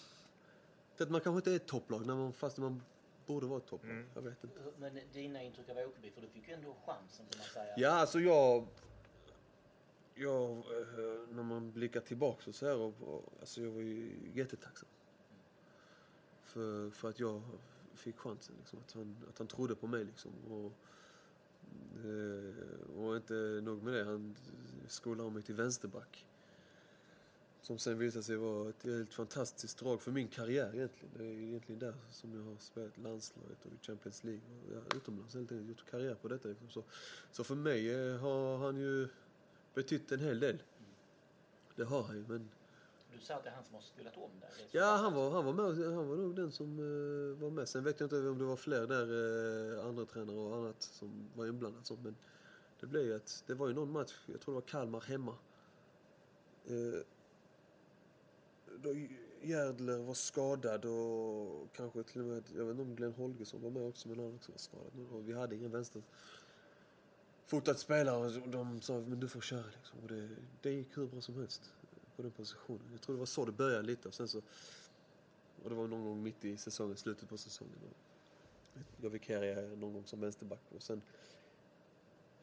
[0.96, 2.82] till att man kanske inte är ett topplag, när man, fast man
[3.26, 4.04] borde vara ett topplag.
[4.14, 4.60] Jag vet inte.
[4.78, 7.74] Men dina intryck av Åkerby, för du fick ju ändå chansen kan man säga.
[7.76, 8.66] Ja, alltså jag...
[10.18, 14.12] Jag, eh, när man blickar tillbaka och så här, och, och, alltså jag var ju
[14.34, 14.88] jättetacksam.
[16.42, 17.42] För, för att jag
[17.94, 20.04] fick chansen, liksom, att, han, att han trodde på mig.
[20.04, 20.72] Liksom, och,
[22.04, 24.36] eh, och inte nog med det, han
[24.88, 26.26] skolade mig till vänsterback.
[27.66, 31.10] Som sen visade sig vara ett helt fantastiskt drag för min karriär egentligen.
[31.16, 34.96] Det är egentligen där som jag har spelat landslaget och i Champions League och ja,
[34.96, 35.68] utomlands helt enkelt.
[35.68, 36.70] Gjort karriär på detta liksom.
[36.70, 36.82] Så,
[37.32, 39.08] så för mig eh, har han ju
[39.74, 40.62] betytt en hel del.
[41.76, 42.50] Det har han ju, men
[43.12, 44.50] Du sa att det är han som har spelat om där.
[44.70, 45.94] Ja, han var, han var med.
[45.94, 47.68] Han var nog den som eh, var med.
[47.68, 51.28] Sen vet jag inte om det var fler där, eh, andra tränare och annat som
[51.34, 51.90] var inblandat.
[52.02, 52.16] Men
[52.80, 55.34] det blev ju att det var ju någon match, jag tror det var Kalmar hemma.
[56.64, 57.00] Eh,
[58.82, 58.94] då
[59.42, 63.70] Järdler var skadad och kanske till och med, jag vet inte om Glenn Holgersson var
[63.70, 65.06] med också, men han också var skadad.
[65.12, 66.02] Och vi hade ingen vänster
[67.46, 69.98] fotat spelare och de sa men du får köra liksom.
[70.02, 70.28] Och det,
[70.60, 71.70] det gick hur bra som helst
[72.16, 72.88] på den positionen.
[72.92, 74.42] Jag tror det var så det började lite och sen så
[75.62, 77.78] och det var någon gång mitt i säsongen, slutet på säsongen.
[77.90, 77.96] Och
[79.00, 81.02] jag vikarierade någon gång som vänsterback och sen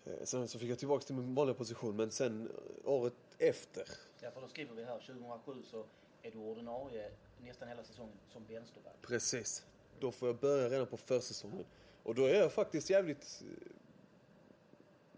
[0.03, 3.87] eh, Sen så fick jag tillbaka till min vanliga position men sen eh, året efter
[4.21, 5.85] Ja, för då skriver vi här 2007 så
[6.23, 7.11] är du ordinarie
[7.41, 8.95] nästan hela säsongen som vänsterback.
[9.01, 9.65] Precis.
[9.99, 11.65] Då får jag börja redan på försäsongen.
[12.03, 13.71] Och då är jag faktiskt jävligt eh,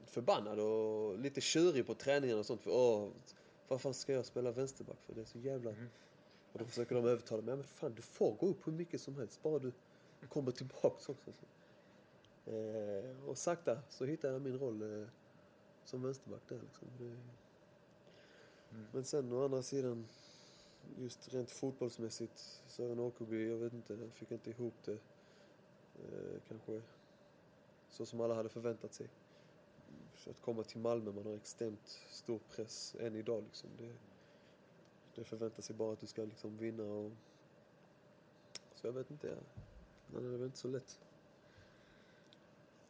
[0.06, 2.62] förbannad och lite tjurig på träningarna och sånt.
[2.62, 3.10] För åh,
[3.68, 5.14] vad fan ska jag spela vänsterback för?
[5.14, 5.70] Det är så jävla...
[6.52, 7.52] Och då försöker de övertala mig.
[7.52, 9.44] Ja, men fan, du får gå upp hur mycket som helst.
[9.44, 9.72] Bara du
[10.30, 11.32] kommer tillbaks också.
[12.46, 15.08] Eh, och sakta så hittar jag min roll eh,
[15.86, 16.88] som vänsterback där liksom.
[17.00, 17.18] Det...
[18.92, 20.08] Men sen å andra sidan
[20.98, 24.98] just rent fotbollsmässigt, Sören Åkerby, jag vet inte, jag fick inte ihop det
[25.96, 26.82] eh, kanske
[27.90, 29.08] så som alla hade förväntat sig.
[30.14, 33.70] För att komma till Malmö, man har extremt stor press än idag liksom.
[33.78, 33.94] Det,
[35.16, 37.12] det förväntar sig bara att du ska liksom vinna och...
[38.76, 39.62] Så jag vet inte, ja.
[40.08, 41.00] Det är väl inte så lätt.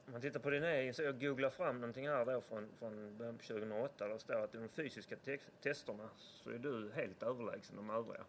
[0.06, 3.18] Om man tittar på din egen, så jag googlar fram någonting här då från, från
[3.18, 4.08] början på 2008.
[4.08, 7.90] Där det står att i de fysiska te- testerna så är du helt överlägsen de
[7.90, 8.26] övriga.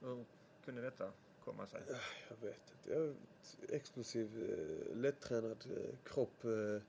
[0.00, 0.24] Hur
[0.64, 1.12] kunde detta
[1.44, 1.80] komma sig?
[2.28, 2.98] Jag vet inte.
[2.98, 3.14] Jag
[3.68, 4.50] explosiv,
[4.90, 6.44] eh, lättränad eh, kropp.
[6.44, 6.82] Eh,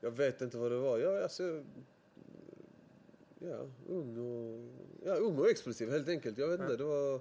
[0.00, 0.98] jag vet inte vad det var.
[0.98, 1.64] Jag, alltså,
[3.38, 4.70] ja, ung och,
[5.06, 6.38] ja, ung och explosiv helt enkelt.
[6.38, 6.76] Jag vet inte.
[6.76, 7.20] Det var,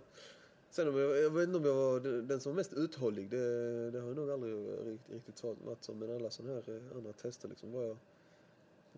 [0.73, 3.29] sen om jag, jag vet inte om jag var den som var mest uthållig.
[3.29, 4.53] Det, det har jag nog aldrig
[4.87, 5.93] riktigt, riktigt varit så.
[5.93, 7.97] Men alla sådana här eh, andra tester liksom var jag,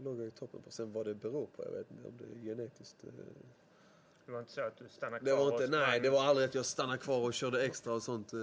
[0.03, 0.71] låg jag i toppen på.
[0.71, 3.03] Sen vad det beror på, jag vet inte om det är genetiskt.
[3.03, 3.09] eh,
[4.26, 6.23] Det var inte så att du stannade Det kvar var och inte, nej, det var
[6.26, 8.34] aldrig att jag stannade kvar och körde extra och sånt.
[8.34, 8.39] eh,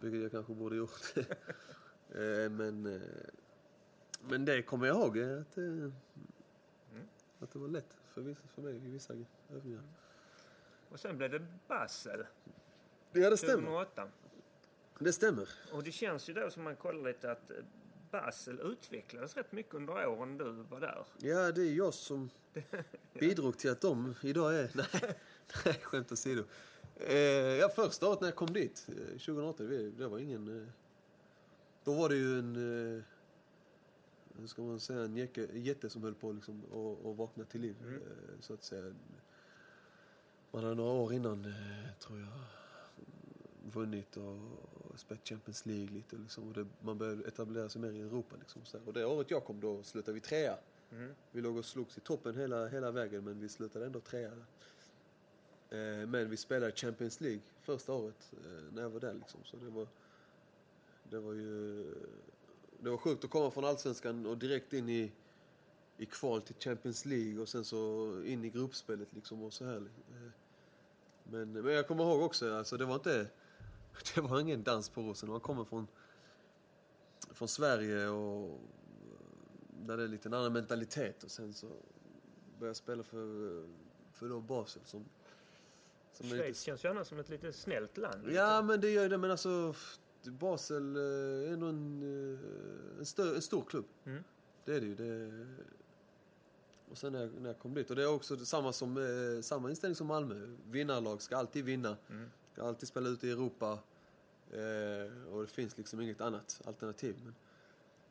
[0.00, 1.14] Vilket jag kanske borde gjort.
[2.50, 3.00] Men,
[4.28, 5.90] men det kommer jag ihåg, att, eh,
[7.40, 9.14] att det var lätt för, vissa, för mig i vissa
[9.54, 9.82] övningar.
[10.94, 12.26] Och sen blev det Basel
[13.12, 13.54] Ja, det stämmer.
[13.62, 14.08] 2008.
[14.98, 15.48] Det stämmer.
[15.72, 17.56] Och det känns ju då som man kollar lite att eh,
[18.10, 21.06] Basel utvecklades rätt mycket under åren du var där.
[21.18, 22.30] Ja, det är jag som
[23.20, 24.70] bidrog till att de idag är...
[24.74, 25.14] Nej,
[25.64, 26.44] nej skämt åsido.
[26.96, 30.60] Eh, ja, första året när jag kom dit, eh, 2008, det, det var ingen...
[30.62, 30.68] Eh,
[31.84, 32.56] då var det ju en...
[32.96, 33.02] Eh,
[34.38, 35.00] hur ska man säga?
[35.04, 35.16] En
[35.62, 37.94] jätte som höll på liksom, och vakna till liv, Mm.
[37.94, 38.00] eh,
[38.40, 38.94] så att säga.
[40.54, 42.28] Man hade några år innan, eh, tror jag,
[43.72, 46.16] vunnit och, spelat Champions League lite.
[46.16, 48.36] Liksom, och det, man började etablera sig mer i Europa.
[48.38, 48.62] Liksom.
[48.86, 50.58] Och det året jag kom, då slutade vi trea.
[50.90, 51.14] Mm.
[51.32, 54.30] Vi låg och slogs i toppen hela, hela vägen men vi slutade ändå trea.
[55.70, 59.40] Eh, men vi spelade Champions League första året eh, när jag var där liksom.
[59.44, 59.88] Så det var,
[61.10, 61.84] det var ju...
[62.80, 65.12] Det var sjukt att komma från Allsvenskan och direkt in i,
[65.96, 69.76] i kval till Champions League och sen så in i gruppspelet liksom och så här.
[70.10, 70.30] Eh,
[71.24, 73.26] Men, men jag kommer ihåg också, alltså det var inte...
[74.14, 75.28] Det var ingen dans på rosen.
[75.28, 75.86] Man kommer från,
[77.30, 78.60] från Sverige och
[79.86, 81.66] där det är lite en annan mentalitet och sen så
[82.58, 83.64] började jag spela för,
[84.12, 85.04] för då Basel som,
[86.12, 86.60] som Schweiz lite...
[86.60, 88.32] känns ju annars som ett lite snällt land.
[88.32, 89.74] Ja men det gör ju det men alltså
[90.30, 93.86] Basel eh, är ändå en, eh, en, stö, en stor klubb.
[94.04, 94.24] Mm.
[94.64, 94.94] Det är det ju.
[94.94, 95.46] Det,
[96.90, 99.42] och sen när jag, när jag kom dit och det är också samma, som, eh,
[99.42, 100.56] samma inställning som Malmö.
[100.70, 101.96] Vinnarlag ska alltid vinna.
[102.10, 102.30] Mm.
[102.52, 103.78] Ska alltid spela ute i Europa.
[104.50, 107.16] Eh, och det finns liksom inget annat alternativ.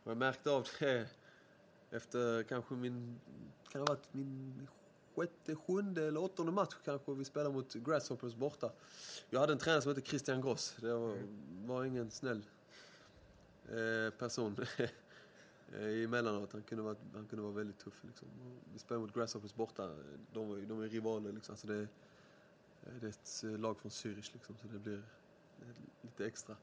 [0.04, 1.08] Men jag märkte av det
[1.92, 3.20] efter kanske min,
[3.72, 4.68] kan det ha varit min
[5.16, 8.72] sjätte, sjunde eller åttonde match kanske vi spelade mot Grasshoppers borta.
[9.30, 10.76] Jag hade en tränare som hette Christian Gross.
[10.80, 11.18] Det var,
[11.66, 12.46] var ingen snäll
[13.70, 14.66] eh, person
[15.80, 16.54] Eh, emellanåt.
[16.54, 18.04] Han kunde, vara, han kunde vara väldigt tuff.
[18.04, 18.28] Liksom.
[18.74, 19.96] Vi spelade mot Grasshoppers borta.
[20.34, 21.54] De, var, ju- de är rivaler liksom.
[21.54, 21.88] Alltså det, är-
[23.00, 24.56] det är ett lag från Zürich liksom.
[24.62, 25.04] Så det blir
[26.02, 26.56] lite extra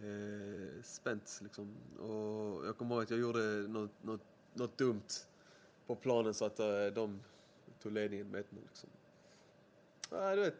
[0.00, 1.76] eh, spänt liksom.
[1.98, 4.20] Och jag kommer ihåg att jag gjorde något, något,
[4.54, 5.02] något dumt
[5.86, 7.20] på planen så att eh, de
[7.82, 8.90] tog ledningen med 1-0 liksom.
[10.10, 10.54] Ja, du vet,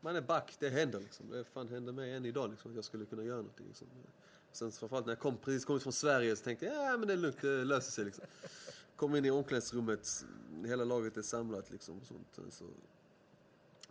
[0.00, 1.30] man är back, det händer liksom.
[1.30, 3.66] Det fan hände mig än idag liksom, att jag skulle kunna göra någonting.
[3.66, 3.88] Liksom.
[4.52, 7.12] Sen framförallt när jag kom, precis kommit från Sverige så tänkte jag, ja men det
[7.12, 8.24] är lugnt, det löser sig liksom.
[8.96, 10.24] Kom in i omklädningsrummet,
[10.64, 12.54] hela laget är samlat liksom och sånt.
[12.54, 12.64] Så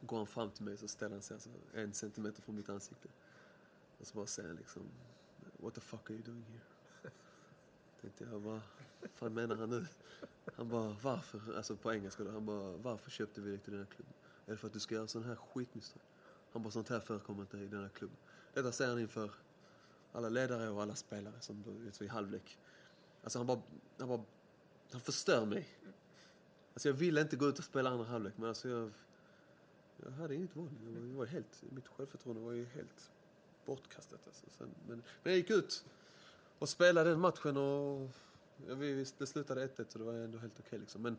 [0.01, 3.09] går han fram till mig så ställer han sig alltså en centimeter från mitt ansikte.
[3.99, 4.83] Och så bara säger han liksom,
[5.57, 6.61] what the fuck are you doing here?
[8.01, 8.61] Tänkte jag, vad
[9.13, 9.85] fan menar han nu?
[10.55, 11.57] Han bara, varför?
[11.57, 12.31] Alltså på engelska då.
[12.31, 14.13] Han bara, varför köpte vi dig till den här klubben?
[14.45, 16.01] Är det för att du ska göra sån här skitmisstag?
[16.51, 18.17] Han bara, sånt här förekommer inte i den här klubben.
[18.53, 19.31] Detta säger han inför
[20.11, 22.59] alla ledare och alla spelare som vet, i halvlek.
[23.23, 23.61] Alltså han bara,
[23.99, 24.23] han bara,
[24.91, 25.67] han förstör mig.
[26.73, 28.91] Alltså jag ville inte gå ut och spela andra halvlek men alltså jag,
[30.03, 30.69] jag hade inget val.
[30.85, 33.11] Jag var, jag var helt, mitt självförtroende var ju helt
[33.65, 34.45] bortkastat alltså.
[34.57, 35.85] Sen, men, men jag gick ut
[36.59, 38.09] och spelade den matchen och
[38.67, 41.01] ja, vi, det slutade 1-1 så det var ändå helt okej liksom.
[41.01, 41.17] Men,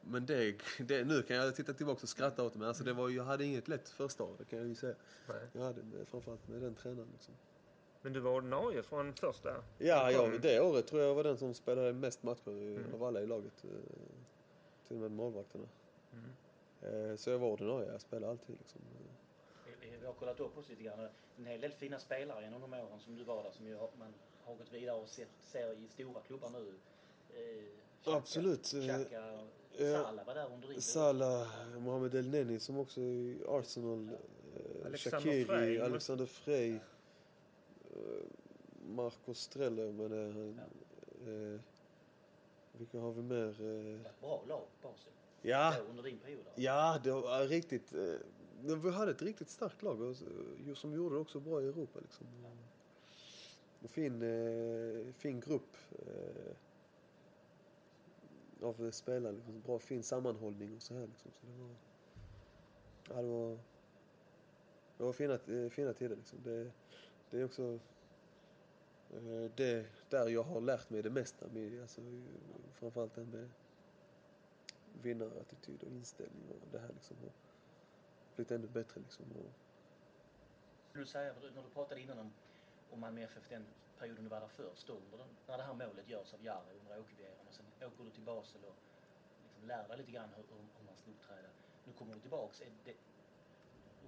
[0.00, 2.92] men det, det, nu kan jag titta tillbaka och skratta åt det men alltså det
[2.92, 4.94] var, jag hade inget lätt första år, det kan jag ju säga.
[5.28, 5.48] Nej.
[5.52, 7.34] Jag hade framförallt med den tränaren liksom.
[8.02, 9.50] Men du var ordinarie från första?
[9.78, 10.40] Ja, ja, Mm.
[10.40, 13.64] det året tror jag var den som spelade mest matcher i- av alla i laget.
[13.64, 13.70] eh,
[14.88, 15.64] Till och med målvakterna.
[16.12, 17.10] Mm.
[17.10, 18.80] Eh, Så jag var ordinarie, jag spelade alltid liksom.
[20.00, 21.08] Vi- har kollat upp oss lite grann.
[21.38, 24.14] En hel del fina spelare genom de åren som du var där som ju man
[24.44, 26.72] har gått vidare och sett, ser i stora klubbar nu.
[28.04, 29.08] Absolut, eh, Xhaka,
[29.78, 30.02] ja.
[30.02, 31.48] Salah var där under din Salah,
[31.78, 34.08] Mohamed El Neni som också är i Arsenal.
[34.08, 35.80] eh, Alexander Shaqiri, Frey.
[35.80, 36.78] Alexander Frey.
[37.92, 37.98] Eh,
[38.88, 40.58] Marco Streller men är han.
[41.54, 41.60] eh,
[42.78, 43.60] Vilka har vi mer?
[43.60, 44.00] eh?
[44.06, 45.12] Ett bra lag, Basel.
[45.42, 46.62] Ja, Då, under din period där.
[46.62, 47.92] Ja, det var riktigt...
[47.94, 48.14] eh,
[48.60, 50.16] Vi hade ett riktigt starkt lag och,
[50.68, 52.00] eh, som gjorde det också bra i Europa.
[52.00, 52.26] Liksom.
[53.82, 56.56] Och fin, eh, fin grupp eh,
[58.66, 59.32] av spelare.
[59.32, 59.60] Liksom.
[59.60, 61.06] Bra, fin sammanhållning och så här.
[61.06, 61.30] Liksom.
[61.40, 61.74] Så det var,
[63.16, 63.58] ja, det var,
[64.96, 66.16] det var fina, eh, fina tider.
[66.16, 66.38] Liksom.
[66.44, 66.70] Det,
[67.32, 67.78] det är också
[69.10, 71.46] eh, det där jag har lärt mig det mesta.
[71.48, 72.00] Med, alltså,
[72.72, 73.48] framförallt det med
[75.02, 77.32] vinnarattityd och inställning och det här liksom har
[78.36, 79.24] blivit ännu bättre liksom.
[79.32, 79.52] Och,
[80.92, 82.32] Du säger, när du pratade innan om,
[82.90, 83.66] om Malmö FF, den
[83.98, 84.98] perioden du var där först, då,
[85.46, 88.64] när det här målet görs av Jari under Åkebyeran och sen åker du till Basel
[88.64, 88.76] och
[89.44, 91.48] liksom lär dig lite grann hur, hur hur man ska uppträda.
[91.84, 92.60] Nu kommer du tillbaks.
[92.60, 92.94] Är det,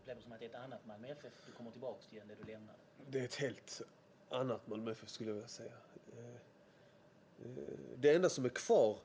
[0.04, 2.28] upplever det som att det är ett annat Malmö FF du kommer tillbaka till än
[2.28, 2.78] det du lämnade?
[3.10, 3.82] Det är ett helt
[4.28, 5.72] annat Malmö FF skulle jag vilja säga.
[6.16, 8.98] Eh, eh, det enda som är kvar,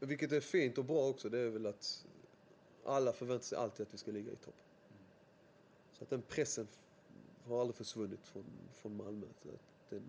[0.00, 2.06] vilket är fint och bra också, det är väl att
[2.84, 4.54] alla förväntar sig alltid att vi ska ligga i topp.
[5.92, 6.68] Så att den pressen
[7.44, 9.26] har aldrig försvunnit från, från Malmö.
[9.26, 10.02] Att den,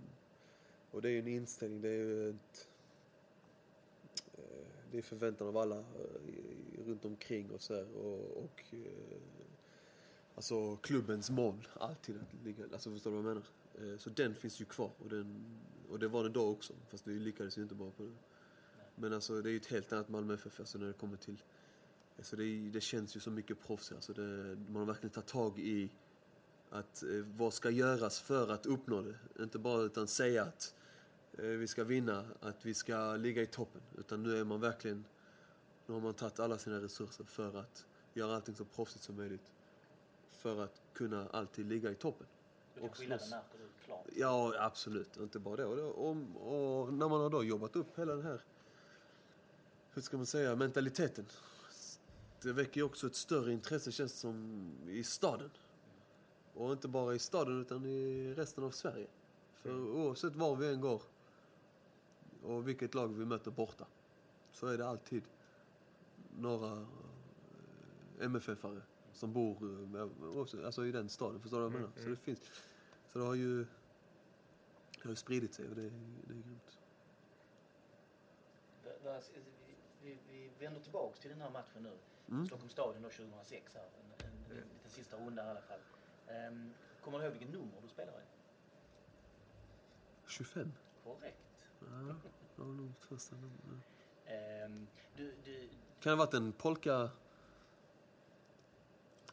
[0.92, 2.68] och det är ju en inställning, det är ju ett,
[4.34, 5.80] eh, det är förväntan av alla
[6.28, 7.98] i- runt omkring och så här.
[7.98, 9.18] Och, och eh,
[10.36, 13.94] alltså klubbens mål alltid att ligga, alltså förstår du vad jag menar?
[13.94, 15.46] Eh, Så den finns ju kvar och, den,
[15.90, 18.14] och det var den då också, fast vi lyckades ju inte bara på det.
[18.96, 21.44] Men alltså det är ju ett helt annat Malmö FF alltså när det kommer till,
[22.18, 25.60] alltså det, det känns ju så mycket proffs alltså det, man har verkligen tagit tag
[25.60, 25.90] i
[26.70, 29.44] att eh, vad ska göras för att uppnå det.
[29.44, 30.76] Inte bara utan säga att
[31.38, 33.82] eh, vi ska vinna, att vi ska ligga i toppen.
[33.98, 35.06] Utan nu är man verkligen,
[35.86, 39.52] nu har man tagit alla sina resurser för att göra allting så proffsigt som möjligt.
[40.30, 42.28] För att kunna alltid ligga i toppen.
[42.76, 44.06] Den skillnaden märker du klart.
[44.16, 45.18] Ja, absolut.
[45.18, 45.66] Inte bara det.
[45.66, 48.42] Och, och när man har då jobbat upp hela den här,
[49.92, 51.26] hur ska man säga, mentaliteten.
[52.42, 55.50] Det väcker ju också ett större intresse känns det som i staden.
[56.54, 59.08] Och inte bara i staden utan i resten av Sverige.
[59.54, 61.02] För oavsett var vi än går
[62.44, 63.86] och vilket lag vi möter borta
[64.52, 65.24] så är det alltid
[66.38, 66.72] några
[68.20, 68.82] eh, MFF-are
[69.14, 70.10] som bor eh, med-
[70.66, 71.42] alltså i den staden.
[71.42, 71.92] Förstår du vad jag menar?
[72.04, 72.40] Så det finns.
[73.08, 73.66] Så det har ju,
[75.04, 75.92] det har spridit sig och det, är-
[76.28, 76.78] det är grymt.
[79.04, 79.22] Va-
[80.04, 81.92] vi- Vi, vänder tillbaks till den här matchen nu.
[82.30, 82.46] Mm.
[82.46, 83.84] Stockholms stadion då 2006 här.
[83.84, 85.80] En, en, en liten sista runda i alla fall.
[86.28, 88.24] Ehm, kommer du ihåg vilket nummer du spelar i?
[90.28, 90.72] 25?
[91.04, 91.38] Korrekt.
[91.80, 91.86] Ja,
[92.56, 93.60] det var nog första nummer.
[94.26, 94.32] ja.
[94.32, 95.70] Ehm, du, du,
[96.00, 97.10] Kan det ha varit en polka...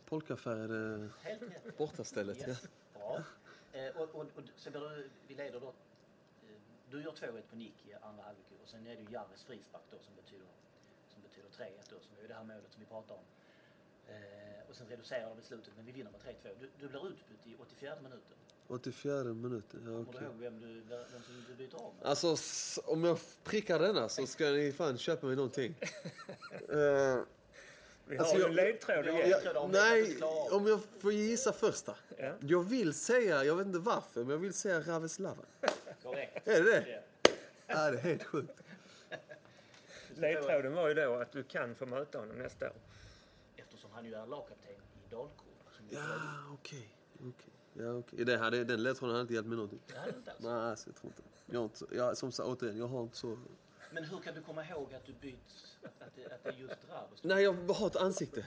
[0.04, 1.08] Polkafärgade
[1.78, 2.38] bortastället?
[2.40, 2.48] Ja.
[2.48, 2.68] Yes.
[2.94, 3.22] Bra.
[3.72, 5.66] Eh, och, och, och blir du, vi leder då.
[5.66, 6.60] Eh,
[6.90, 9.82] du gör 2-1 på nick i andra halvlek och sen är det ju Jarres frispark
[9.90, 10.46] då som betyder,
[11.08, 13.24] som betyder 3-1 då, som är det här målet som vi pratar om.
[14.08, 16.56] Eh, och sen reducerar de slutet men vi vinner med 3-2.
[16.60, 18.38] Du, du blir utbytt i 84 minuten.
[18.72, 20.20] 84 minuten, ja Kommer okej.
[20.20, 22.06] du ihåg vem, du, vem som du byter av med?
[22.06, 22.36] Alltså,
[22.84, 25.74] om jag prickar denna så ska ni fan köpa mig någonting.
[26.68, 27.18] Eh,
[28.06, 31.94] Vi Alltså, har ju jag- en ledtråd nej, om jag får gissa första.
[32.16, 32.32] Ja.
[32.40, 35.42] Jag vill säga, jag vet inte varför, men jag vill säga Raveslava.
[36.02, 36.48] Korrekt.
[36.48, 36.88] Är det det?
[36.90, 37.30] Ja.
[37.66, 38.52] Ja, det är helt sjukt.
[40.14, 42.76] Ledtråden var ju då att du kan få möta honom nästa år.
[43.56, 45.46] Eftersom han ju är lagkapten i Dalkurd.
[45.90, 46.00] Ja,
[46.54, 46.88] okej.
[47.14, 47.51] okej.
[47.78, 48.24] Ja, okej.
[48.24, 49.80] Det hade, den ledtråden hade inte hjälpt mig någonting.
[49.86, 50.40] Det hade inte alls.
[50.44, 51.22] Nej, alltså, jag tror inte.
[51.46, 53.38] Jag inte jag, som sagt, återigen, jag har inte så...
[53.94, 56.52] Men hur kan du komma ihåg att du byts, att, att, det, att det är
[56.52, 57.22] just Ravos?
[57.24, 58.46] Nej, jag har ett ansikte.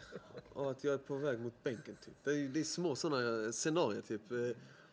[0.53, 2.13] Och att jag är på väg mot bänken, typ.
[2.23, 4.31] Det är, det är små sådana scenarier, typ.
[4.31, 4.37] Eh,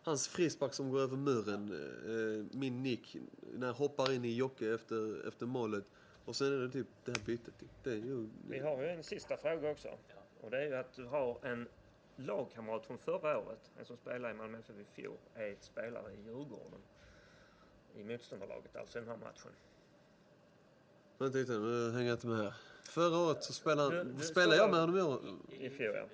[0.05, 1.73] Hans frispark som går över muren.
[2.05, 3.17] eh, Min nick
[3.55, 5.85] när jag hoppar in i Jocke efter, efter målet.
[6.25, 7.59] Och sen är det typ det här bytet.
[7.61, 7.69] Typ.
[7.83, 8.29] Det är ju...
[8.49, 9.89] Vi har ju en sista fråga också.
[10.41, 11.69] Och det är ju att du har en
[12.27, 16.23] lagkamrat från förra året, en som spelade i Malmö FF i fjol, är spelare i
[16.23, 16.81] Djurgården.
[17.95, 19.53] I motståndarlaget, alltså i den här matchen.
[21.19, 22.55] Vänta lite, nu hänger jag inte med här.
[22.85, 25.21] Förra året så spelade Du- du Spelade jag med honom i år?
[25.51, 26.07] I fjol, ja.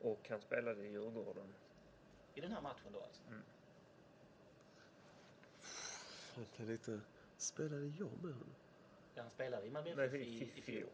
[0.00, 1.54] Och han spelade i Djurgården.
[2.34, 3.22] I den här matchen då alltså?
[6.36, 7.00] Vänta lite.
[7.36, 8.54] Spelade jag med honom?
[9.14, 10.88] Ja, han spelade i Malmö FF i- i, fjol.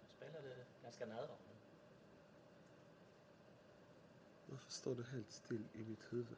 [0.00, 1.38] Han spelade ganska nära honom.
[4.46, 6.36] Varför står det helt still i mitt huvud?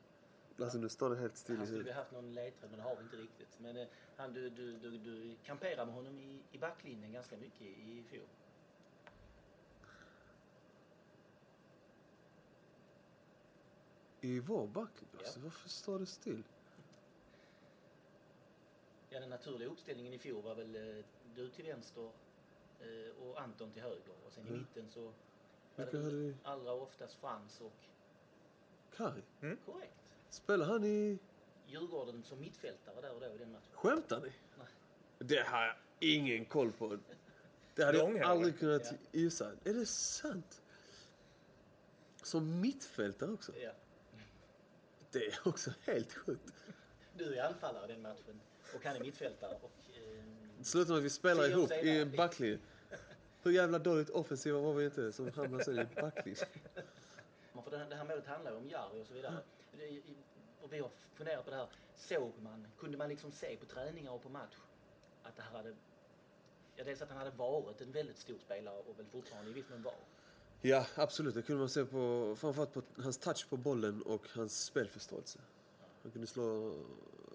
[0.60, 1.96] Alltså nu står det helt still i Han skulle vi huvudet.
[1.96, 3.58] haft någon ledtråd men det har vi inte riktigt.
[3.60, 3.86] Men eh,
[4.16, 8.04] han, du, du, du, du kamperade med honom i, i backlinjen ganska mycket i, i
[8.10, 8.26] fjol.
[14.20, 15.16] I vår backlinje?
[15.18, 16.42] Alltså, varför står det still?
[19.10, 22.10] Ja, den naturliga uppställningen i fjol var väl eh, du till vänster
[22.80, 24.14] eh, och Anton till höger.
[24.26, 24.60] Och sen i Mm.
[24.60, 25.12] mitten så var
[25.76, 26.36] Vilka det hade vi?
[26.42, 27.72] allra oftast Frans och...
[28.96, 29.22] Kari?
[29.66, 29.92] Korrekt.
[30.30, 31.18] Spelar han i...
[31.66, 33.70] Djurgården som mittfältare där och då i den matchen.
[33.72, 34.32] Skämtar ni?
[34.58, 34.66] Nej.
[35.18, 36.98] Det har jag ingen koll på.
[37.74, 38.96] Det hade jag aldrig kunnat Ja.
[39.12, 39.50] gissa.
[39.64, 40.62] Är det sant?
[42.22, 43.52] Som mittfältare också?
[43.56, 43.70] Ja.
[45.10, 46.52] Det är också helt sjukt.
[47.16, 48.40] Du är anfallare i den matchen
[48.74, 49.58] och han är mittfältare.
[49.62, 52.58] Och, eh, Slutar med att vi spelar ihop i en backlinje.
[53.42, 56.40] Hur jävla dåligt offensiva var vi inte som hamnade sen i backlinje?
[57.66, 59.42] För det, här, det här målet handlar ju om Jari och så vidare.
[59.72, 60.02] Mm.
[60.62, 61.68] och vi har funderat på det här.
[61.96, 64.56] Såg man, kunde man liksom se på träningar och på match
[65.22, 65.74] att det här hade...
[66.76, 69.68] Ja, dels att han hade varit en väldigt stor spelare och väl fortfarande i viss
[69.68, 69.94] mån var.
[70.62, 71.34] Ja, absolut.
[71.34, 75.38] Det kunde man se på, framförallt på hans touch på bollen och hans spelförståelse.
[76.02, 76.74] Han kunde slå,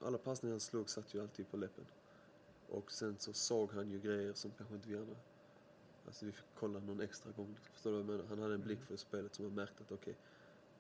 [0.04, 1.86] alla passningar han slog satt ju alltid på läppen.
[2.70, 5.16] Och sen så såg han ju grejer som kanske inte vi andra.
[6.06, 7.56] Alltså vi fick kolla någon extra gång.
[7.72, 8.30] Förstår du vad jag menar?
[8.30, 10.16] Han hade en blick för spelet som man märkte att okej,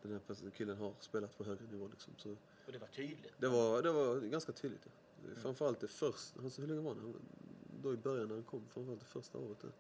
[0.02, 2.14] den här killen har spelat på högre nivå liksom.
[2.18, 2.32] Så
[2.66, 3.34] Och det var tydligt.
[3.38, 4.88] det var, det var ganska tydligt.
[5.28, 5.36] Ja.
[5.36, 7.02] Framförallt det första, alltså hur länge var det?
[7.02, 7.22] Han-
[7.84, 9.60] Då i början när han kom, framförallt det första året.
[9.62, 9.72] Där.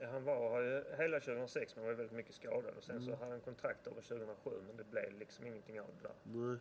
[0.00, 3.14] Ja, han var ju hela 2006 men var ju väldigt mycket skadad och sen så
[3.16, 6.14] hade han kontrakt över 2007 men det blev liksom ingenting av det där.
[6.22, 6.58] Nej.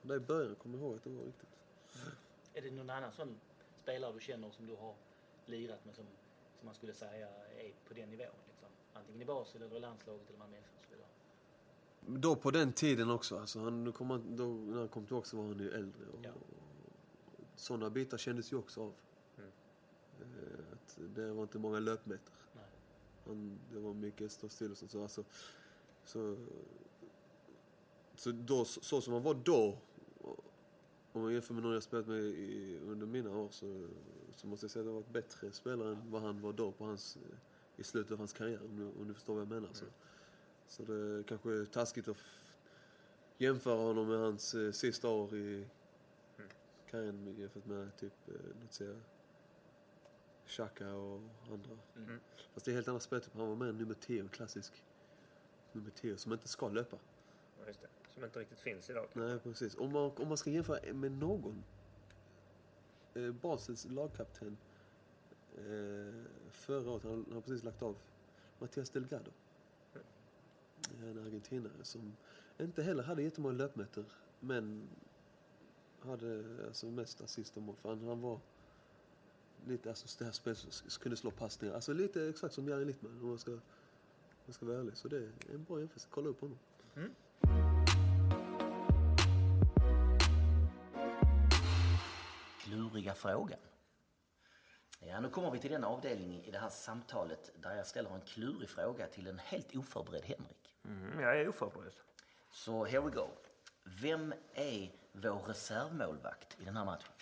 [0.00, 1.48] Men där i början kommer jag ihåg att det var riktigt.
[2.54, 3.40] Är det någon annan sån
[3.76, 4.94] spelare du känner som du har
[5.46, 6.04] lirat med som,
[6.64, 8.26] som man skulle säga är på den nivån?
[8.48, 8.68] Liksom?
[8.92, 12.20] Antingen i Basel eller i landslaget eller Malmö FF och så vidare.
[12.20, 13.38] Då på den tiden också.
[13.38, 16.06] Alltså han, nu kom han, då, när han kom tillbaka så var han ju äldre.
[16.06, 16.30] Och, Ja.
[17.56, 18.92] Sådana bitar kändes ju också av.
[19.38, 19.50] Mm.
[20.20, 22.32] Eh, Att det var inte många löpmeter.
[22.54, 22.64] Nej.
[23.26, 24.90] Han, det var mycket stå still och sånt.
[24.90, 25.24] Så, alltså,
[26.04, 26.36] så,
[28.16, 29.78] så, då, så, så som han var då,
[31.12, 33.88] om man jämför med någon jag spelat med i, under mina år så,
[34.36, 36.72] så måste jag säga att det var ett bättre spelare än vad han var då
[36.72, 37.18] på hans,
[37.76, 38.60] i slutet av hans karriär.
[38.64, 39.68] Om du, om du förstår vad jag menar.
[39.72, 39.84] Så,
[40.66, 42.16] så det kanske är taskigt att
[43.38, 45.66] jämföra honom med hans eh, sista år i
[46.90, 49.00] karriären jämfört med typ, eh, låt säga,
[50.46, 51.20] Xhaka och
[51.50, 51.78] andra.
[51.96, 52.20] Mm.
[52.54, 53.38] Fast det är helt andra speltyper.
[53.38, 54.84] Han var mer nummer 10, en klassisk
[55.72, 56.96] nummer 10 som inte ska löpa.
[57.60, 57.88] Ja, just det.
[58.14, 59.08] Som inte riktigt finns idag.
[59.12, 59.76] Nej, precis.
[59.76, 61.64] Om man, om man ska jämföra med någon.
[63.14, 64.56] Eh, Basels lagkapten
[65.56, 67.96] eh, förra året, han, han har precis lagt av.
[68.58, 69.30] Mattias Delgado.
[69.94, 72.16] Eh, en argentinare som
[72.58, 74.04] inte heller hade jättemånga löpmeter.
[74.40, 74.88] Men
[76.00, 77.76] hade alltså mest assist och mål.
[77.76, 78.40] För han, han var
[79.66, 81.74] lite, alltså det här spelet kunde slå passningar.
[81.74, 83.60] Alltså lite exakt som Jari Littman om man ska, om
[84.44, 84.96] man ska vara ärlig.
[84.96, 86.08] Så det är en bra jämförelse.
[86.10, 86.58] Kolla upp honom.
[86.94, 87.10] Mm.
[92.64, 93.58] Kluriga frågan.
[95.00, 98.20] Ja, nu kommer vi till den avdelning i det här samtalet där jag ställer en
[98.20, 100.76] klurig fråga till en helt oförberedd Henrik.
[100.84, 101.94] Mm, jag är oförberedd.
[102.50, 103.28] Så here we go.
[103.84, 107.12] Vem är vår reservmålvakt i den här matchen?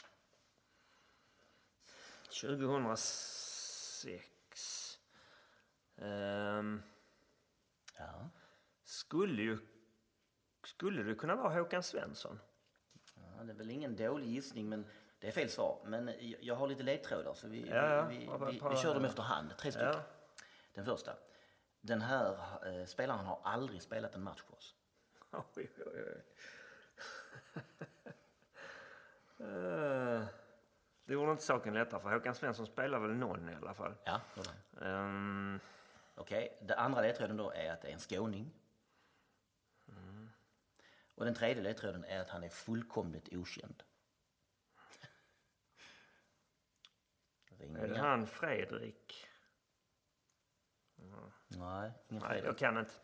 [2.41, 4.99] 2006.
[5.97, 6.83] Ehm,
[7.99, 8.29] Ja.
[8.85, 9.59] skulle ju...
[10.65, 12.39] Skulle det kunna vara Håkan Svensson?
[13.15, 14.87] ja, det är väl ingen dålig gissning, men
[15.23, 15.79] det är fel svar.
[15.85, 16.11] Men
[16.41, 19.57] jag- har lite ledtrådar, så vi, Ja, vi, vi, Ja, vi, vi kör dem efterhand.
[19.59, 19.89] Tre stycken.
[19.95, 20.03] Ja.
[20.75, 21.17] Den första.
[21.81, 24.75] Den här eh, spelaren har aldrig spelat en match för oss.
[25.57, 26.23] Oj, oj, oj.
[29.39, 30.25] Eh,
[31.05, 33.95] det gjorde inte saken lättare för Håkan Svensson spelar väl någon i alla fall.
[34.05, 34.85] Ja, det.
[34.87, 35.61] Ehm,
[36.15, 38.51] Okej, den andra ledtråden då är att det är en skåning.
[41.15, 43.83] Och den tredje ledtråden är att han är fullkomligt okänd.
[47.63, 49.27] Ring är det han Fredrik?
[51.49, 52.45] Nej, ingen Nej, Fredrik.
[52.45, 52.95] jag kan inte.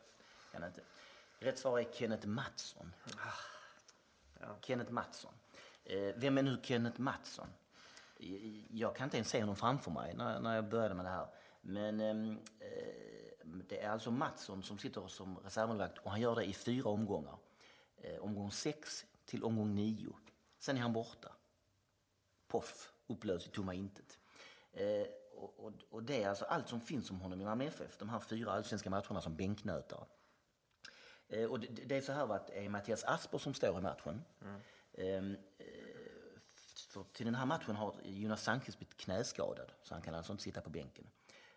[0.52, 0.80] Kan inte.
[1.38, 2.94] Rätt svar är Kenneth Mattsson.
[4.40, 4.56] Ja.
[4.60, 5.34] Kenneth Mattsson.
[5.84, 7.48] Eh, vem är nu Kenneth Mattsson?
[8.70, 11.28] Jag kan inte ens se honom framför mig när, när jag började med det här.
[11.60, 16.44] Men ehm, eh, det är alltså Mattsson som sitter som reservmålvakt och han gör det
[16.44, 17.38] i fyra omgångar.
[17.96, 20.16] Eh, omgång sex till omgång nio.
[20.58, 21.32] Sen är han borta.
[22.46, 24.17] Poff, upplöst i tomma intet.
[24.78, 27.96] Eh, och, och, och det är alltså allt som finns om honom i Malmö FF.
[27.98, 30.04] De här fyra allsvenska matcherna som bänknötare.
[31.28, 33.82] Eh, och det, det är så här att det är Mattias Asper som står i
[33.82, 34.24] matchen.
[34.92, 35.66] Ehm, eh,
[36.88, 40.42] för till den här matchen har Jonas Sandqvist blivit knäskadad, så han kan alltså inte
[40.44, 41.06] sitta på bänken.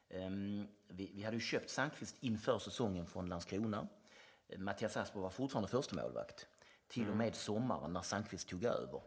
[0.09, 3.88] Ehm, vi, vi hade ju köpt Sandqvist inför säsongen från Landskrona.
[4.47, 6.47] Eh, Mattias Asper var fortfarande första målvakt
[6.88, 9.01] till och med sommaren när Sandqvist tog över.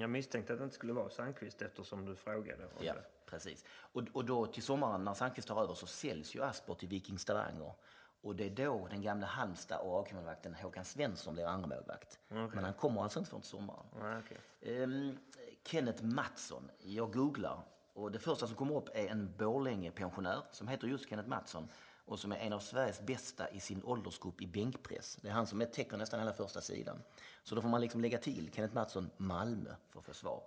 [0.00, 2.68] Jag misstänkte att det inte skulle vara Sandqvist eftersom du frågade.
[2.80, 3.04] Ja, det.
[3.30, 3.64] Precis.
[3.68, 7.18] Och, och då till sommaren när Sandqvist tar över så säljs ju Asper till Viking
[7.18, 7.72] Stavanger.
[8.20, 12.18] Och det är då den gamla Halmstad och AIK-målvakten Håkan Svensson blir andra målvakt.
[12.28, 13.86] Men han kommer alltså inte förrän till sommaren.
[14.00, 14.82] Nej, okej.
[14.82, 15.18] Ehm,
[15.64, 16.70] Kenneth Mattsson.
[16.78, 17.62] Jag googlar
[17.92, 21.68] och det första som kommer upp är en Borlänge-pensionär som heter just Kenneth Mattsson
[22.04, 25.18] och som är en av Sveriges bästa i sin åldersgrupp i bänkpress.
[25.22, 27.02] Det är han som täcker nästan hela första sidan.
[27.42, 30.42] Så då får man liksom lägga till Kenneth Mattsson, Malmö, för att få svar.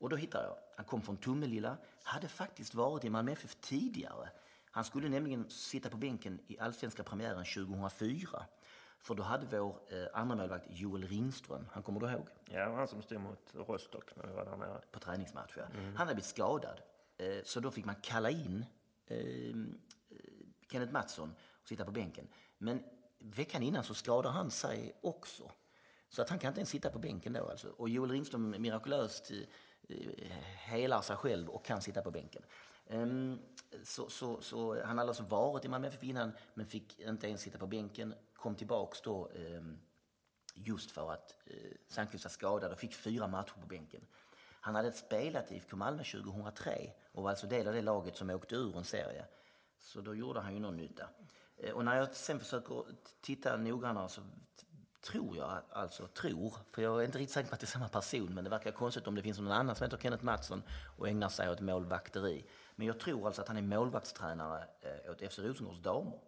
[0.00, 0.56] Och då hittar jag.
[0.76, 4.28] Han kom från Tummelilla, hade faktiskt varit i Malmö FF tidigare.
[4.70, 8.46] Han skulle nämligen sitta på bänken i allsvenska premiären 2004.
[8.98, 12.28] För då hade vår eh, andra målvakt Joel Ringström, han kommer du ihåg?
[12.44, 14.80] Ja, han som stod mot Rostock när vi var där nere.
[14.92, 15.64] På träningsmatch, ja.
[15.74, 16.80] Han hade blivit skadad.
[17.16, 18.64] Eh, så då fick man kalla in
[19.06, 19.54] eh,
[20.70, 22.28] Kenneth Mattsson och sitta på bänken.
[22.58, 22.82] Men
[23.18, 25.52] veckan innan så skadar han sig också.
[26.08, 27.68] Så att han kan inte ens sitta på bänken då alltså.
[27.68, 29.36] Och Joel Ringström mirakulöst eh,
[30.56, 32.42] helar sig själv och kan sitta på bänken.
[32.86, 33.38] Ehm,
[33.84, 37.40] så, så, så han hade alltså varit i Malmö FF innan men fick inte ens
[37.42, 38.14] sitta på bänken.
[38.34, 39.78] Kom tillbaks då ehm,
[40.54, 44.06] just för att eh, Sandqvist var skadad och fick fyra matcher på bänken.
[44.60, 48.30] Han hade spelat i IFK Malmö 2003 och var alltså del av det laget som
[48.30, 49.24] åkte ur en serie.
[49.78, 51.08] Så då gjorde han ju någon nytta.
[51.56, 52.84] Eh, och när jag sen försöker
[53.20, 54.22] titta noggrannare så
[55.00, 57.88] tror jag, alltså tror, för jag är inte riktigt säker på att det är samma
[57.88, 60.62] person, men det verkar konstigt om det finns någon annan som heter Kenneth Mattsson
[60.96, 62.44] och ägnar sig åt målvakteri.
[62.76, 66.18] Men jag tror alltså att han är målvaktstränare eh, åt FC Rosengårds damer.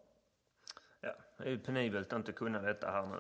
[1.01, 3.17] Ja, det är ju penibelt att inte kunna detta här nu.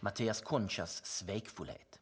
[0.00, 2.00] Mattias Conchas svekfullhet.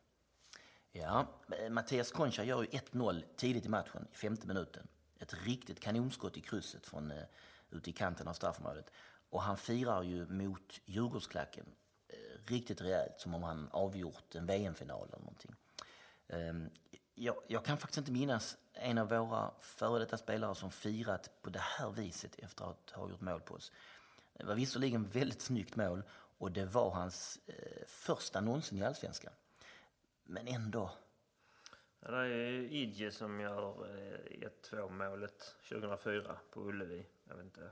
[0.92, 1.26] Ja,
[1.58, 4.88] eh, Mattias Concha gör ju 1-0 tidigt i matchen, i femte minuten.
[5.18, 7.22] Ett riktigt kanonskott i krysset från uh,
[7.70, 8.90] ute i kanten av straffområdet.
[9.30, 11.66] Och han firar ju mot Djurgårdsklacken
[12.08, 15.54] eh, riktigt rejält, som om han avgjort en VM-final eller någonting.
[16.28, 16.70] Ehm,
[17.14, 21.50] jag, jag kan faktiskt inte minnas en av våra före detta spelare som firat på
[21.50, 23.72] det här viset efter att ha gjort mål på oss.
[24.32, 26.02] Det var visserligen väldigt snyggt mål
[26.38, 29.32] och det var hans eh, första någonsin i Allsvenskan.
[30.24, 30.90] Men ändå.
[32.00, 33.74] Ja, det är Idje som gör
[34.70, 37.06] 1-2 målet 2004 på Ullevi.
[37.30, 37.70] Jag vet inte.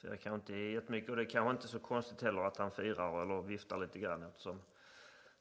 [0.00, 3.22] Jag kanske inte jättemycket och det är kanske inte så konstigt heller att han firar
[3.22, 4.62] eller viftar lite grann eftersom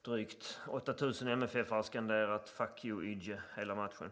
[0.02, 4.12] drygt 8000 MFF har skanderat 'Fuck you Idje' hela matchen.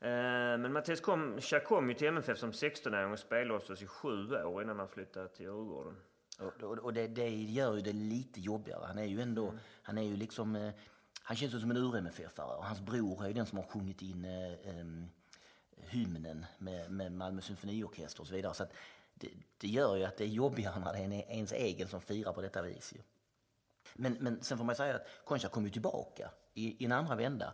[0.00, 3.86] Eh, Men Mattias kom, kom ju till MFF som 16-åring och spelade hos oss i
[3.86, 5.96] sju år innan han flyttade till Djurgården.
[6.40, 8.84] Och, och, och det, det gör ju det lite jobbigare.
[8.86, 10.72] Han är ju ändå, han är ju liksom, eh,
[11.22, 14.02] han känns ju som en ur-MFF-are och hans bror är ju den som har sjungit
[14.02, 15.06] in em,
[15.88, 18.54] hymnen med, med Malmö symfoniorkester och så vidare.
[18.54, 18.72] Så att
[19.14, 19.28] det,
[19.58, 22.42] det gör ju att det är jobbigare när det är ens egen som firar på
[22.42, 22.92] detta vis.
[22.92, 23.00] Ju.
[23.94, 27.14] Men, men sen får man säga att Concha kom ju tillbaka i, i en andra
[27.14, 27.52] vända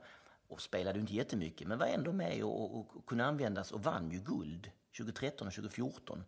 [0.49, 4.11] och spelade inte jättemycket men var ändå med och, och, och kunde användas och vann
[4.11, 6.25] ju guld 2013 och 2014.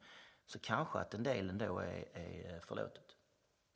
[0.46, 3.11] Så kanske att en del ändå är, är förlåtet.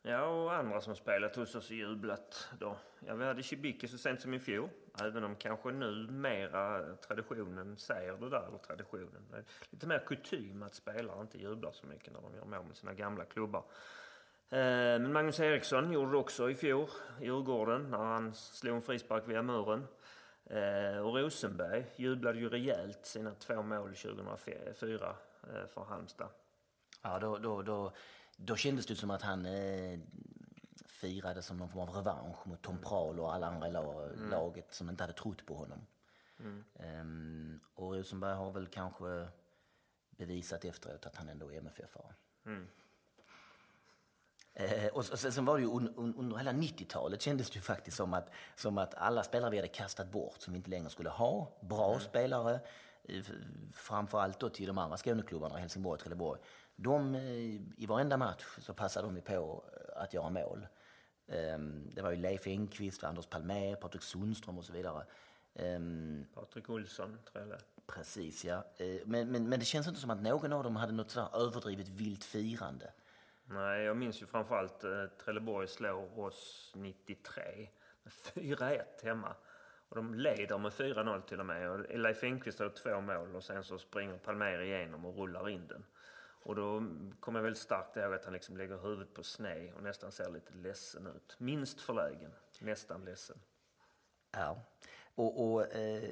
[0.08, 2.76] Ja, och andra som spelat hos oss och jublat då.
[3.06, 4.68] Ja, vi hade Cibicke så sent som i fjol.
[5.02, 9.26] Även om kanske nu mera traditionen säger det där, eller traditionen.
[9.30, 12.66] Det är lite mer kutym att spelare inte jublar så mycket när de gör mål
[12.66, 13.64] med sina gamla klubbar.
[14.50, 14.58] Eh,
[14.98, 16.88] men Magnus Eriksson gjorde det också i fjol
[17.20, 19.86] i Djurgården när han slog en frispark via muren.
[20.44, 26.28] Eh, och Rosenberg jublade ju rejält sina två mål 2004 eh, för Halmstad.
[27.02, 27.92] Ja, då, då, då,
[28.36, 29.98] då kändes det som att han eh,
[30.86, 34.74] firade som någon form av revansch mot Tom Prahl och alla andra i la, laget
[34.74, 35.86] som inte hade trott på honom.
[36.74, 39.28] Ehm, och Rosenberg har väl kanske
[40.10, 42.12] bevisat efteråt att han ändå är MFF-are.
[44.54, 47.60] Eh, och sen, sen var det ju un, un, under hela 90-talet kändes det ju
[47.60, 50.90] faktiskt som att, som att alla spelare vi hade kastat bort som vi inte längre
[50.90, 52.60] skulle ha, bra spelare,
[53.04, 53.24] eh,
[53.72, 56.40] framförallt då till de andra Skåneklubbarna, Helsingborg och Trelleborg.
[56.76, 57.22] De, eh,
[57.76, 59.64] I varenda match så passade de ju på
[59.96, 60.66] att göra mål.
[61.28, 65.04] Ehm, Det var ju Leif Engqvist, Anders Palmér, Patrik Sundström och så vidare.
[65.54, 67.58] Ehm, Patrik Olsson, Trelle.
[67.86, 68.64] Precis, ja.
[68.76, 71.28] Eh, Men, men, men det känns inte som att någon av dem hade något sådär
[71.46, 72.92] överdrivet vilt firande.
[73.44, 77.68] Nej, jag minns ju framförallt eh, Trelleborg slår oss 93
[78.02, 79.34] med 4-1 hemma.
[79.88, 81.70] Och de leder med 4-0 till och med.
[81.70, 85.66] Och Leif Engqvist har två mål och sen så springer Palmér igenom och rullar in
[85.66, 85.84] den.
[86.46, 86.82] Och då
[87.20, 90.30] kommer jag väldigt starkt ihåg att han liksom lägger huvudet på sned och nästan ser
[90.30, 91.36] lite ledsen ut.
[91.38, 92.30] Minst förlägen,
[92.60, 93.38] nästan ledsen.
[94.32, 94.60] Ja.
[95.14, 96.10] Och, och, eh,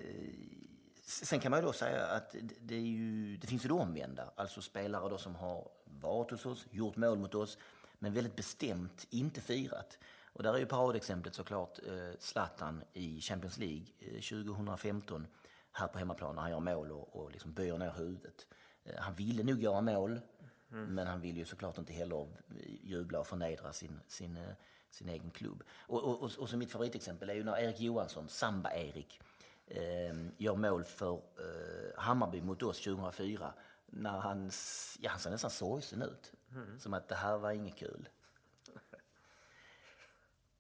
[1.05, 4.33] sen kan man ju då säga att det, är ju, det finns ju det omvända.
[4.37, 7.59] Alltså spelare då som har varit hos oss, gjort mål mot oss,
[7.99, 9.99] men väldigt bestämt inte firat.
[10.33, 15.27] Och där är ju paradexemplet såklart eh, Zlatan i Champions League eh, 2015
[15.73, 18.47] här på hemmaplan när han gör mål och, och liksom böjer ner huvudet.
[18.85, 20.21] Eh, han ville nog göra mål,
[20.69, 22.29] men han ville ju såklart inte heller
[22.83, 24.55] jubla och förnedra sin, sin, eh,
[24.91, 25.63] sin egen klubb.
[25.87, 29.21] Och, och, och, och så mitt favoritexempel är ju när Erik Johansson, Samba-Erik,
[29.67, 33.55] eh, gör mål för eh, Hammarby mot oss 2004.
[33.87, 34.51] När han,
[35.01, 36.33] ja, han ser nästan sorgsen ut.
[36.79, 38.09] Som att det här var inget kul.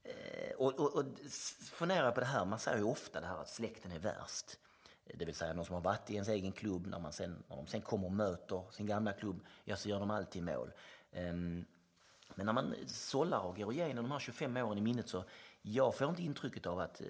[0.03, 1.05] Eh, och, och, och
[1.73, 4.59] fundera på det här, man säger ju ofta det här att släkten är värst.
[5.05, 6.87] Det vill säga någon som har varit i ens egen klubb.
[6.87, 10.01] När, man sen, när de sen kommer och möter sin gamla klubb, ja så gör
[10.01, 10.73] de alltid mål.
[11.13, 11.65] Ehm,
[12.35, 15.25] men när man sållar och går igenom de här 25 åren i minnet så
[15.63, 17.07] jag får inte intrycket av att eh,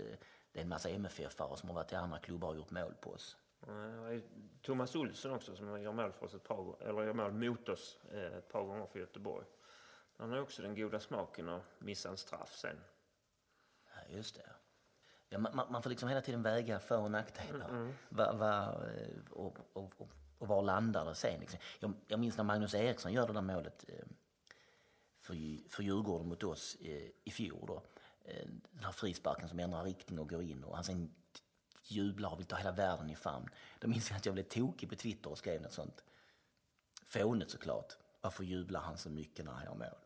[0.53, 3.11] det är en massa MFF-are som har varit i andra klubbar och gjort mål på
[3.11, 3.37] oss.
[4.63, 7.99] Thomas Olsson också som gör mål för oss ett par eller gör mål mot oss
[8.13, 9.47] eh, ett par gånger för Göteborg.
[10.17, 12.81] Han har också den goda smaken att missa en straff sen.
[13.95, 14.51] Ja, just det.
[15.35, 17.68] Ja, man, man får liksom hela tiden väga för och nackdelar.
[17.68, 17.93] Mm.
[18.09, 18.72] Va, va,
[19.30, 20.09] och, och, och,
[20.39, 21.41] och var landar det sen?
[21.41, 21.59] Liksom.
[21.80, 23.85] Jag, jag minns när Magnus Eriksson gör det där målet
[25.20, 25.35] för,
[25.68, 26.76] för Djurgården mot oss
[27.24, 27.66] i fjol.
[27.66, 27.82] Då.
[28.70, 31.14] Den här frisparken som ändrar riktning och går in och han sen
[31.82, 33.49] jublar och vill ta hela världen i famn.
[33.78, 36.05] Då minns jag att jag blev tokig på Twitter och skrev något sånt.
[37.05, 37.97] Fånigt såklart.
[38.20, 40.04] Varför jublar han så mycket när han gör mål?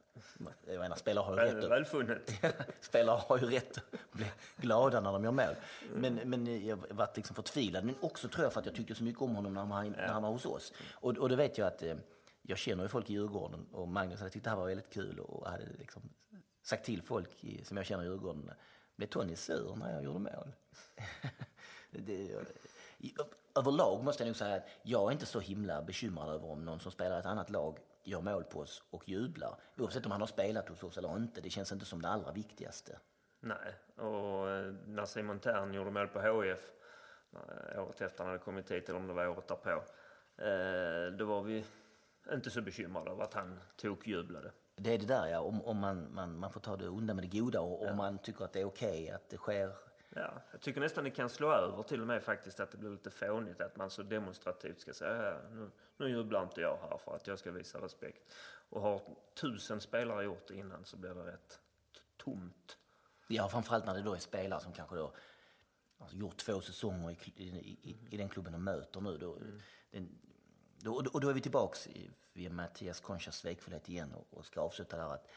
[0.67, 2.33] Jag menar, spelare har ju rätt Välfunnet.
[2.81, 5.55] spelare har ju rätt att bli glada när de gör mål.
[5.95, 7.85] Men, men jag var liksom förtvivlad.
[7.85, 10.09] Men också tror jag för att jag tyckte så mycket om honom när han, när
[10.09, 10.73] han var hos oss.
[10.93, 11.97] Och, och då vet jag att eh,
[12.43, 15.21] jag känner ju folk i Djurgården och Magnus hade tyckt det här var väldigt kul
[15.21, 16.03] och hade liksom
[16.63, 18.51] sagt till folk i, som jag känner i Djurgården.
[18.97, 20.53] Blev Tony sur när jag gjorde mål?
[21.91, 22.35] det,
[23.55, 26.81] överlag måste jag nog säga att jag är inte så himla bekymrad över om någon
[26.81, 27.79] som spelar i ett annat lag
[28.09, 29.55] gör mål på oss och jublar.
[29.77, 31.41] Oavsett om han har spelat hos oss eller inte.
[31.41, 32.99] Det känns inte som det allra viktigaste.
[33.41, 36.71] Nej, och eh, när Simon Tern gjorde mål på HF
[37.33, 39.83] eh, året efter han hade kommit hit, eller om det var året därpå,
[40.43, 41.65] eh, då var vi
[42.33, 44.53] inte så bekymrade över att han tokjublade.
[44.77, 47.25] Det är det där ja, om, om man, man, man får ta det onda med
[47.25, 49.73] det goda och om man tycker att det är okej okay, att det sker
[50.19, 52.91] Ja, jag tycker nästan det kan slå över till och med faktiskt att det blir
[52.91, 57.17] lite fånigt att man så demonstrativt ska säga nu, nu jublar inte jag här för
[57.17, 58.35] att jag ska visa respekt.
[58.71, 61.61] Och har tusen spelare gjort det innan så blir det rätt
[62.17, 62.79] tomt.
[63.29, 65.13] Ja, framförallt när det då är spelare som kanske då
[65.99, 69.19] alltså, gjort två säsonger i, i, i, i den klubben de möter nu.
[69.19, 69.61] Då, mm.
[69.91, 70.19] den,
[70.79, 71.89] då, och då är vi tillbaks
[72.33, 75.29] vid Mattias Conchas svekfullhet igen och, och ska avsluta där att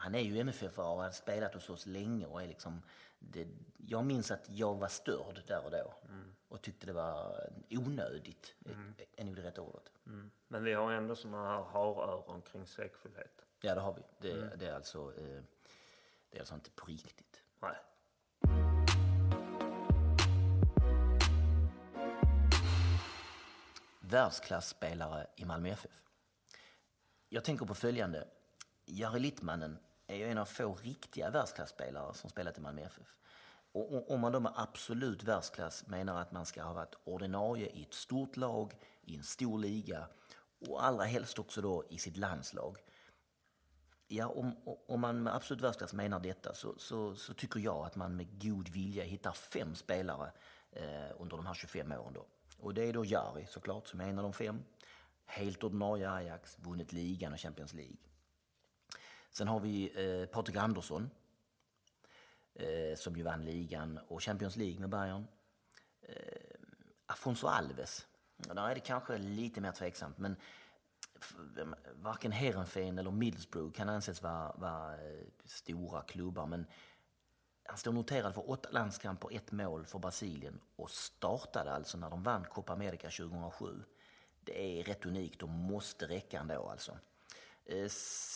[0.00, 2.82] han är ju MFF och har spelat hos oss länge och är liksom
[3.18, 6.34] det, jag minns att jag var störd där och då mm.
[6.48, 8.94] och tyckte det var onödigt, mm.
[9.16, 9.92] är nog det rätta ordet.
[10.06, 10.30] Mm.
[10.48, 13.46] Men vi har ändå sådana här haröron kring svekfullhet.
[13.60, 14.02] Ja, det har vi.
[14.18, 14.58] Det, mm.
[14.58, 15.42] det, är alltså, eh,
[16.30, 17.42] det är alltså inte på riktigt.
[17.60, 17.76] Nej.
[24.00, 26.02] Världsklasspelare i Malmö FF.
[27.28, 28.28] Jag tänker på följande.
[28.84, 29.78] Jari Littmannen
[30.10, 33.16] är ju en av få riktiga världsklasspelare som spelat i Malmö FF.
[33.72, 37.82] Och om man då med absolut världsklass menar att man ska ha varit ordinarie i
[37.82, 40.06] ett stort lag, i en stor liga
[40.68, 42.78] och allra helst också då i sitt landslag.
[44.08, 44.56] Ja, om,
[44.88, 48.42] om man med absolut världsklass menar detta så, så, så, tycker jag att man med
[48.42, 50.32] god vilja hittar fem spelare
[50.72, 52.12] eh, under de här 25 åren.
[52.12, 52.26] Då.
[52.58, 54.64] Och det är då Jari såklart som är en av de fem.
[55.26, 57.96] Helt ordinarie Ajax, vunnit ligan och Champions League.
[59.30, 61.10] Sen har vi eh, Patrik Andersson
[62.54, 65.26] eh, som ju vann ligan och Champions League med Bayern.
[66.02, 66.14] Eh,
[67.06, 68.06] Afonso Alves,
[68.36, 70.36] där är det kanske lite mer tveksamt men
[71.94, 76.66] varken Heerenveen eller Middlesbrough kan anses vara, vara eh, stora klubbar men
[77.64, 82.22] han står noterad för åtta landskamper, ett mål för Brasilien och startade alltså när de
[82.22, 83.82] vann Copa America 2007.
[84.40, 86.96] Det är rätt unikt och måste räcka ändå alltså.
[87.70, 87.88] Eh,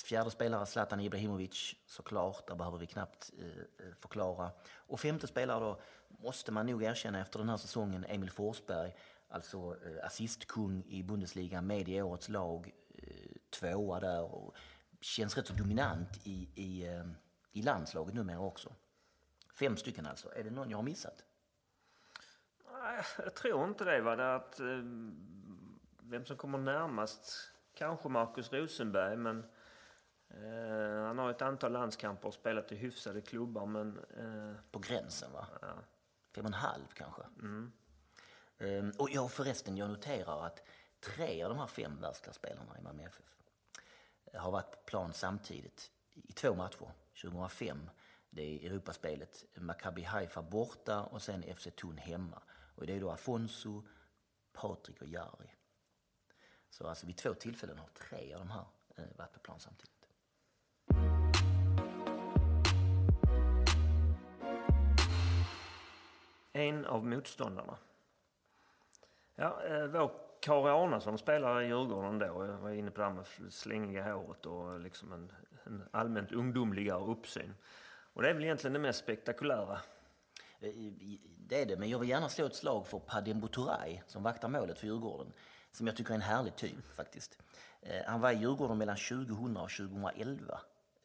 [0.04, 3.46] fjärde spelare Zlatan Ibrahimovic såklart, där behöver vi knappt eh,
[3.86, 4.50] eh, förklara.
[4.74, 8.94] Och femte spelare då måste man nog erkänna efter den här säsongen Emil Forsberg,
[9.28, 12.72] alltså eh, assistkung i Bundesliga med i årets lag,
[13.50, 14.56] tvåa där och
[15.00, 17.02] känns rätt så dominant i, i,
[17.52, 18.74] i landslaget numera också.
[19.54, 20.34] Fem stycken alltså.
[20.34, 21.24] Är det någon jag har missat?
[22.72, 24.00] Nej, Jag tror inte det.
[24.00, 24.16] Va?
[24.16, 24.60] det att,
[26.02, 29.44] vem som kommer närmast Kanske Markus Rosenberg, men
[30.30, 33.66] eh, han har ett antal landskamper och spelat i hyfsade klubbar.
[33.66, 35.46] Men, eh, På gränsen va?
[35.60, 35.74] Ja.
[36.34, 37.22] Fem och en halv kanske?
[37.42, 37.72] Mm.
[38.58, 40.62] Um, och jag förresten, jag noterar att
[41.00, 43.36] tre av de här fem världsklassspelarna i Malmö FF
[44.34, 46.92] har varit på plan samtidigt i två matcher.
[47.22, 47.90] 2005,
[48.30, 52.42] det är Europaspelet, Maccabi Haifa borta och sen FC Thun hemma.
[52.74, 53.82] Och det är då Afonso,
[54.52, 55.50] Patrik och Jari.
[56.74, 58.64] Så alltså vid två tillfällen har tre av de här
[58.96, 59.90] eh, varit på plan samtidigt.
[66.52, 67.78] En av motståndarna.
[69.34, 70.10] Ja, eh, vår
[70.40, 72.26] Kari Arnason spelar i Djurgården då.
[72.26, 75.32] Jag var inne på det här med slängiga håret och liksom en,
[75.64, 77.54] en allmänt ungdomligare uppsyn.
[78.12, 79.80] Och det är väl egentligen det mest spektakulära
[80.60, 80.72] eh,
[81.36, 81.76] det är det.
[81.76, 85.32] Men jag vill gärna slå ett slag för Padembo Turay som vaktar målet för Djurgården.
[85.74, 87.38] Som jag tycker är en härlig typ faktiskt.
[87.80, 90.60] Eh, han var i Djurgården mellan 2000 och 2011.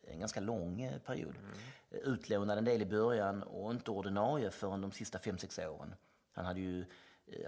[0.07, 1.35] En ganska lång eh, period.
[1.35, 2.13] Mm.
[2.13, 5.95] Utlånad en del i början och inte ordinarie förrän de sista 5-6 åren.
[6.31, 6.85] Han hade ju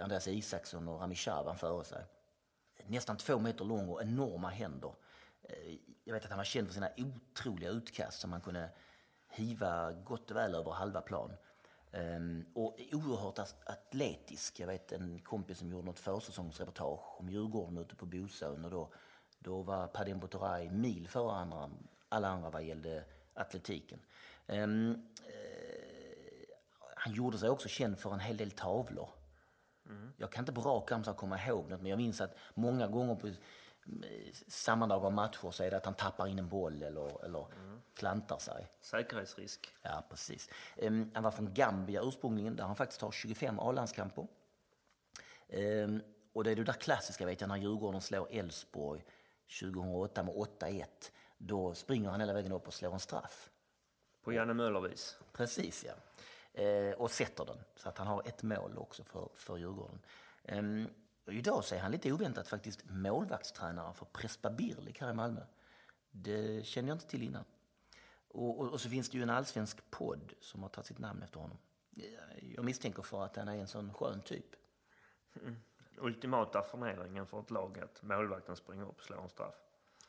[0.00, 2.04] Andreas Isaksson och Rami Shaban före sig.
[2.86, 4.94] Nästan två meter lång och enorma händer.
[6.04, 8.70] Jag vet att han var känd för sina otroliga utkast som han kunde
[9.28, 11.32] hiva gott och väl över halva plan.
[11.94, 14.60] Um, och oerhört atletisk.
[14.60, 18.92] Jag vet en kompis som gjorde något försäsongsreportage om Djurgården ute på Bosön och då,
[19.38, 21.70] då var Padem Botoray mil före andra,
[22.08, 23.04] alla andra vad gällde
[23.34, 23.98] atletiken.
[24.46, 24.96] Um, uh,
[26.96, 29.08] han gjorde sig också känd för en hel del tavlor.
[29.86, 30.12] Mm.
[30.16, 33.14] Jag kan inte på rak arm komma ihåg något, men jag minns att många gånger
[33.14, 33.30] på
[34.48, 37.81] sammandrag av matcher så är det att han tappar in en boll eller, eller mm.
[37.94, 38.68] Klantar sig.
[38.80, 39.74] Säkerhetsrisk.
[39.82, 40.50] Ja, precis.
[40.76, 44.26] Um, han var från Gambia ursprungligen där han faktiskt har 25 A-landskamper.
[45.48, 46.02] Um,
[46.32, 49.04] och det är det där klassiska vet jag när Djurgården slår Elfsborg
[49.60, 50.84] 2008 med 8-1.
[51.38, 53.50] Då springer han hela vägen upp och slår en straff.
[54.22, 55.16] På Janne Möller-vis.
[55.32, 55.94] Precis, ja.
[56.62, 57.58] Uh, och sätter den.
[57.76, 59.98] Så att han har ett mål också för, för Djurgården.
[60.48, 60.88] Um,
[61.26, 65.40] idag så är han lite oväntat faktiskt målvaktstränare för Prespa Birlik här i Malmö.
[66.10, 67.44] Det känner jag inte till innan.
[68.32, 71.22] Och, och, och, så finns det ju en allsvensk podd som har tagit sitt namn
[71.22, 71.58] efter honom.
[72.56, 74.46] Jag misstänker för att han är en sån skön typ.
[75.42, 75.56] Mm.
[75.98, 79.54] Ultimata förnedringen för ett lag att målvakten springer upp och slår en straff.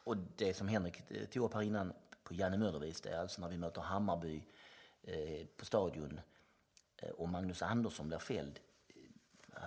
[0.03, 1.93] Och det som Henrik tog upp här innan
[2.23, 4.43] på Janne Möller-vis, det är alltså när vi möter Hammarby
[5.01, 6.19] eh, på stadion
[6.97, 8.59] eh, och Magnus Andersson blir fälld.
[9.55, 9.61] Eh,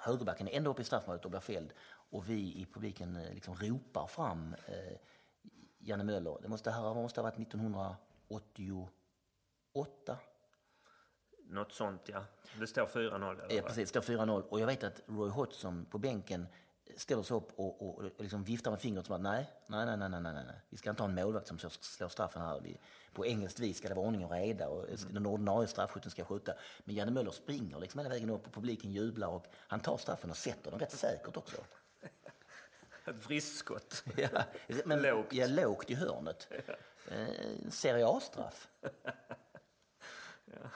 [0.00, 1.72] högerbacken är ändå uppe i straffområdet och blir fälld.
[2.12, 4.96] Och vi i publiken eh, liksom ropar fram eh,
[5.84, 6.38] Janne Möller.
[6.42, 10.18] Det måste, här måste ha varit 1988.
[11.44, 12.24] Något sånt, ja.
[12.60, 13.40] Det står 4-0.
[13.50, 13.92] Ja, precis.
[13.92, 14.40] Det står 4-0.
[14.40, 16.46] Och jag vet att Roy Hodgson på bänken
[16.96, 19.96] ställer sig upp och, och, och liksom viftar med fingret som att nej, nej, nej,
[19.96, 20.60] nej, nej, nej, nej.
[20.68, 22.60] Vi ska inte ha en målvakt som slår straffen här.
[22.60, 22.78] Vi,
[23.12, 25.14] på engelskt vis ska det vara ordning och reda och mm.
[25.14, 26.52] den ordinarie straffskytten ska skjuta.
[26.84, 30.30] Men Janne Möller springer liksom hela vägen upp och publiken jublar och han tar straffen
[30.30, 31.56] och sätter den rätt säkert också.
[33.06, 34.04] Ett vristskott.
[34.16, 34.44] Ja,
[34.84, 35.32] men, lågt.
[35.32, 36.48] Ja, lågt i hörnet.
[36.66, 36.74] Ja.
[37.14, 38.68] Eh, Serie A-straff.
[40.44, 40.70] ja.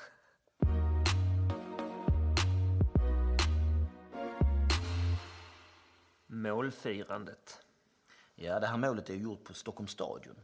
[6.27, 7.59] Målfirandet.
[8.35, 10.41] Ja, det här målet är gjort på Stockholms stadion.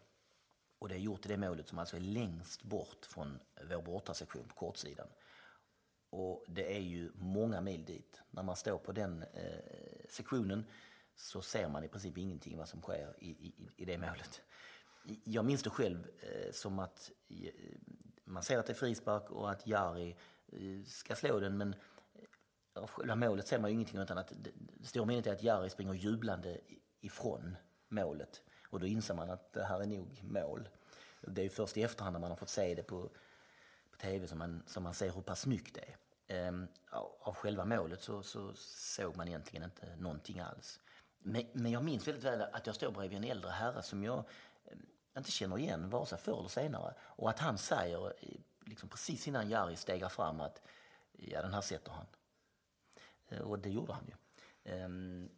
[0.78, 3.38] Och det är gjort i det målet som alltså är längst bort från
[3.70, 5.08] vår bortasektion på kortsidan.
[6.10, 8.22] Och det är ju många mil dit.
[8.30, 10.64] När man står på den eh, sektionen
[11.16, 14.42] så ser man i princip ingenting vad som sker i, i, i det målet.
[15.24, 17.50] Jag minns det själv eh, som att eh,
[18.24, 20.16] man ser att det är frispark och att Jari
[20.46, 21.74] eh, ska slå den men
[22.14, 25.32] eh, av själva målet ser man ju ingenting utan att det, det stora minnet är
[25.32, 26.60] att Jari springer jublande
[27.00, 27.56] ifrån
[27.88, 28.42] målet.
[28.70, 30.68] Och då inser man att det här är nog mål.
[31.20, 33.10] Det är ju först i efterhand när man har fått se det på,
[33.90, 35.96] på tv som man, som man ser hur pass snyggt det är.
[36.32, 36.68] Ehm,
[37.20, 40.80] av själva målet så, så, såg man egentligen inte någonting alls.
[41.22, 44.18] Men, men jag minns väldigt väl att jag står bredvid en äldre herre som jag
[44.64, 44.76] eh,
[45.16, 46.94] inte känner igen vare sig förr eller senare.
[47.00, 50.62] Och att han säger, eh, liksom precis innan Jari stegar fram, att
[51.12, 52.06] ja, den här sätter han.
[53.28, 54.14] Eh, och det gjorde han ju.
[54.72, 55.30] Ehm,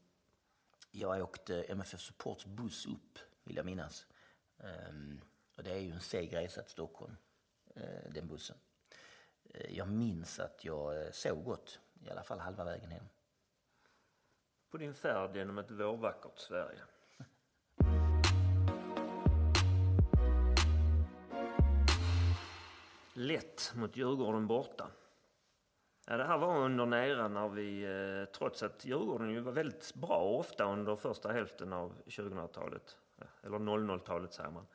[0.90, 4.06] jag åkte MFF Supports buss upp, vill jag minnas.
[4.58, 5.20] Ehm,
[5.56, 7.16] och det är ju en seg resa till Stockholm,
[8.08, 8.56] den bussen.
[9.68, 13.04] Jag minns att jag sov gott, i alla fall halva vägen hem.
[14.74, 16.78] På din färd genom ett vårvackert Sverige.
[23.12, 24.86] Lätt mot Djurgården borta.
[26.06, 29.94] Ja, det här var under nere när vi, eh, trots att Djurgården ju var väldigt
[29.94, 34.66] bra ofta under första hälften av 2000-talet, eh, eller 00-talet säger man,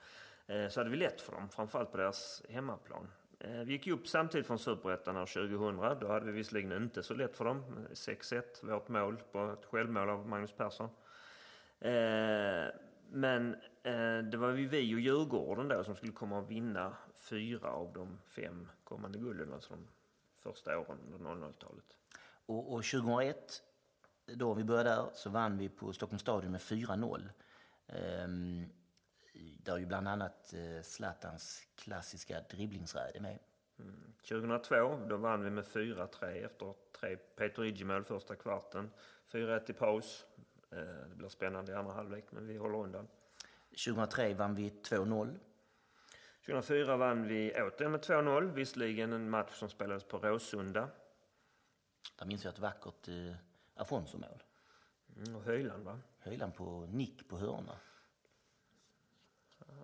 [0.47, 3.07] eh, så hade vi lätt för dem, framförallt på deras hemmaplan.
[3.39, 5.99] Eh, vi gick upp samtidigt från Superettan år 2000.
[5.99, 7.87] Då hade vi visserligen inte så lätt för dem.
[7.93, 10.89] 6-1, vårt mål på ett självmål av Magnus Persson.
[11.79, 12.67] Eh,
[13.11, 17.69] men eh, det var ju vi och Djurgården då som skulle komma att vinna fyra
[17.69, 19.53] av de fem kommande gulden.
[19.53, 19.87] Alltså de
[20.39, 21.97] första åren under 00-talet.
[22.45, 23.63] Och, och 2001,
[24.25, 27.29] då vi började där, så vann vi på Stockholms stadion med 4-0.
[27.87, 28.65] Ehm,
[29.63, 33.39] där ju bland annat eh, Zlatans klassiska dribblingsräd är med.
[33.79, 34.13] Mm.
[34.29, 38.91] 2002 då vann vi med 4-3 efter tre Peter Iggy-mål första kvarten.
[39.31, 40.25] 4-1 i paus.
[40.71, 40.77] Eh,
[41.09, 43.07] det blir spännande i andra halvlek men vi håller undan.
[43.85, 45.39] 2003 vann vi 2-0.
[46.45, 50.89] 2004 vann vi återigen med 2-0, visserligen en match som spelades på Råsunda.
[52.19, 53.35] Där minns jag ett vackert eh,
[53.75, 54.43] Afonso-mål.
[55.15, 55.99] Mm, och Höjland va?
[56.19, 57.77] Höjland på nick på hörna.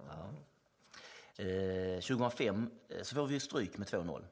[0.07, 1.43] Ja.
[1.43, 4.23] Eh, 2005 eh, så får vi stryk med 2-0.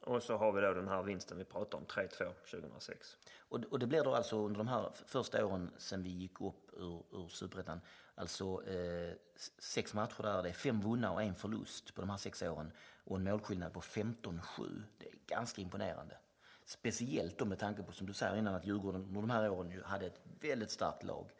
[0.00, 3.16] Och så har vi då den här vinsten vi pratade om, 3-2 2006.
[3.38, 6.70] Och, och det blir då alltså under de här första åren sen vi gick upp
[6.72, 7.80] ur, ur Superettan,
[8.14, 9.14] alltså eh,
[9.58, 12.72] sex matcher där, det är fem vunna och en förlust på de här sex åren
[13.04, 14.82] och en målskillnad på 15-7.
[14.98, 16.16] Det är ganska imponerande.
[16.64, 19.70] Speciellt då med tanke på, som du säger innan, att Djurgården under de här åren
[19.70, 21.30] ju hade ett väldigt starkt lag.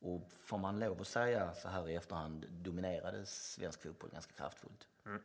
[0.00, 4.88] Och får man lov att säga så här i efterhand, dominerade svensk fotboll ganska kraftfullt.
[5.06, 5.22] Mm.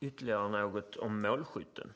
[0.00, 1.92] Ytterligare något om målskytten.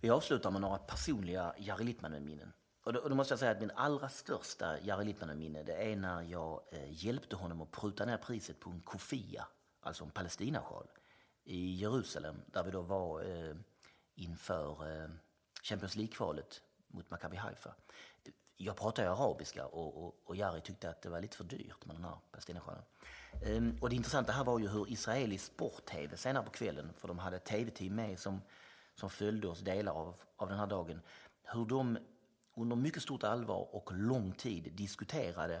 [0.00, 2.52] Vi avslutar med några personliga Jari Littmanen-minnen.
[2.84, 5.96] Och då, och då måste jag säga att min allra största Jari Littmanen-minne det är
[5.96, 9.48] när jag eh, hjälpte honom att pruta ner priset på en kofia,
[9.80, 10.86] alltså en palestinasjal,
[11.44, 13.56] i Jerusalem där vi då var eh,
[14.16, 15.08] inför eh,
[15.62, 17.74] Champions League-kvalet mot Maccabi Haifa.
[18.56, 21.84] Jag pratar ju arabiska och, och, och Jari tyckte att det var lite för dyrt
[21.84, 22.82] med den här palestinasjalen.
[23.44, 27.18] Ehm, och det intressanta här var ju hur israelisk sport-tv senare på kvällen, för de
[27.18, 28.42] hade ett tv-team med som,
[28.94, 31.00] som följde oss delar av, av den här dagen,
[31.42, 31.98] hur de
[32.54, 35.56] under mycket stort allvar och lång tid diskuterade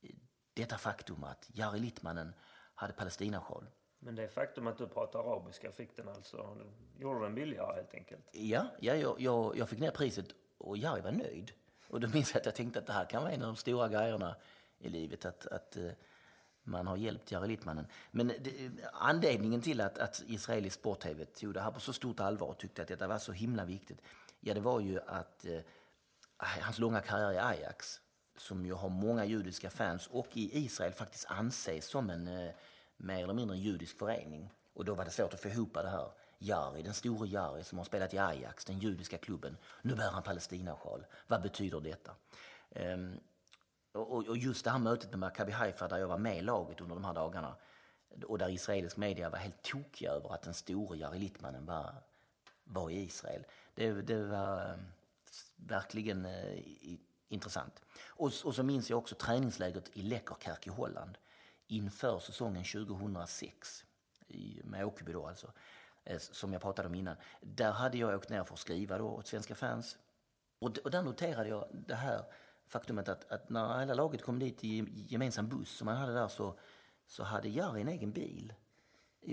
[0.00, 0.10] eh,
[0.54, 2.34] detta faktum att Jari Littmanen
[2.74, 3.66] hade palestinasjal.
[3.98, 6.56] Men det faktum att du pratar arabiska fick den alltså,
[6.98, 8.28] gjorde den billigare helt enkelt?
[8.32, 10.26] Ja, ja jag, jag, jag fick ner priset
[10.58, 11.52] och Jari var nöjd.
[11.88, 13.56] Och då minns jag att jag tänkte att det här kan vara en av de
[13.56, 14.36] stora grejerna
[14.78, 15.90] i livet, att, att eh,
[16.62, 17.86] man har hjälpt Jari Littmannen.
[18.10, 22.46] Men det, anledningen till att, att israelisk sport-tv tog det här på så stort allvar
[22.46, 24.02] och tyckte att detta var så himla viktigt,
[24.40, 25.60] ja det var ju att eh,
[26.38, 28.00] hans långa karriär i Ajax,
[28.36, 32.54] som ju har många judiska fans och i Israel faktiskt anses som en eh,
[32.98, 34.50] mer eller mindre en judisk förening.
[34.74, 36.10] Och då var det svårt att få ihop det här.
[36.38, 39.56] Jari, den store Jari som har spelat i Ajax, den judiska klubben.
[39.82, 41.06] Nu bär han Palestinasjal.
[41.26, 42.14] Vad betyder detta?
[42.70, 43.20] Um,
[43.92, 46.80] och, och, just det här mötet med Maccabi Haifa där jag var med i laget
[46.80, 47.56] under de här dagarna
[48.26, 51.94] och där israelisk media var helt tokiga över att den store Jari Littmanen var,
[52.64, 53.44] var i Israel.
[53.74, 54.80] Det, det var ehm,
[55.56, 56.58] verkligen eh,
[57.28, 57.82] intressant.
[58.06, 61.18] Och, och så minns jag också träningslägret i Lekkerkerk i Holland
[61.68, 63.84] inför säsongen 2006
[64.28, 65.52] i, med Åkerby då alltså,
[66.04, 67.16] eh, som jag pratade om innan.
[67.40, 69.98] Där hade jag åkt ner för att skriva då åt svenska fans.
[70.58, 72.24] Och, och där noterade jag det här
[72.66, 76.28] faktumet att, att när hela laget kom dit i gemensam buss som man hade där
[76.28, 76.58] så,
[77.06, 78.54] så hade Jari en egen bil.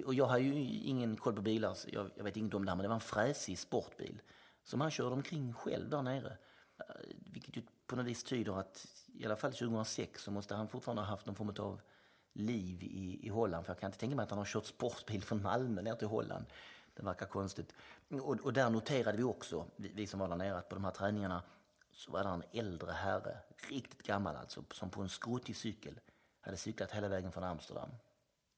[0.06, 2.76] Och jag har ju ingen koll på bilar, jag, jag vet inget om det här,
[2.76, 4.22] men det var en fräsig sportbil
[4.64, 6.38] som han körde omkring själv där nere.
[6.78, 6.86] Eh,
[7.32, 11.02] vilket ju på något vis tyder att i alla fall 2006 så måste han fortfarande
[11.02, 11.82] ha haft någon form av
[12.36, 13.66] liv i, i Holland.
[13.66, 16.08] För jag kan inte tänka mig att han har kört sportbil från Malmö ner till
[16.08, 16.46] Holland.
[16.94, 17.74] Det verkar konstigt.
[18.10, 20.84] Och, och där noterade vi också, vi, vi som var där nere, att på de
[20.84, 21.44] här träningarna
[21.92, 23.38] så var det en äldre herre,
[23.70, 26.00] riktigt gammal alltså, som på en skrotig cykel
[26.42, 27.90] hade cyklat hela vägen från Amsterdam.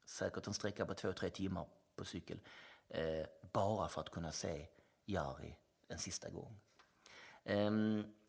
[0.05, 2.39] Säkert en sträcka på två, tre timmar på cykel.
[2.89, 4.67] Eh, bara för att kunna se
[5.05, 5.55] Jari
[5.87, 6.59] en sista gång.
[7.43, 7.71] Eh,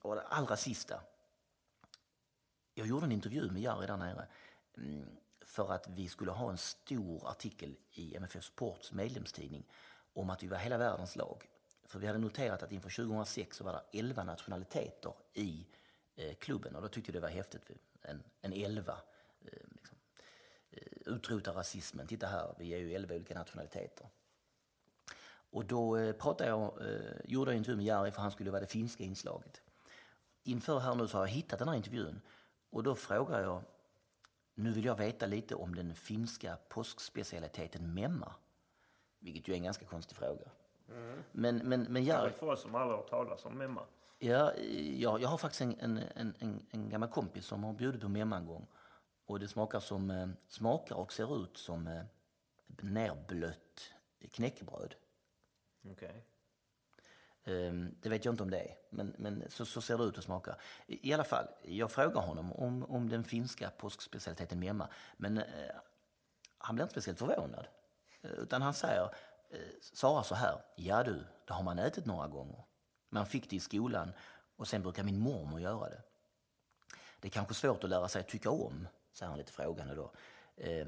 [0.02, 1.00] och det allra sista.
[2.74, 4.26] Jag gjorde en intervju med Jari där nere.
[4.76, 5.16] Mm,
[5.48, 9.64] för att vi skulle ha en stor artikel i MFF Sports medlemstidning
[10.12, 11.48] om att vi var hela världens lag.
[11.86, 15.66] För vi hade noterat att inför 2006 så var det 11 nationaliteter i
[16.16, 17.70] eh, klubben och då tyckte jag det var häftigt.
[18.02, 18.92] En, en 11.
[18.92, 19.96] Eh, liksom.
[20.70, 22.06] eh, utrota rasismen.
[22.06, 24.06] Titta här, vi är ju 11 olika nationaliteter.
[25.50, 28.60] Och då eh, pratade jag, eh, gjorde jag intervju med Jari för han skulle vara
[28.60, 29.60] det finska inslaget.
[30.42, 32.20] Inför här nu så har jag hittat den här intervjun
[32.70, 33.62] och då frågar jag
[34.58, 38.34] nu vill jag veta lite om den finska påskspecialiteten memma.
[39.18, 40.50] Vilket ju är en ganska konstig fråga.
[40.88, 41.22] Mm.
[41.32, 42.34] Men, men, men jag...
[42.34, 43.82] För oss som aldrig har hört talas om memma.
[44.18, 44.54] Ja,
[44.96, 48.36] jag, jag har faktiskt en, en, en, en, gammal kompis som har bjudit på memma
[48.36, 48.66] en gång.
[49.26, 52.02] Och det smakar, som, eh, smakar och ser ut som eh,
[52.66, 53.92] nerblött
[54.32, 54.94] knäckebröd.
[55.84, 55.92] Okej.
[55.92, 56.20] Okay.
[57.48, 60.18] Ehm, det vet jag inte om det är, men, men så, så, ser det ut
[60.18, 60.56] att smaka.
[60.86, 65.44] I, alla fall, jag frågar honom om, om den finska påskspecialiteten memma, men eh,
[66.58, 67.66] han blir inte speciellt förvånad.
[68.22, 69.14] Eh, utan han säger,
[69.50, 72.64] eh, svarar så här, ja du, det har man ätit några gånger.
[73.08, 74.12] Man fick det i skolan
[74.56, 76.02] och sen brukar min mormor göra det.
[77.20, 80.12] Det är kanske svårt att lära sig att tycka om, säger han lite frågande då.
[80.56, 80.86] Eh,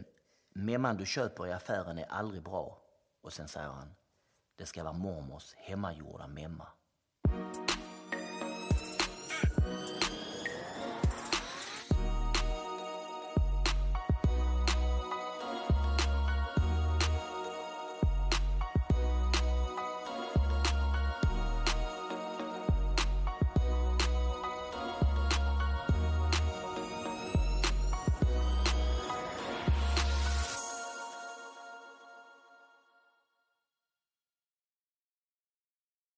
[0.48, 2.82] memman du köper i affären är aldrig bra.
[3.20, 3.94] Och sen säger han,
[4.60, 6.66] det ska vara mormors hemmagjorda memma.